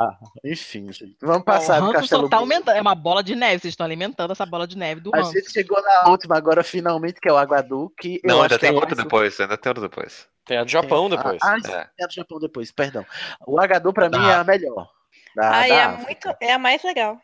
[0.01, 1.17] Ah, enfim, gente.
[1.21, 2.77] Vamos passar o Castelo tá aumentando.
[2.77, 3.61] É uma bola de neve.
[3.61, 7.21] Vocês estão alimentando essa bola de neve do A gente chegou na última agora, finalmente,
[7.21, 9.05] que é o Aguadu, que eu Não, acho ainda que é tem a outra mais-
[9.05, 10.27] depois, ainda tem outra depois.
[10.45, 11.39] Tem a do Japão depois.
[11.43, 12.03] Ah, É.
[12.03, 13.05] é a do Japão depois, perdão.
[13.47, 14.89] O Agadu, pra mim, Da é a melhor.
[15.37, 16.29] Da, Ai, da é, África.
[16.29, 17.19] muito, é a mais legal.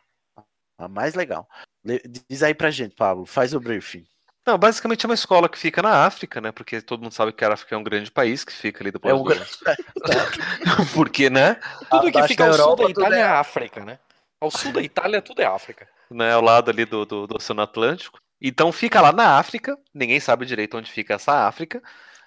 [0.83, 1.47] A mais legal.
[1.85, 4.03] Le- Diz aí pra gente, Pablo, faz o briefing.
[4.45, 6.51] Não, basicamente é uma escola que fica na África, né?
[6.51, 9.11] Porque todo mundo sabe que a África é um grande país que fica ali depois
[9.13, 9.29] É um do...
[9.29, 9.45] grande.
[10.93, 11.57] Porque, né?
[11.89, 13.99] Tudo que fica ao sul da Itália é é África, né?
[14.39, 15.87] Ao sul da Itália tudo é África.
[16.09, 18.19] né, ao lado ali do, do, do Oceano Atlântico.
[18.41, 21.81] Então fica lá na África, ninguém sabe direito onde fica essa África.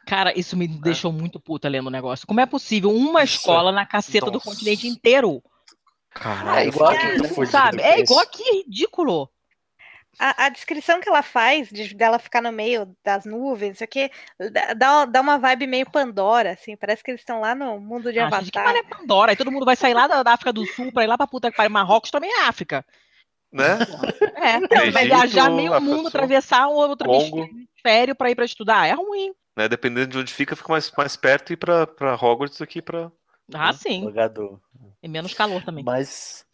[0.06, 2.26] Cara, isso me deixou muito puta lendo o negócio.
[2.26, 3.38] Como é possível uma Isso.
[3.38, 4.44] escola na caceta do Nossa.
[4.44, 5.42] continente inteiro?
[6.14, 7.82] Caralho, É igual aqui, fudido Sabe?
[7.82, 9.28] É igual aqui, é ridículo.
[10.18, 14.08] A, a descrição que ela faz de, dela ficar no meio das nuvens, isso aqui,
[14.76, 16.76] dá, dá uma vibe meio Pandora, assim.
[16.76, 18.64] Parece que eles estão lá no mundo de Ah, gente, que Avatar.
[18.74, 19.32] mané Pandora.
[19.32, 21.26] Aí todo mundo vai sair lá da, da África do Sul pra ir lá pra
[21.26, 21.70] puta que pariu.
[21.70, 22.84] Marrocos também é África.
[23.52, 23.78] Né?
[24.36, 27.44] É, então, vai Egito, viajar meio mundo, Sul, atravessar outro Congo.
[27.44, 28.86] hemisfério pra ir pra estudar.
[28.86, 29.32] É ruim.
[29.56, 29.68] né?
[29.68, 32.80] Dependendo de onde fica, fica mais, mais perto e ir pra, pra Hogwarts do que
[32.80, 33.10] pra.
[33.52, 34.12] Ah, O sim.
[35.02, 35.84] E menos calor também.
[35.84, 36.46] Mas.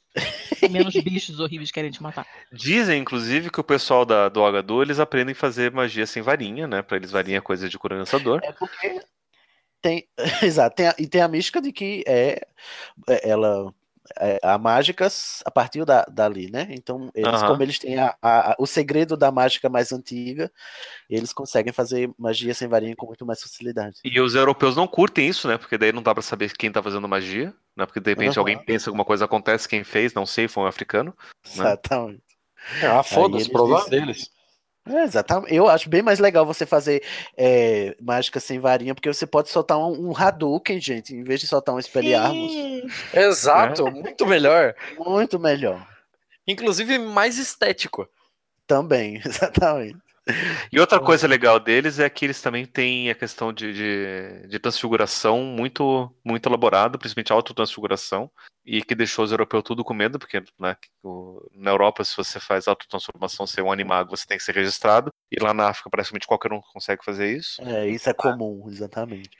[0.60, 2.26] E menos bichos horríveis querem te matar.
[2.52, 6.66] Dizem, inclusive, que o pessoal da, do Agadu, eles aprendem a fazer magia sem varinha,
[6.66, 6.82] né?
[6.82, 8.40] Pra eles varinha é coisa de cura lançador.
[8.42, 9.00] É porque
[9.80, 10.08] tem,
[10.42, 12.40] exato, tem a- e tem a mística de que é,
[13.08, 13.72] é- ela
[14.42, 16.66] a mágica s- a partir da, dali, né?
[16.70, 17.46] Então, eles, Aham.
[17.48, 20.50] como eles têm a, a- a- o segredo da mágica mais antiga,
[21.08, 23.96] eles conseguem fazer magia sem varinha com muito mais facilidade.
[24.04, 25.56] E os europeus não curtem isso, né?
[25.58, 27.86] Porque daí não dá pra saber quem tá fazendo magia, né?
[27.86, 28.40] Porque de repente Aham.
[28.40, 31.14] alguém pensa alguma coisa acontece, quem fez, não sei, foi um africano.
[31.44, 31.52] Né?
[31.54, 32.22] Exatamente.
[32.84, 34.30] Ah, foda-se, problema dizem- deles.
[34.90, 35.54] É, exatamente.
[35.54, 37.02] Eu acho bem mais legal você fazer
[37.36, 41.46] é, mágica sem varinha, porque você pode soltar um, um Hadouken, gente, em vez de
[41.46, 42.52] soltar um Expelliarmus.
[43.14, 44.74] Exato, muito melhor.
[44.98, 45.86] Muito melhor.
[46.46, 48.08] Inclusive mais estético.
[48.66, 49.98] Também, exatamente.
[50.70, 54.58] E outra coisa legal deles é que eles também têm a questão de, de, de
[54.58, 58.30] transfiguração muito, muito elaborada, principalmente a autotransfiguração,
[58.64, 62.38] e que deixou os europeus tudo com medo, porque né, o- na Europa, se você
[62.38, 66.26] faz autotransformação, ser um animago, você tem que ser registrado, e lá na África, praticamente
[66.26, 67.60] qualquer um consegue fazer isso.
[67.62, 69.30] É, isso é comum, exatamente.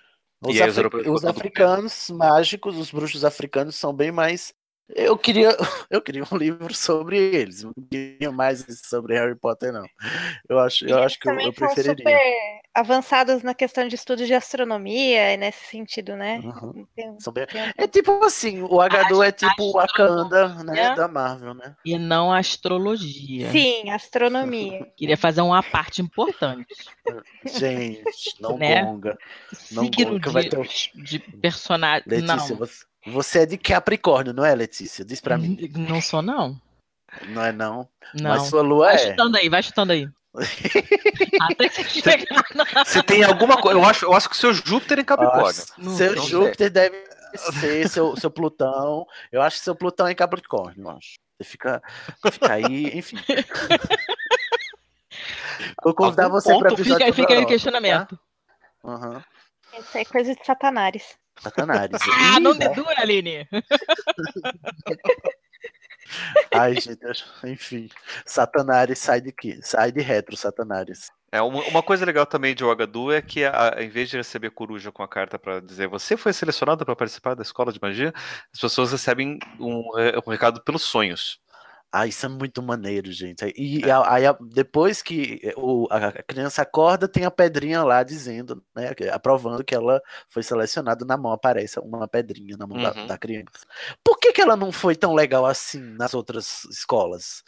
[0.42, 4.54] Os, E os os africanos mágicos, os bruxos africanos são bem mais.
[4.88, 5.50] Eu queria,
[5.88, 9.84] eu queria um livro sobre eles, não queria mais sobre Harry Potter, não.
[10.48, 11.94] Eu acho, eu acho que eu, eu preferiria.
[11.96, 16.38] super avançados na questão de estudo de astronomia e nesse sentido, né?
[16.38, 16.86] Uhum.
[16.96, 17.46] Tem- tem
[17.76, 21.76] É tipo assim, o H2 é tipo o Wakanda, né, da Marvel, né?
[21.84, 23.50] E não astrologia.
[23.50, 24.86] Sim, astronomia.
[24.96, 26.66] Queria fazer uma parte importante.
[27.46, 28.82] Gente, não Né?
[28.84, 29.16] gonga.
[29.70, 32.04] Não Signo gonga, vai de, ter um- de personagem.
[32.06, 35.04] Letícia, Não, você, você é de Capricórnio, não é, Letícia?
[35.04, 35.56] Diz pra mim.
[35.88, 36.60] não sou, não.
[37.28, 37.88] Não é não?
[38.14, 38.30] Não.
[38.30, 38.98] Mas sua lua Vai é.
[38.98, 40.08] chutando aí, vai chutando aí.
[41.40, 42.84] Até você chegar na...
[42.84, 43.78] Você tem alguma coisa.
[43.78, 45.62] Eu acho, eu acho que o seu Júpiter é em Capricórnio.
[45.78, 46.28] Não seu sei.
[46.28, 47.04] Júpiter deve
[47.36, 49.06] ser seu, seu Plutão.
[49.32, 51.14] Eu acho que seu Plutão é em Capricórnio, eu acho.
[51.36, 51.82] Você fica,
[52.30, 53.16] fica aí, enfim.
[55.82, 58.16] Vou convidar Algum você para Fica, fica aí o horóscopo, questionamento.
[58.16, 58.90] tá?
[58.90, 59.24] Aham.
[59.78, 61.16] Isso é coisa de satanares.
[61.40, 61.90] Satanás.
[61.92, 63.48] Ah, Ih, não dedura, Aline.
[66.52, 67.00] Ai, gente,
[67.44, 67.88] enfim.
[68.26, 69.60] Satanás sai de quê?
[69.62, 71.10] Sai de retro, Satanás.
[71.32, 74.50] É, uma, uma coisa legal também de Ogadu é que, a, em vez de receber
[74.50, 78.12] coruja com a carta para dizer você foi selecionado para participar da escola de magia,
[78.52, 79.84] as pessoas recebem um,
[80.26, 81.38] um recado pelos sonhos.
[81.92, 83.52] Ah, isso é muito maneiro, gente.
[83.56, 84.22] E a- aí,
[84.52, 90.00] depois que o- a criança acorda, tem a pedrinha lá dizendo, né, aprovando que ela
[90.28, 91.04] foi selecionada.
[91.04, 93.06] Na mão aparece uma pedrinha na mão da, Uhum.
[93.08, 93.66] da criança.
[94.04, 97.42] Por que, que ela não foi tão legal assim nas outras escolas?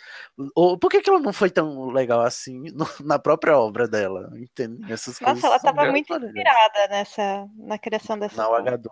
[0.56, 4.28] Ou por que, que ela não foi tão legal assim no- na própria obra dela?
[4.36, 4.92] Entende?
[4.92, 8.36] Essas Nossa, ela estava muito inspirada nessa, na criação dessa.
[8.36, 8.90] Na H2.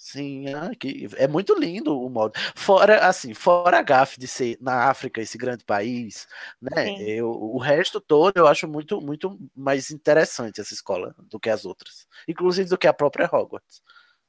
[0.00, 2.32] Sim, ah, que é muito lindo o modo.
[2.54, 6.26] Fora, assim, fora a gafe de ser na África, esse grande país,
[6.62, 6.98] né?
[7.02, 11.64] Eu, o resto todo eu acho muito, muito mais interessante essa escola do que as
[11.66, 12.06] outras.
[12.26, 13.82] Inclusive do que a própria Hogwarts.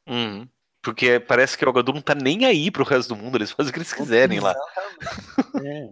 [0.07, 0.47] Uhum.
[0.81, 3.69] Porque parece que o Ogadu não tá nem aí pro resto do mundo, eles fazem
[3.69, 4.55] o que eles quiserem lá.
[5.63, 5.89] É.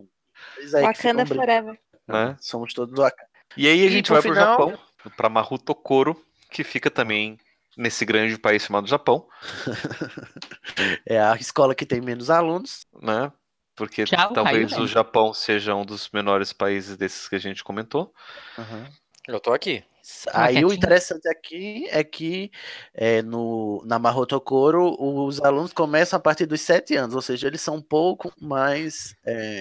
[0.55, 1.79] Que Wakanda Forever.
[2.07, 2.35] Né?
[2.39, 3.27] Somos todos do Wakanda.
[3.55, 4.79] E aí a E gente pro vai pro final- Japão,
[5.15, 6.21] pra Mahutokoro,
[6.51, 7.37] que fica também
[7.77, 9.27] nesse grande país chamado Japão,
[11.05, 12.85] É a escola que tem menos alunos.
[13.01, 13.31] né?
[13.75, 14.87] Porque Tchau, talvez caiu, o?
[14.87, 18.11] Japão seja um dos menores países desses que a gente comentou.
[19.27, 19.83] Eu tô aqui.
[20.33, 22.49] Aí o interessante aqui é que
[22.93, 23.97] é, no, na
[24.99, 29.13] os alunos começam a partir dos sete anos, ou seja, eles são um pouco mais
[29.25, 29.59] é,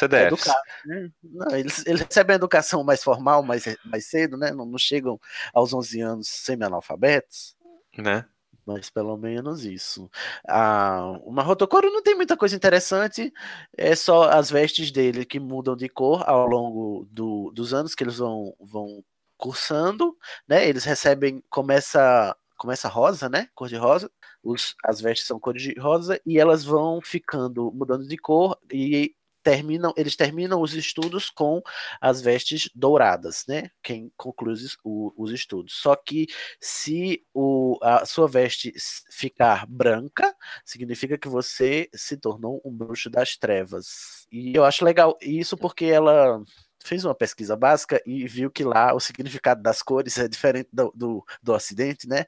[0.00, 0.54] educados.
[0.86, 1.10] Né?
[1.22, 4.52] Não, eles, eles recebem a educação mais formal, mais, mais cedo, né?
[4.52, 5.18] Não, não chegam
[5.52, 7.56] aos 11 anos semi-analfabetos,
[7.98, 8.24] Né?
[8.66, 10.10] mas pelo menos isso.
[10.46, 13.32] Ah, o Mahotokoro não tem muita coisa interessante,
[13.74, 18.04] é só as vestes dele que mudam de cor ao longo do- dos anos que
[18.04, 19.02] eles vão, vão
[19.38, 20.14] cursando,
[20.46, 20.68] né?
[20.68, 23.48] Eles recebem, começa, começa rosa, né?
[23.54, 24.10] Cor de rosa.
[24.42, 29.14] Os, as vestes são cor de rosa e elas vão ficando mudando de cor e
[29.48, 31.62] terminam, eles terminam os estudos com
[32.02, 33.70] as vestes douradas, né?
[33.82, 35.74] Quem conclui os, os estudos.
[35.80, 36.26] Só que
[36.60, 38.74] se o, a sua veste
[39.10, 40.34] ficar branca,
[40.66, 44.26] significa que você se tornou um bruxo das trevas.
[44.30, 46.42] E eu acho legal isso porque ela
[46.84, 50.92] fez uma pesquisa básica e viu que lá o significado das cores é diferente do,
[50.94, 52.26] do, do Ocidente, né?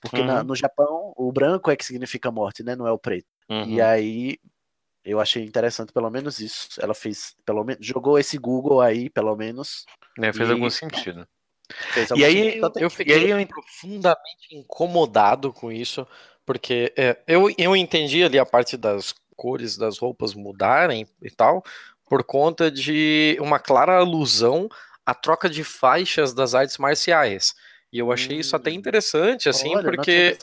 [0.00, 0.44] Porque na- Uhum.
[0.44, 2.74] no Japão o branco é que significa morte, né?
[2.74, 3.26] Não é o preto.
[3.50, 3.68] Uhum.
[3.68, 4.38] E aí
[5.04, 6.68] eu achei interessante pelo menos isso.
[6.80, 9.84] Ela fez, pelo menos, jogou esse Google aí, pelo menos.
[10.18, 11.26] Né, fez E- algum sentido.
[11.92, 12.56] Fez E algum aí, sentido.
[12.56, 16.06] Então tem- Eu fiquei aí eu- profundamente incomodado com isso,
[16.44, 21.64] porque é, eu, eu entendi ali a parte das cores das roupas mudarem e tal,
[22.08, 24.68] por conta de uma clara alusão
[25.06, 27.54] à troca de faixas das artes marciais.
[27.92, 28.74] E eu achei isso até Hum.
[28.74, 30.36] interessante, assim, Olha, porque.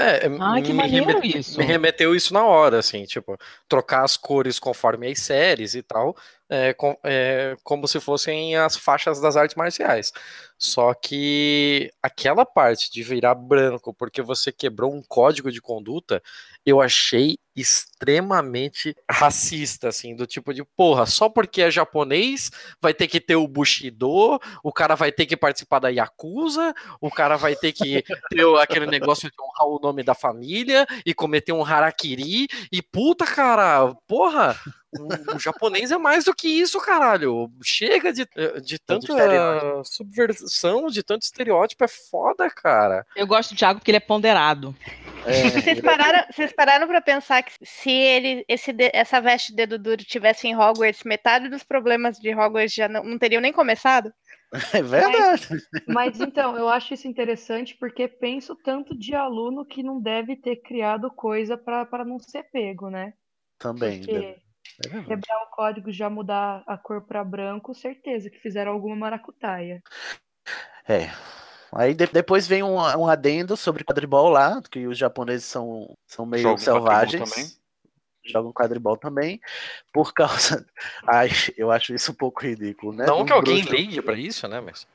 [0.00, 1.58] É, Ai, que me, maneiro isso.
[1.58, 3.36] me remeteu isso na hora, assim, tipo,
[3.68, 6.16] trocar as cores conforme as séries e tal,
[6.50, 10.12] é, com- é, como se fossem as faixas das artes marciais.
[10.58, 16.22] Só que aquela parte de virar branco porque você quebrou um código de conduta,
[16.66, 22.50] eu achei extremamente racista, assim, do tipo de, porra, só porque é japonês
[22.80, 27.10] vai ter que ter o Bushido, o cara vai ter que participar da Yakuza, o
[27.10, 31.52] cara vai ter que ter aquele negócio de honrar o nome da família e cometer
[31.52, 34.58] um harakiri, e puta, cara, porra,
[34.98, 37.50] O, o japonês é mais do que isso, caralho.
[37.62, 38.26] Chega de,
[38.62, 41.84] de Tanto tanta subversão, de tanto estereótipo.
[41.84, 43.06] É foda, cara.
[43.14, 44.74] Eu gosto do Thiago porque ele é ponderado.
[45.22, 49.78] Vocês pararam, vocês pararam pra pensar que se ele, esse, de- essa veste de dedo
[49.78, 54.12] duro tivesse em Hogwarts, metade dos problemas de Hogwarts já não, não teriam nem começado?
[54.74, 55.46] É verdade.
[55.86, 60.56] Mas então, eu acho isso interessante porque penso tanto de aluno que não deve ter
[60.56, 63.12] criado coisa para para não ser pego, né?
[63.58, 64.00] Também.
[64.00, 64.42] Porque É verdade.
[65.06, 69.82] Quebrar o código já mudar a cor para branco, certeza que fizeram alguma maracutaia.
[70.88, 71.10] É.
[71.72, 76.26] Aí de- depois vem um, um adendo sobre quadribol lá, que os japoneses são, são
[76.26, 77.59] meio selvagens.
[78.24, 79.40] Jogam quadribol também.
[79.92, 80.66] Por causa.
[81.06, 83.06] Ai, eu acho isso um pouco ridículo, né?
[83.06, 84.60] Não Uns que alguém bruxos- ligue pra isso, né?
[84.60, 84.86] Mas.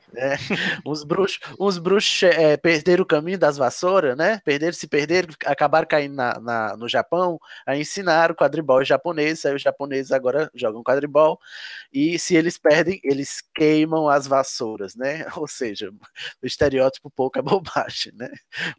[0.86, 4.40] Uns bruxos, uns bruxos é, perderam o caminho das vassouras, né?
[4.44, 9.62] Perderam, se perderam, acabaram caindo na, na- no Japão, aí ensinaram quadribol japonês, aí os
[9.62, 11.38] japoneses agora jogam quadribol,
[11.92, 15.26] e se eles perdem, eles queimam as vassouras, né?
[15.36, 15.90] Ou seja,
[16.42, 18.30] o estereótipo pouco é bobagem, né?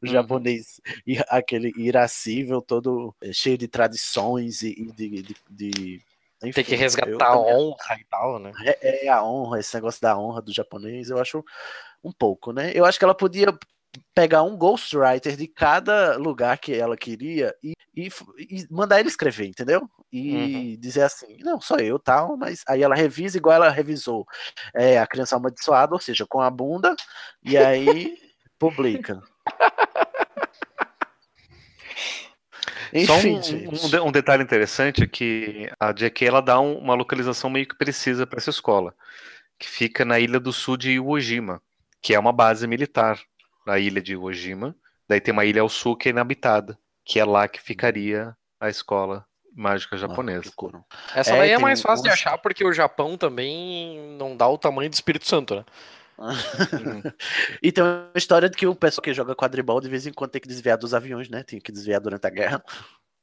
[0.01, 0.11] O Uhum.
[0.13, 0.79] japonês,
[1.27, 6.01] aquele irascível, todo eh, cheio de tradições e, e de, de, de-
[6.39, 8.51] Tem enfim, que eu resgatar a honra e tal, né?
[8.61, 11.43] é, é a honra, esse negócio da honra do japonês, eu acho
[12.03, 12.71] um pouco, né?
[12.73, 13.57] Eu acho que ela podia
[14.13, 19.47] pegar um ghostwriter de cada lugar que ela queria e, e, e mandar ele escrever,
[19.47, 19.89] entendeu?
[20.11, 24.25] E dizer assim, não, só eu, tal, mas aí ela revisa igual ela revisou
[24.73, 26.95] é, a criança amaldiçoada, ou seja, com a bunda,
[27.43, 28.17] e aí
[28.59, 29.21] publica.
[33.05, 36.77] Só um, Enfim, um, de- um detalhe interessante é que a JK ela dá um-
[36.77, 38.93] uma localização meio que precisa para essa escola,
[39.59, 41.61] que fica na ilha do sul de Iwo Jima,
[42.01, 43.19] que é uma base militar
[43.65, 44.75] na ilha de Iwo Jima.
[45.09, 48.69] Daí tem uma ilha ao sul que é inabitada, que é lá que ficaria a
[48.69, 50.43] escola mágica japonesa.
[50.43, 50.85] procuram.
[51.15, 54.37] Essa É, daí é tem mais fácil de uns- achar porque o Japão também não
[54.37, 55.65] dá o tamanho do Espírito Santo, né?
[57.61, 60.31] E tem uma história de que o pessoal que joga quadribol de vez em quando
[60.31, 61.43] tem que desviar dos aviões, né?
[61.43, 62.63] Tem que desviar durante a guerra.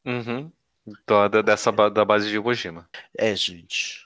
[0.05, 0.51] Uhum.
[0.87, 2.89] Então, é dessa da base de Iwo Jima.
[3.17, 4.05] É, gente.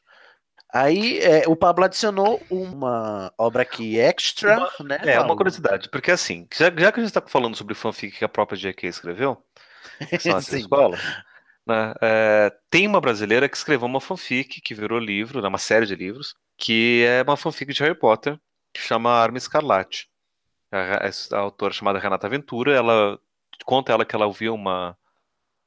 [0.72, 4.98] Aí é, o Pablo adicionou uma obra aqui extra, né?
[5.02, 5.36] É, uma Paulo?
[5.36, 8.58] curiosidade, porque assim, já, já que a gente está falando sobre fanfic que a própria
[8.58, 9.42] JK escreveu,
[10.10, 11.00] que são escolas,
[11.66, 15.86] né, é, tem uma brasileira que escreveu uma fanfic que virou livro, né, uma série
[15.86, 18.38] de livros, que é uma fanfic de Harry Potter,
[18.80, 20.08] que chama Arma Escarlate.
[20.70, 23.18] A, a- autora chamada Renata Ventura, ela
[23.64, 24.96] conta ela que ela ouviu uma,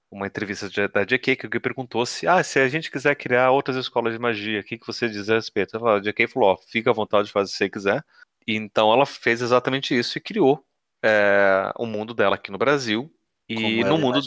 [0.09, 3.75] uma entrevista de- da JK que perguntou se, ah, se a gente quiser criar outras
[3.77, 5.75] escolas de magia, o que, que você diz a respeito?
[5.77, 8.03] Ela, a JK falou, ó, fica à vontade de fazer o que você quiser.
[8.47, 10.63] E então ela fez exatamente isso e criou
[11.03, 13.11] é, o mundo dela aqui no Brasil.
[13.47, 14.19] E Como no mundo,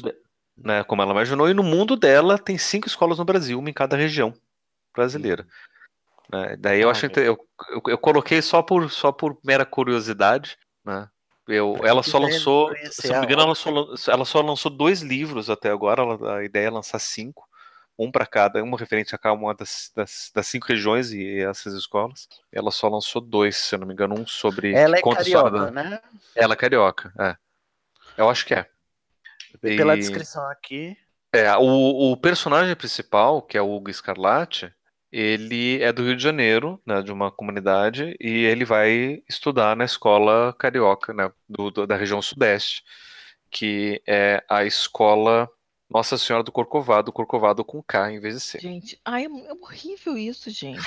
[0.57, 3.73] né, como ela imaginou, e no mundo dela tem cinco escolas no Brasil, uma em
[3.73, 4.35] cada região
[4.95, 5.47] brasileira.
[6.31, 7.39] Né, Daí eu Ah, acho eu,
[7.71, 11.09] eu, eu coloquei só por, só por mera curiosidade, né?
[11.47, 13.71] Eu, ela só lançou, se não me engano, ela só,
[14.11, 16.01] ela só lançou dois livros até agora.
[16.03, 17.47] ela- a ideia é lançar cinco,
[17.99, 21.75] um para cada, uma referente a cada uma das, das, das cinco regiões e essas
[21.75, 22.27] escolas.
[22.51, 25.71] Ela só lançou dois, se eu não me engano, um sobre Ela é carioca, da-
[25.71, 26.01] né?
[26.35, 27.37] Ela é carioca, é.
[28.17, 28.67] Eu acho que é.
[29.61, 30.97] Pela E- descrição aqui.
[31.33, 34.73] é, o, o personagem principal, que é o Hugo Escarlate,
[35.17, 39.85] ele é do Rio de Janeiro, né, de uma comunidade, e ele vai estudar na
[39.85, 42.83] escola carioca, né, do, do- da região sudeste,
[43.51, 45.49] que é a escola
[45.89, 48.59] Nossa Senhora do Corcovado, Corcovado com K em vez de C.
[48.59, 50.81] Gente, ai, é, é horrível isso, gente.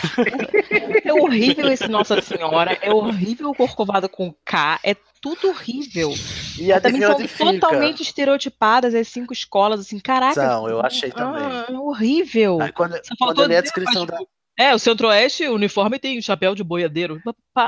[1.06, 6.14] É horrível esse Nossa Senhora, é horrível o Corcovado com K, é tudo horrível.
[6.60, 10.34] E a Também são totalmente estereotipadas as cinco escolas, assim, caraca.
[10.34, 11.44] São, eu achei também.
[11.44, 12.62] Ah, é horrível.
[12.62, 14.18] Aí quando, Só quando faltou eu li a dizer, descrição da.
[14.60, 17.22] É, o Centro-Oeste, o uniforme tem chapéu de boiadeiro.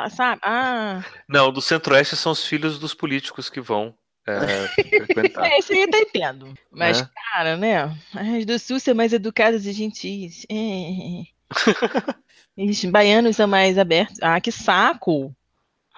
[0.09, 0.41] Sabe?
[0.43, 1.03] Ah.
[1.27, 3.93] Não, do Centro-Oeste são os filhos dos políticos que vão
[4.27, 4.67] é,
[5.05, 5.45] frequentar.
[5.45, 6.53] É, isso aí eu até entendo.
[6.71, 7.09] Mas, Né?
[7.31, 7.95] cara, né?
[8.15, 10.45] As do Sul são mais educadas e gentis.
[10.49, 11.23] É.
[12.57, 14.17] Os baianos são mais abertos.
[14.21, 15.33] Ah, que saco!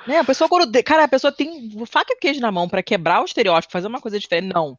[0.08, 0.18] Né?
[0.20, 0.70] A pessoa, quando.
[0.72, 3.88] de- Cara, a pessoa tem faca e queijo na mão pra quebrar o estereótipo, fazer
[3.88, 4.54] uma coisa diferente.
[4.54, 4.78] Não.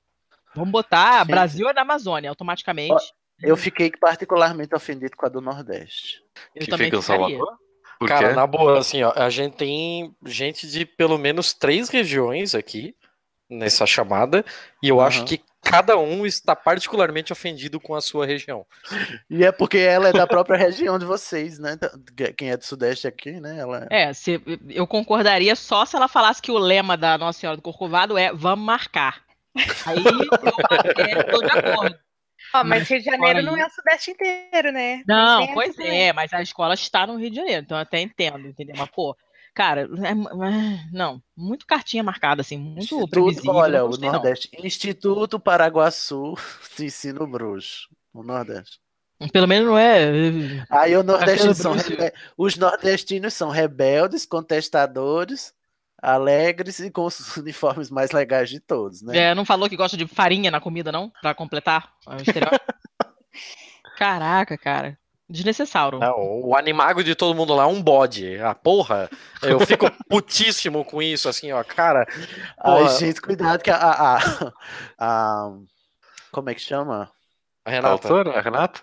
[0.55, 3.05] Vamos botar Sim, Brasil é na Amazônia, automaticamente.
[3.43, 6.19] Eu fiquei particularmente ofendido com a do Nordeste.
[6.55, 7.03] Eu Que também fica em.
[7.03, 7.57] Salvador?
[7.99, 8.35] Por Cara, quê?
[8.35, 12.94] na boa, assim, ó, a gente tem gente de pelo menos três regiões aqui
[13.49, 14.44] nessa chamada,
[14.82, 15.27] e eu acho Aham.
[15.27, 18.67] que cada um está particularmente ofendido com a sua região.
[19.31, 21.79] E é porque ela é da própria região de vocês, né?
[22.37, 23.59] Quem é do Sudeste aqui, né?
[23.59, 27.57] Ela É, se, eu concordaria só se ela falasse que o lema da Nossa Senhora
[27.57, 29.23] do Corcovado é vamos marcar.
[29.87, 31.99] Aí eu, é, tô de acordo.
[32.55, 35.03] Ó, mas Mas Rio de Janeiro não é o Sudeste inteiro, né?
[35.07, 38.47] Não, pois é, mas a escola está no Rio de Janeiro, então eu até entendo,
[38.49, 38.75] entendeu?
[38.77, 39.17] Mas, pô,
[39.55, 43.53] cara, é- é- não, muito cartinha marcada, assim, muito Instituto, previsível.
[43.55, 44.15] olha, o gostei, não.
[44.15, 44.51] Nordeste.
[44.62, 46.35] Instituto Paraguaçu
[46.77, 47.89] de ensino bruxo.
[48.12, 48.79] O Nordeste.
[49.33, 50.66] Pelo menos não é.
[50.69, 55.55] Aí o nordestino são rebe- os nordestinos são rebeldes, contestadores,
[56.03, 59.16] alegres e com os uniformes mais legais de todos, né?
[59.16, 61.09] É, não falou que gosta de farinha na comida, não?
[61.23, 62.65] Pra completar o estereótipo?
[63.97, 64.99] Caraca, cara.
[65.33, 65.99] Desnecessário.
[65.99, 68.39] Não, o animago de todo mundo lá é um bode.
[68.41, 69.09] A porra,
[69.43, 72.07] eu fico putíssimo com isso, assim, ó, cara.
[72.59, 74.53] Ai, porra, gente, cuidado que a, a, a-
[74.99, 75.53] a-
[76.31, 77.11] Como é que chama?
[77.65, 77.93] a A Renata.
[78.09, 78.81] autora, a Renata?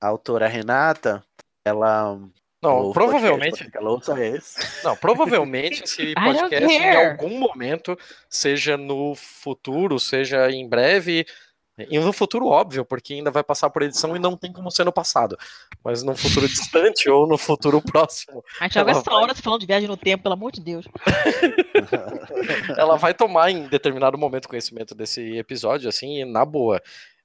[0.00, 1.24] A autora Renata,
[1.64, 2.18] ela.
[2.60, 4.84] Não, o provavelmente, podcast ela ouça é esse.
[4.84, 7.96] não, provavelmente esse podcast em algum momento,
[8.28, 11.24] seja no futuro, seja em breve,
[11.90, 14.84] e no futuro óbvio, porque ainda vai passar por edição e não tem como ser
[14.84, 15.36] no passado,
[15.84, 19.60] mas no futuro distante ou no futuro próximo, A gente essa vai- hora se falando
[19.60, 20.86] de viagem no tempo, pelo amor de Deus.
[22.76, 26.80] ela vai tomar em determinado momento conhecimento desse episódio, assim, e na boa.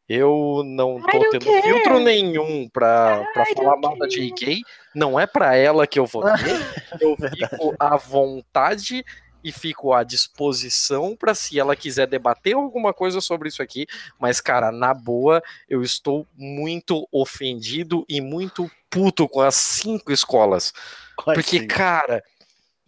[0.08, 1.62] Eu não tô tendo care.
[1.62, 4.62] filtro nenhum pra, pra falar mal da JK.
[4.94, 6.62] Não é pra ela que eu vou ter.
[7.00, 9.04] Eu fico à vontade
[9.44, 13.86] e fico à disposição pra se ela quiser debater alguma coisa sobre isso aqui.
[14.20, 20.74] Mas, cara, na boa, eu estou muito ofendido e muito puto com as cinco escolas.
[21.16, 21.74] Quais Porque, cinco?
[21.74, 22.24] cara,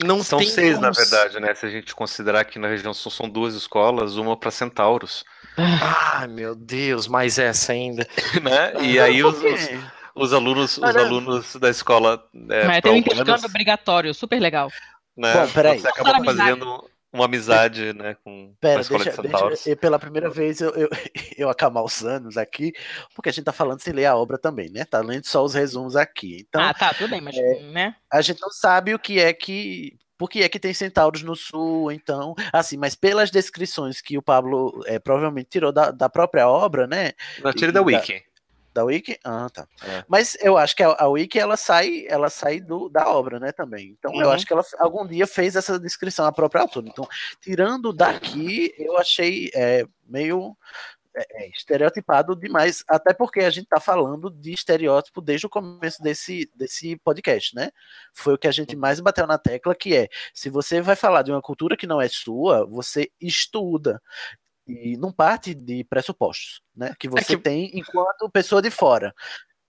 [0.04, 1.54] não São tem seis, na verdade, né?
[1.56, 5.24] Se a gente considerar que na região sul são duas escolas, uma para centauros,
[5.58, 8.06] Ah, meu Deus, mais essa ainda.
[8.44, 8.74] né?
[8.84, 9.70] E aí os, os,
[10.14, 14.70] os alunos, os Olha- alunos da escola é, Mas tem um intercâmbio obrigatório, super legal.
[15.16, 15.34] Né?
[15.34, 15.80] Bom, peraí.
[15.80, 16.26] Você Amizade.
[16.38, 19.68] fazendo uma amizade, né, com, com a Pera, escola deixa, de deixa centauros.
[19.68, 20.90] eu, pela primeira vez eu, eu,
[21.38, 22.74] eu acalmar os anos aqui,
[23.16, 24.84] porque a gente tá falando sem ler a obra também, né?
[24.84, 26.46] Tá lendo só os resumos aqui.
[26.48, 27.96] Então, ah, tá, tudo bem, mas, é, né?
[28.12, 29.94] a gente não sabe o que é que.
[30.18, 32.36] Por que é que tem centauros no sul, então?
[32.54, 37.12] Assim, mas pelas descrições que o Pablo é, provavelmente tirou da, da própria obra, né?
[37.42, 38.22] Na tira da da- Wiki.
[38.76, 39.18] Da Wiki?
[39.24, 39.66] Ah, tá.
[39.88, 40.04] É.
[40.06, 43.54] Mas eu acho que a, a Wiki ela sai, ela sai do, da obra, né,
[43.54, 43.96] também.
[43.98, 44.34] Então eu Uhum.
[44.34, 46.86] acho que ela algum dia fez essa descrição a própria autora.
[46.88, 47.08] Então,
[47.40, 50.58] tirando daqui, eu achei é, meio
[51.16, 56.04] é, é, estereotipado demais, até porque a gente tá falando de estereótipo desde o começo
[56.04, 57.70] desse, desse podcast, né?
[58.14, 61.22] Foi o que a gente mais bateu na tecla, que é, se você vai falar
[61.22, 64.02] de uma cultura que não é sua, você estuda
[64.68, 66.94] e não parte de pressupostos, né?
[67.00, 69.14] Que você que- tem enquanto pessoa de fora.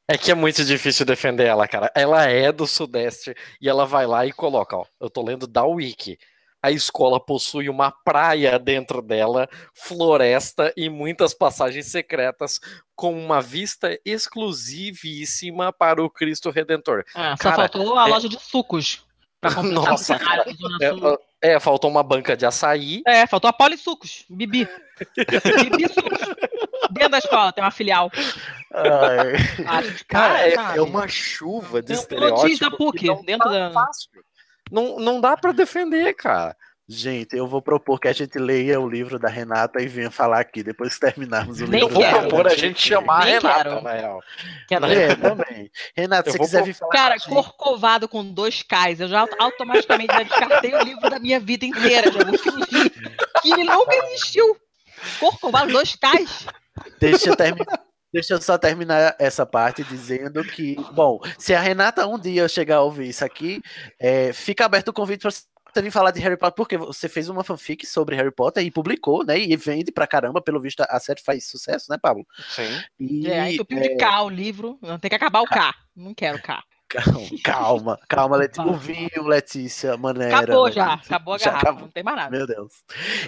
[0.08, 1.90] É que é muito difícil defender ela, cara.
[1.94, 4.84] Ela é do Sudeste e ela vai lá e coloca, ó.
[5.00, 6.16] Eu tô lendo da Wiki.
[6.62, 12.60] A escola possui uma praia dentro dela, floresta e muitas passagens secretas
[12.94, 17.04] com uma vista exclusivíssima para o Cristo Redentor.
[17.14, 19.04] Ah, só Cara, faltou a é- loja de sucos.
[19.62, 21.18] Nossa, cenário cara.
[21.42, 23.02] É, faltou uma banca de açaí.
[23.06, 24.66] É, faltou a Polissucos, Bibi.
[25.16, 26.18] Bibi Sucos.
[26.90, 28.10] Dentro da escola tem uma filial.
[28.72, 29.34] Ai,
[29.66, 32.58] Ah, Cara, é, é uma chuva de Tem um estereótipo.
[32.70, 34.10] da PUC não dentro tá da- fácil.
[34.70, 36.56] Não, não dá pra defender, cara.
[36.88, 40.40] Gente, eu vou propor que a gente leia o livro da Renata e venha falar
[40.40, 42.14] aqui depois que terminarmos o Nem Eu livro vou quero.
[42.14, 42.58] da propor a Renata.
[42.60, 43.80] gente chamar a Nem Renata, quero.
[43.82, 44.20] na real.
[44.68, 45.70] Quer Na- dizer, É, também.
[45.96, 49.00] Renata, Eu se vou quiser pro- vir falar Cara, a Corcovado com dois K's.
[49.00, 52.10] Eu já automaticamente já descartei o livro da minha vida inteira.
[52.12, 52.92] Já vou fingir
[53.42, 54.56] que ele nunca existiu.
[55.20, 56.46] Corcovado, dois K's.
[57.00, 57.80] Deixa eu terminar.
[58.12, 62.76] Deixa eu só terminar essa parte dizendo que, bom, se a Renata um dia chegar
[62.76, 63.60] a ouvir isso aqui,
[64.00, 65.30] é, fica aberto o convite para
[65.76, 68.70] você vir falar de Harry Potter, porque você fez uma fanfic sobre Harry Potter e
[68.70, 69.38] publicou, né?
[69.38, 72.26] E vende pra caramba, pelo visto a série faz sucesso, né, Pablo?
[72.48, 72.62] Sim.
[72.98, 74.78] E, É, entupiu de K o livro.
[74.80, 75.74] Não, Tem que acabar o K.
[75.94, 76.62] Não quero K.
[76.88, 78.64] Calma, calma, calma, Letícia.
[78.64, 80.38] O vinho, Letícia, maneira.
[80.38, 80.90] Acabou já.
[80.92, 81.16] Letícia.
[81.16, 81.66] Acabou a Já garrafa.
[81.66, 81.82] acabou.
[81.82, 82.30] Não tem mais nada.
[82.30, 82.72] Meu Deus.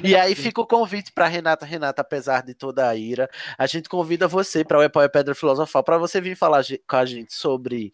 [0.05, 1.67] E aí fica o convite para Renata.
[1.67, 5.83] Renata, apesar de toda a ira, a gente convida você para o Apoia Pedra Filosofal
[5.83, 7.93] para você vir falar com a gente sobre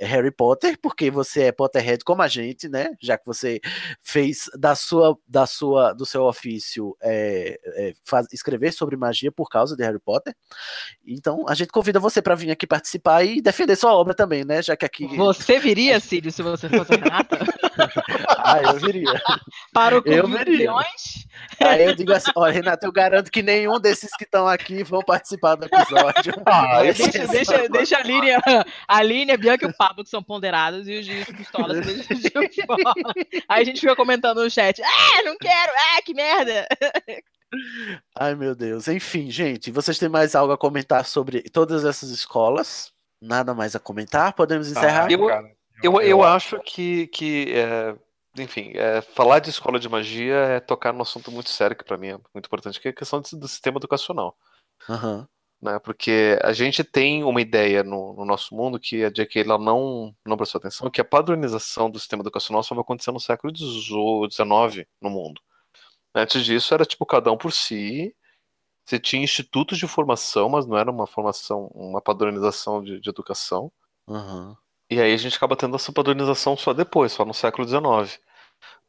[0.00, 2.90] Harry Potter, porque você é Potterhead como a gente, né?
[3.00, 3.60] Já que você
[4.00, 9.48] fez da sua, da sua, do seu ofício é, é, faz- escrever sobre magia por
[9.48, 10.34] causa de Harry Potter.
[11.06, 14.62] Então a gente convida você para vir aqui participar e defender sua obra também, né?
[14.62, 15.06] Já que aqui.
[15.16, 17.38] Você viria, Círio, se você fosse a Renata?
[18.38, 19.20] Ah, eu viria.
[19.72, 20.70] Para o Eu viria.
[21.60, 25.00] Aí eu digo assim, olha, Renato, eu garanto que nenhum desses que estão aqui vão
[25.02, 26.32] participar do episódio.
[26.46, 28.38] Ah, Deixa, ser deixa, deixa a Línia,
[28.88, 32.82] a Línia, Bianca e o Pablo, que são ponderados, e os de pistolas de fora.
[33.48, 36.66] Aí a gente fica comentando no chat, ah, não quero, ah, que merda.
[38.18, 38.88] Ai, meu Deus.
[38.88, 42.92] Enfim, gente, vocês têm mais algo a comentar sobre todas essas escolas?
[43.22, 44.32] Nada mais a comentar?
[44.32, 45.06] Podemos encerrar?
[45.06, 45.30] Ah, eu,
[45.82, 47.94] eu, eu acho que, que é,
[48.36, 51.96] enfim, é, falar de escola de magia é tocar num assunto muito sério, que pra
[51.96, 54.36] mim é muito importante, que é a questão do do sistema educacional.
[54.88, 55.28] Aham.
[55.66, 55.80] Né?
[55.80, 59.40] Porque a gente tem uma ideia no, no nosso mundo que a J.K.
[59.40, 63.18] ela não, não prestou atenção, que a padronização do sistema educacional só vai acontecer no
[63.18, 65.40] século XIX no mundo.
[66.14, 68.14] Antes disso era tipo cada um por si.
[68.84, 73.70] Você tinha institutos de formação, mas não era uma formação, uma padronização de, de educação.
[74.08, 74.56] Aham.
[74.88, 78.20] E aí a gente acaba tendo essa padronização só depois, só no século XIX.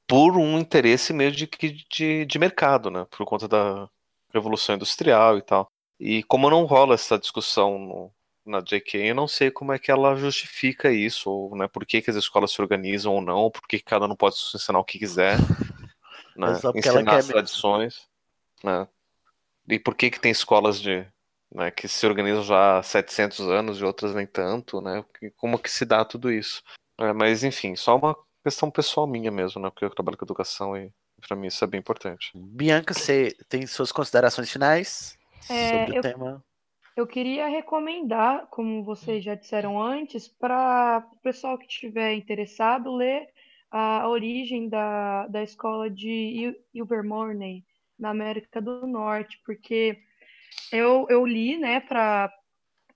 [0.08, 1.50] Por um interesse meio de,
[1.90, 3.06] de, de mercado, né?
[3.10, 3.90] Por conta da
[4.32, 5.72] Revolução Industrial e tal.
[6.00, 8.12] E como não rola essa discussão no-
[8.46, 12.02] na JK, eu não sei como é que ela justifica isso, ou né, por que,
[12.02, 14.98] que as escolas se organizam ou não, por que cada um pode ensinar o que
[15.00, 15.36] quiser,
[16.36, 18.08] né, É ensinar as tradições,
[18.64, 18.88] né,
[19.68, 21.06] e por que que tem escolas de,
[21.54, 25.04] né, que se organizam já há 700 anos e outras nem tanto, né,
[25.36, 26.64] como que se dá tudo isso.
[26.98, 28.16] É, mas enfim, só uma
[28.46, 30.90] questão pessoal minha mesmo, né, porque eu trabalho com educação e
[31.28, 32.32] pra mim isso é bem importante.
[32.34, 35.17] Bianca, você tem suas considerações finais
[35.50, 36.44] É, sobre o eu- tema?
[36.96, 43.30] Eu queria recomendar, como vocês já disseram antes, para o pessoal que estiver interessado ler
[43.70, 47.64] a origem da, da escola de Il- Ilvermorny
[48.00, 50.00] na América do Norte, porque
[50.72, 52.34] eu, eu li, né, para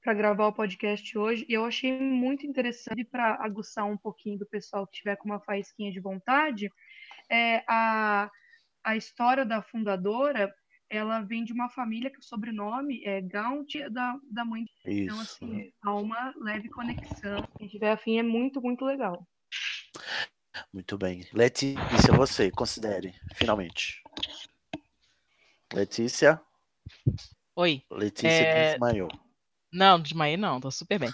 [0.03, 4.47] para gravar o podcast hoje e eu achei muito interessante para aguçar um pouquinho do
[4.47, 6.71] pessoal que tiver com uma faísquinha de vontade,
[7.29, 8.27] é a,
[8.83, 10.51] a história da fundadora
[10.91, 14.65] ela vem de uma família que o sobrenome é Gaunt da, da mãe.
[14.85, 15.43] Então, Isso.
[15.45, 17.47] assim, há uma leve conexão.
[17.57, 19.25] Quem tiver afim é muito, muito legal.
[20.73, 21.25] Muito bem.
[21.33, 24.03] Letícia, você, considere, finalmente.
[25.73, 26.41] Letícia?
[27.55, 27.81] Oi.
[27.89, 29.09] Letícia É, desmaiou.
[29.73, 31.09] Não, não desmaiei não, tô super bem.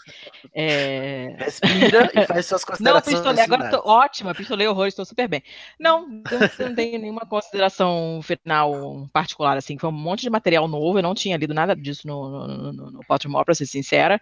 [0.54, 5.28] É, Respira e faz suas Não, considerações pistolei, agora tô ótima, pistolei horrores, estou super
[5.28, 5.44] bem.
[5.80, 10.98] Não, eu não tenho nenhuma consideração final particular, assim, foi um monte de material novo,
[10.98, 14.20] eu não tinha lido nada disso no, no, no, no Pottermore, pra ser sincera,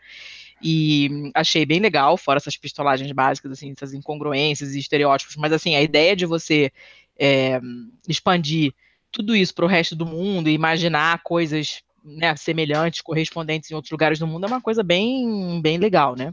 [0.62, 5.76] e achei bem legal, fora essas pistolagens básicas, assim, essas incongruências e estereótipos, mas assim,
[5.76, 6.72] a ideia de você
[7.18, 7.62] é,
[8.08, 8.74] expandir
[9.12, 13.92] tudo isso para o resto do mundo e imaginar coisas né, semelhantes, correspondentes em outros
[13.92, 16.32] lugares do mundo é uma coisa bem, bem legal, né?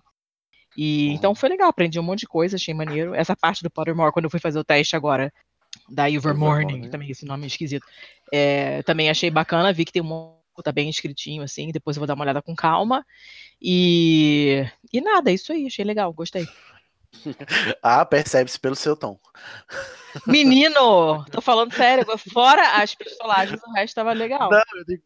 [0.77, 3.15] E então foi legal, aprendi um monte de coisa, achei maneiro.
[3.15, 5.33] Essa parte do Pottermore, quando eu fui fazer o teste agora
[5.89, 6.91] da Ilvermorny, Ilvermorny.
[6.91, 7.87] também esse nome é esquisito,
[8.33, 12.01] é, também achei bacana, vi que tem um monte, tá bem escritinho assim, depois eu
[12.01, 13.05] vou dar uma olhada com calma.
[13.61, 16.47] E, e nada, é isso aí, achei legal, gostei.
[17.83, 19.19] Ah, percebe-se pelo seu tom.
[20.27, 24.51] Menino, tô falando sério, fora as pistolagens, o resto tava legal.
[24.51, 24.63] Não,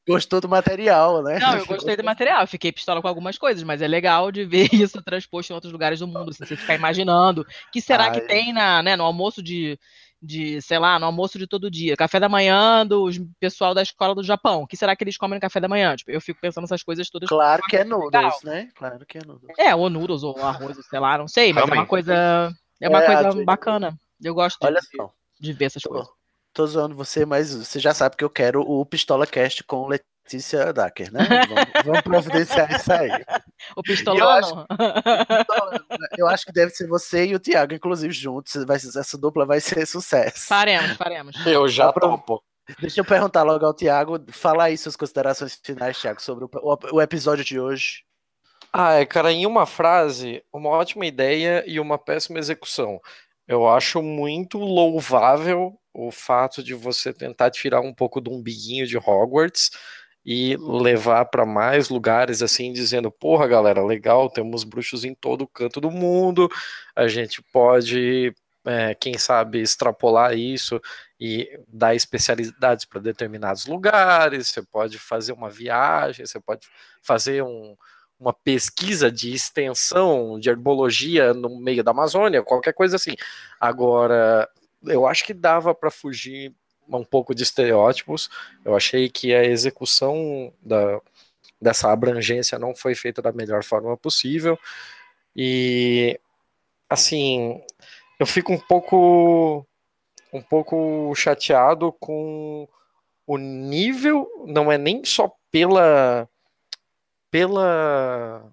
[0.07, 1.39] gostou do material, né?
[1.39, 4.45] Não, eu gostei do material, eu fiquei pistola com algumas coisas, mas é legal de
[4.45, 8.11] ver isso transposto em outros lugares do mundo, assim, você ficar imaginando o que será
[8.11, 8.27] que Ai.
[8.27, 9.79] tem na, né, no almoço de,
[10.21, 14.15] de, sei lá, no almoço de todo dia, café da manhã do pessoal da escola
[14.15, 15.95] do Japão, o que será que eles comem no café da manhã?
[15.95, 17.29] Tipo, eu fico pensando nessas coisas todas.
[17.29, 18.01] Claro que é Legal.
[18.01, 18.69] noodles, né?
[18.75, 19.53] Claro que é noodles.
[19.59, 23.03] É, ou noodles, ou arroz, sei lá, não sei, mas é uma coisa, é uma
[23.03, 23.99] É, coisa bacana.
[24.23, 26.07] Eu gosto de, Olha só, de ver essas coisas.
[26.09, 26.15] tô,
[26.53, 30.16] tô zoando você, mas você já sabe que eu quero o Pistola Cast com Letícia
[30.75, 31.21] Dacker, né?
[31.49, 33.11] Vamos, vamos providenciar isso aí.
[33.77, 34.67] O pistolano?
[36.19, 38.53] Eu acho que deve ser você e o Thiago, inclusive, juntos.
[38.65, 40.47] Vai, essa dupla vai ser sucesso.
[40.47, 41.47] faremos, faremos.
[41.47, 42.43] Eu já topo.
[42.81, 44.19] Deixa eu perguntar logo ao Thiago.
[44.33, 48.03] Fala aí suas considerações finais, Thiago, sobre o, o- o episódio de hoje.
[48.73, 53.01] Ah, é, cara, em uma frase, uma ótima ideia e uma péssima execução.
[53.47, 58.99] Eu acho muito louvável o fato de você tentar tirar um pouco do umbiguinho de
[58.99, 59.71] Hogwarts
[60.27, 65.81] e levar para mais lugares, assim, dizendo: porra, galera, legal, temos bruxos em todo canto
[65.81, 66.49] do mundo,
[66.97, 68.35] a gente pode,
[68.67, 70.81] é, quem sabe, extrapolar isso
[71.21, 74.49] e dar especialidades para determinados lugares.
[74.49, 76.67] Você pode fazer uma viagem, você pode
[77.03, 77.77] fazer um
[78.19, 83.15] uma pesquisa de extensão de herbologia no meio da Amazônia, qualquer coisa assim.
[83.61, 84.49] Agora,
[84.85, 86.55] eu acho que dava para fugir
[86.89, 88.29] um pouco de estereótipos.
[88.65, 91.01] Eu achei que a execução da,
[91.61, 94.59] dessa abrangência não foi feita da melhor forma possível.
[95.35, 96.19] E
[96.89, 97.61] assim,
[98.19, 99.67] eu fico um pouco
[100.33, 102.69] um pouco chateado com
[103.27, 106.29] o nível, não é nem só pela
[107.31, 108.53] pela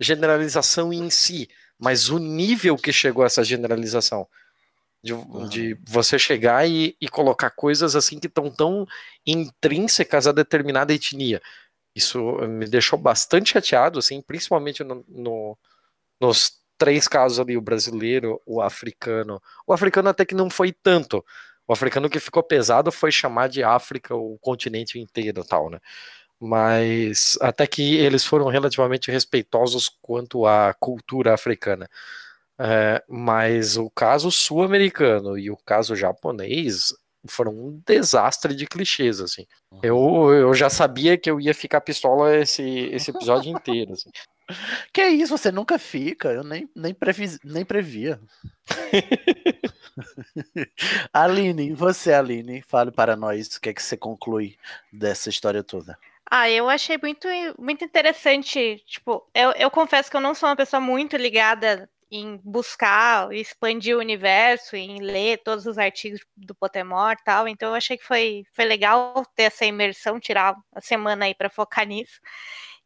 [0.00, 1.48] generalização em si,
[1.78, 4.26] mas o nível que chegou essa generalização.
[5.06, 8.86] De, de você chegar e, e colocar coisas assim que estão tão
[9.26, 11.40] intrínsecas a determinada etnia.
[11.94, 15.58] Isso me deixou bastante chateado, assim, principalmente no, no,
[16.20, 19.40] nos três casos ali, o brasileiro, o africano.
[19.66, 21.24] O africano até que não foi tanto.
[21.66, 25.80] O africano que ficou pesado foi chamar de África o continente inteiro tal, né?
[26.38, 31.88] Mas até que eles foram relativamente respeitosos quanto à cultura africana.
[32.58, 36.92] É, mas o caso sul-americano e o caso japonês
[37.28, 39.46] foram um desastre de clichês, assim.
[39.82, 44.10] Eu, eu já sabia que eu ia ficar pistola esse, esse episódio inteiro, assim.
[44.92, 48.20] Que é isso, você nunca fica, eu nem, nem, previs, nem previa.
[51.12, 54.56] Aline, você, Aline, fale para nós o que é que você conclui
[54.92, 55.98] dessa história toda.
[56.30, 57.26] Ah, eu achei muito,
[57.58, 58.80] muito interessante.
[58.86, 63.96] Tipo, eu, eu confesso que eu não sou uma pessoa muito ligada em buscar, expandir
[63.96, 67.48] o universo, em ler todos os artigos do Pottermore e tal.
[67.48, 71.50] Então eu achei que foi, foi legal ter essa imersão, tirar a semana aí para
[71.50, 72.20] focar nisso.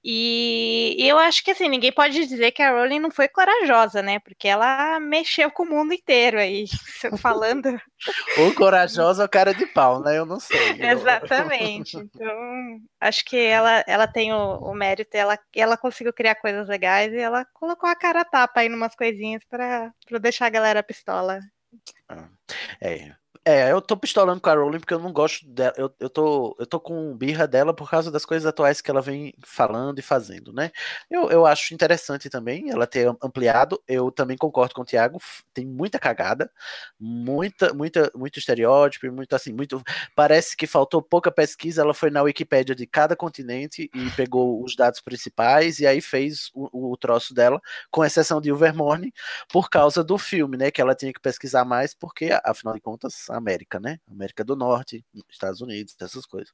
[0.02, 4.18] E, eu acho que assim, ninguém pode dizer que a Rowling não foi corajosa, né?
[4.18, 6.64] Porque ela mexeu com o mundo inteiro aí,
[7.20, 7.78] falando.
[8.38, 10.16] ou corajosa ou cara de pau, né?
[10.16, 10.80] Eu não sei.
[10.80, 11.98] Exatamente.
[11.98, 17.12] Então, acho que ela, ela tem o, o mérito, ela, ela conseguiu criar coisas legais
[17.12, 21.40] e ela colocou a cara a tapa aí numas coisinhas para deixar a galera pistola.
[22.08, 22.28] Ah,
[22.80, 25.72] é, é, eu tô pistolando com a Rowling porque eu não gosto dela.
[25.74, 29.00] Eu, eu, tô, eu tô com birra dela por causa das coisas atuais que ela
[29.00, 30.70] vem falando e fazendo, né?
[31.10, 33.82] Eu, eu acho interessante também ela ter ampliado.
[33.88, 35.18] Eu também concordo com o Thiago.
[35.54, 36.50] Tem muita cagada,
[36.98, 39.82] muita, muita, muito estereótipo, muito assim, muito.
[40.14, 41.80] Parece que faltou pouca pesquisa.
[41.80, 46.50] Ela foi na Wikipédia de cada continente e pegou os dados principais e aí fez
[46.54, 47.58] o, o troço dela,
[47.90, 49.14] com exceção de Ilvermorny,
[49.48, 50.70] por causa do filme, né?
[50.70, 53.98] Que ela tinha que pesquisar mais, porque, afinal de contas, América, né?
[54.10, 56.52] América do Norte, Estados Unidos, essas coisas.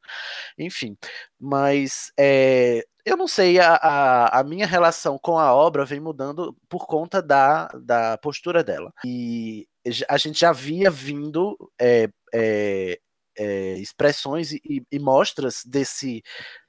[0.58, 0.96] Enfim,
[1.38, 6.56] mas é, eu não sei, a, a, a, minha relação com a obra vem mudando
[6.68, 8.92] por conta da, da postura dela.
[9.04, 9.66] E
[10.08, 12.98] a gente já via vindo é, é,
[13.38, 16.22] é, expressões e, e, mostras desse,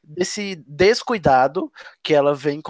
[0.03, 1.71] desse descuidado
[2.03, 2.61] que ela vem,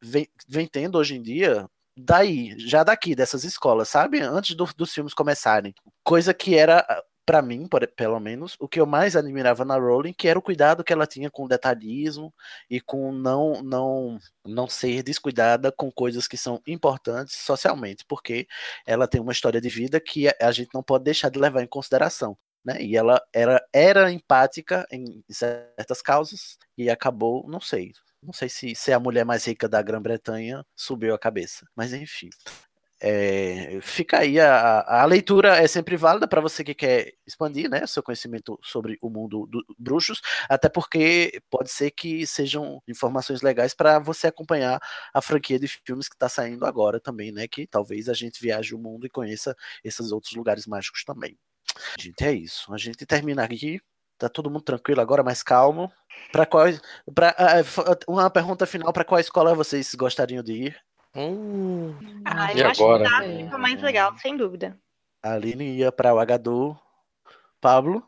[0.00, 4.20] vem, vem tendo hoje em dia daí, já daqui, dessas escolas, sabe?
[4.20, 5.74] Antes do, dos filmes começarem.
[6.02, 6.84] Coisa que era,
[7.26, 10.42] para mim, por, pelo menos, o que eu mais admirava na Rowling, que era o
[10.42, 12.34] cuidado que ela tinha com o detalhismo
[12.68, 18.46] e com não, não, não ser descuidada com coisas que são importantes socialmente, porque
[18.86, 21.66] ela tem uma história de vida que a gente não pode deixar de levar em
[21.66, 22.36] consideração.
[22.64, 22.80] Né?
[22.80, 27.92] E ela era, era empática em certas causas e acabou, não sei,
[28.24, 31.66] não sei se ser a mulher mais rica da Grã-Bretanha subiu a cabeça.
[31.76, 32.30] Mas enfim.
[33.06, 37.86] É, fica aí, a, a leitura é sempre válida para você que quer expandir né,
[37.86, 43.74] seu conhecimento sobre o mundo dos bruxos, até porque pode ser que sejam informações legais
[43.74, 44.80] para você acompanhar
[45.12, 47.46] a franquia de filmes que está saindo agora também, né?
[47.46, 51.36] Que talvez a gente viaje o mundo e conheça esses outros lugares mágicos também.
[51.98, 52.72] Gente, é isso.
[52.72, 53.80] A gente termina aqui
[54.16, 55.92] Tá todo mundo tranquilo agora, mais calmo.
[56.32, 56.66] Para qual,
[57.14, 57.34] para
[58.08, 60.76] uma pergunta final para qual escola vocês gostariam de ir?
[61.16, 61.94] Hum,
[62.24, 63.04] ah, eu acho agora?
[63.04, 64.76] que fica mais legal, sem dúvida.
[65.22, 66.76] A Aline ia para o Agadu.
[67.60, 68.06] Pablo,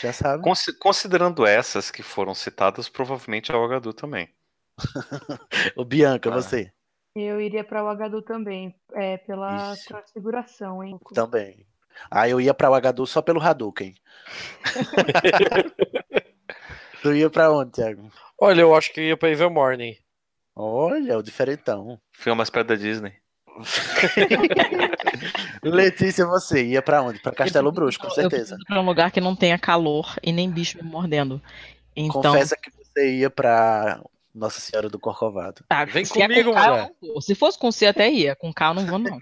[0.00, 0.42] já sabe.
[0.80, 4.28] Considerando essas que foram citadas, provavelmente é o Agadu também.
[5.76, 6.32] o Bianca, ah.
[6.32, 6.72] você?
[7.14, 10.98] Eu iria para o Agadu também, é, pela configuração, hein?
[11.14, 11.66] Também.
[12.10, 13.94] Ah, eu ia pra Agadu só pelo Hadouken.
[17.08, 18.10] tu ia pra onde, Thiago?
[18.38, 19.96] Olha, eu acho que ia pra Evil Morning.
[20.54, 21.98] Olha, o diferentão.
[22.12, 23.14] Filme mais perto da Disney.
[25.64, 27.20] Letícia, você ia pra onde?
[27.20, 28.54] Pra Castelo Bruxo, com certeza.
[28.54, 31.40] Eu pra um lugar que não tenha calor e nem bicho me mordendo.
[31.96, 32.22] Então...
[32.22, 34.00] Confessa que você ia pra
[34.32, 35.64] Nossa Senhora do Corcovado.
[35.68, 38.86] Tá, Vem comigo, é com Se fosse com C até ia, com K eu não
[38.86, 39.18] vou não.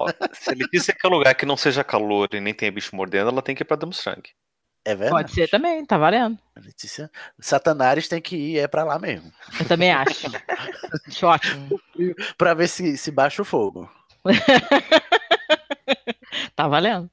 [0.00, 2.72] Ó, se ele disse que é um lugar que não seja calor e nem tenha
[2.72, 4.22] bicho mordendo, ela tem que ir pra Damstrang.
[4.86, 5.10] É verdade.
[5.10, 6.38] Pode ser também, tá valendo.
[6.56, 7.10] Letícia,
[7.40, 9.32] Satanares tem que ir, é pra lá mesmo.
[9.58, 10.28] Eu também acho.
[11.08, 11.80] acho ótimo.
[12.38, 13.90] pra ver se, se baixa o fogo.
[16.54, 17.10] tá valendo.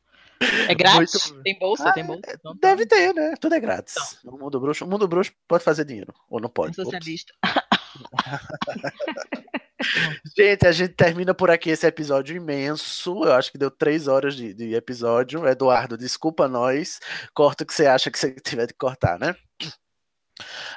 [0.69, 1.31] É grátis?
[1.31, 1.43] Muito...
[1.43, 1.89] Tem bolsa?
[1.89, 2.21] Ah, tem bolsa?
[2.27, 2.95] É, não, deve tá.
[2.95, 3.33] ter, né?
[3.41, 3.95] Tudo é grátis.
[4.19, 4.35] Então.
[4.35, 6.13] O mundo bruxo, o mundo bruxo pode fazer dinheiro.
[6.29, 6.75] Ou não pode.
[6.75, 7.33] Socialista.
[10.37, 13.23] gente, a gente termina por aqui esse episódio imenso.
[13.23, 15.47] Eu acho que deu três horas de, de episódio.
[15.47, 16.99] Eduardo, desculpa nós.
[17.33, 19.35] Corta o que você acha que você tiver de cortar, né?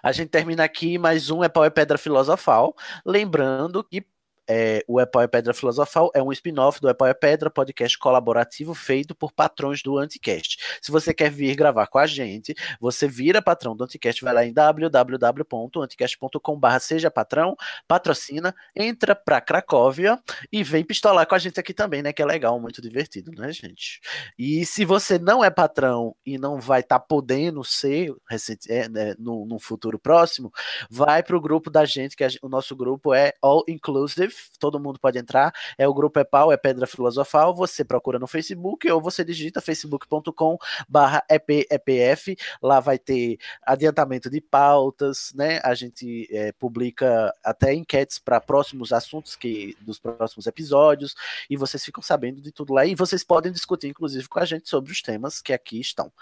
[0.02, 2.74] A gente termina aqui mais um É Pau e Pedra Filosofal.
[3.05, 4.06] Lembrando que
[4.48, 7.51] é, o É Pau é Pedra Filosofal é um spin-off do É Pau é Pedra,
[7.51, 10.59] podcast colaborativo feito por patrões do Anticast.
[10.81, 14.44] Se você quer vir gravar com a gente, você vira patrão do Anticast, vai lá
[14.44, 17.56] em www.anticast.com.br, seja patrão,
[17.89, 20.20] patrocina, entra pra Cracóvia
[20.52, 22.12] e vem pistolar com a gente aqui também, né?
[22.12, 24.01] Que é legal, muito divertido, né, gente?
[24.39, 29.14] E se você não é patrão e não vai estar podendo ser recente, é, né,
[29.18, 30.52] no, no futuro próximo,
[30.90, 34.99] vai pro grupo da gente, que a, o nosso grupo é All Inclusive, todo mundo
[34.99, 35.53] pode entrar.
[35.77, 37.55] É o grupo é pau, é pedra filosofal.
[37.55, 40.59] Você procura no Facebook ou você digita facebook.com
[40.89, 42.37] barra EPF.
[42.63, 45.61] Lá vai ter adiantamento de pautas, né?
[45.63, 51.15] A gente é, publica até enquetes para próximos assuntos que dos próximos episódios
[51.49, 54.69] e vocês ficam sabendo de tudo lá e vocês podem discutir inclusive com a gente
[54.69, 56.13] sobre os temas que aqui estão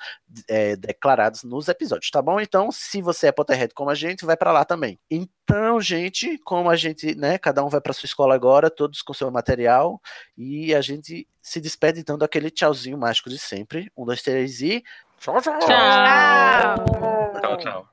[0.49, 2.41] é, declarados nos episódios, tá bom?
[2.41, 4.99] Então, se você é Potterhead como a gente, vai para lá também.
[5.11, 9.13] Então, gente, como a gente, né, cada um vai para sua escola agora, todos com
[9.13, 10.01] seu material,
[10.37, 13.91] e a gente se despede então daquele tchauzinho mágico de sempre.
[13.97, 14.83] Um, dois, três e.
[15.19, 15.59] Tchau, tchau.
[17.41, 17.89] Tchau, tchau.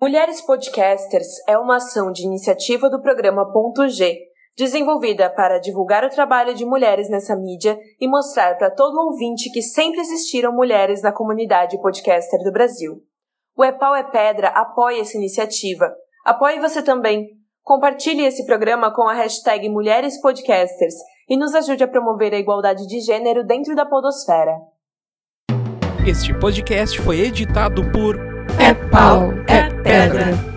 [0.00, 4.18] Mulheres Podcasters é uma ação de iniciativa do programa Ponto G,
[4.56, 9.62] desenvolvida para divulgar o trabalho de mulheres nessa mídia e mostrar para todo ouvinte que
[9.62, 13.02] sempre existiram mulheres na comunidade podcaster do Brasil.
[13.56, 15.94] O Epau é Pedra apoia essa iniciativa.
[16.24, 17.28] Apoie você também.
[17.64, 20.94] Compartilhe esse programa com a hashtag Mulheres Podcasters
[21.26, 24.60] e nos ajude a promover a igualdade de gênero dentro da podosfera.
[26.06, 28.16] Este podcast foi editado por
[28.60, 30.53] É pau, é pedra.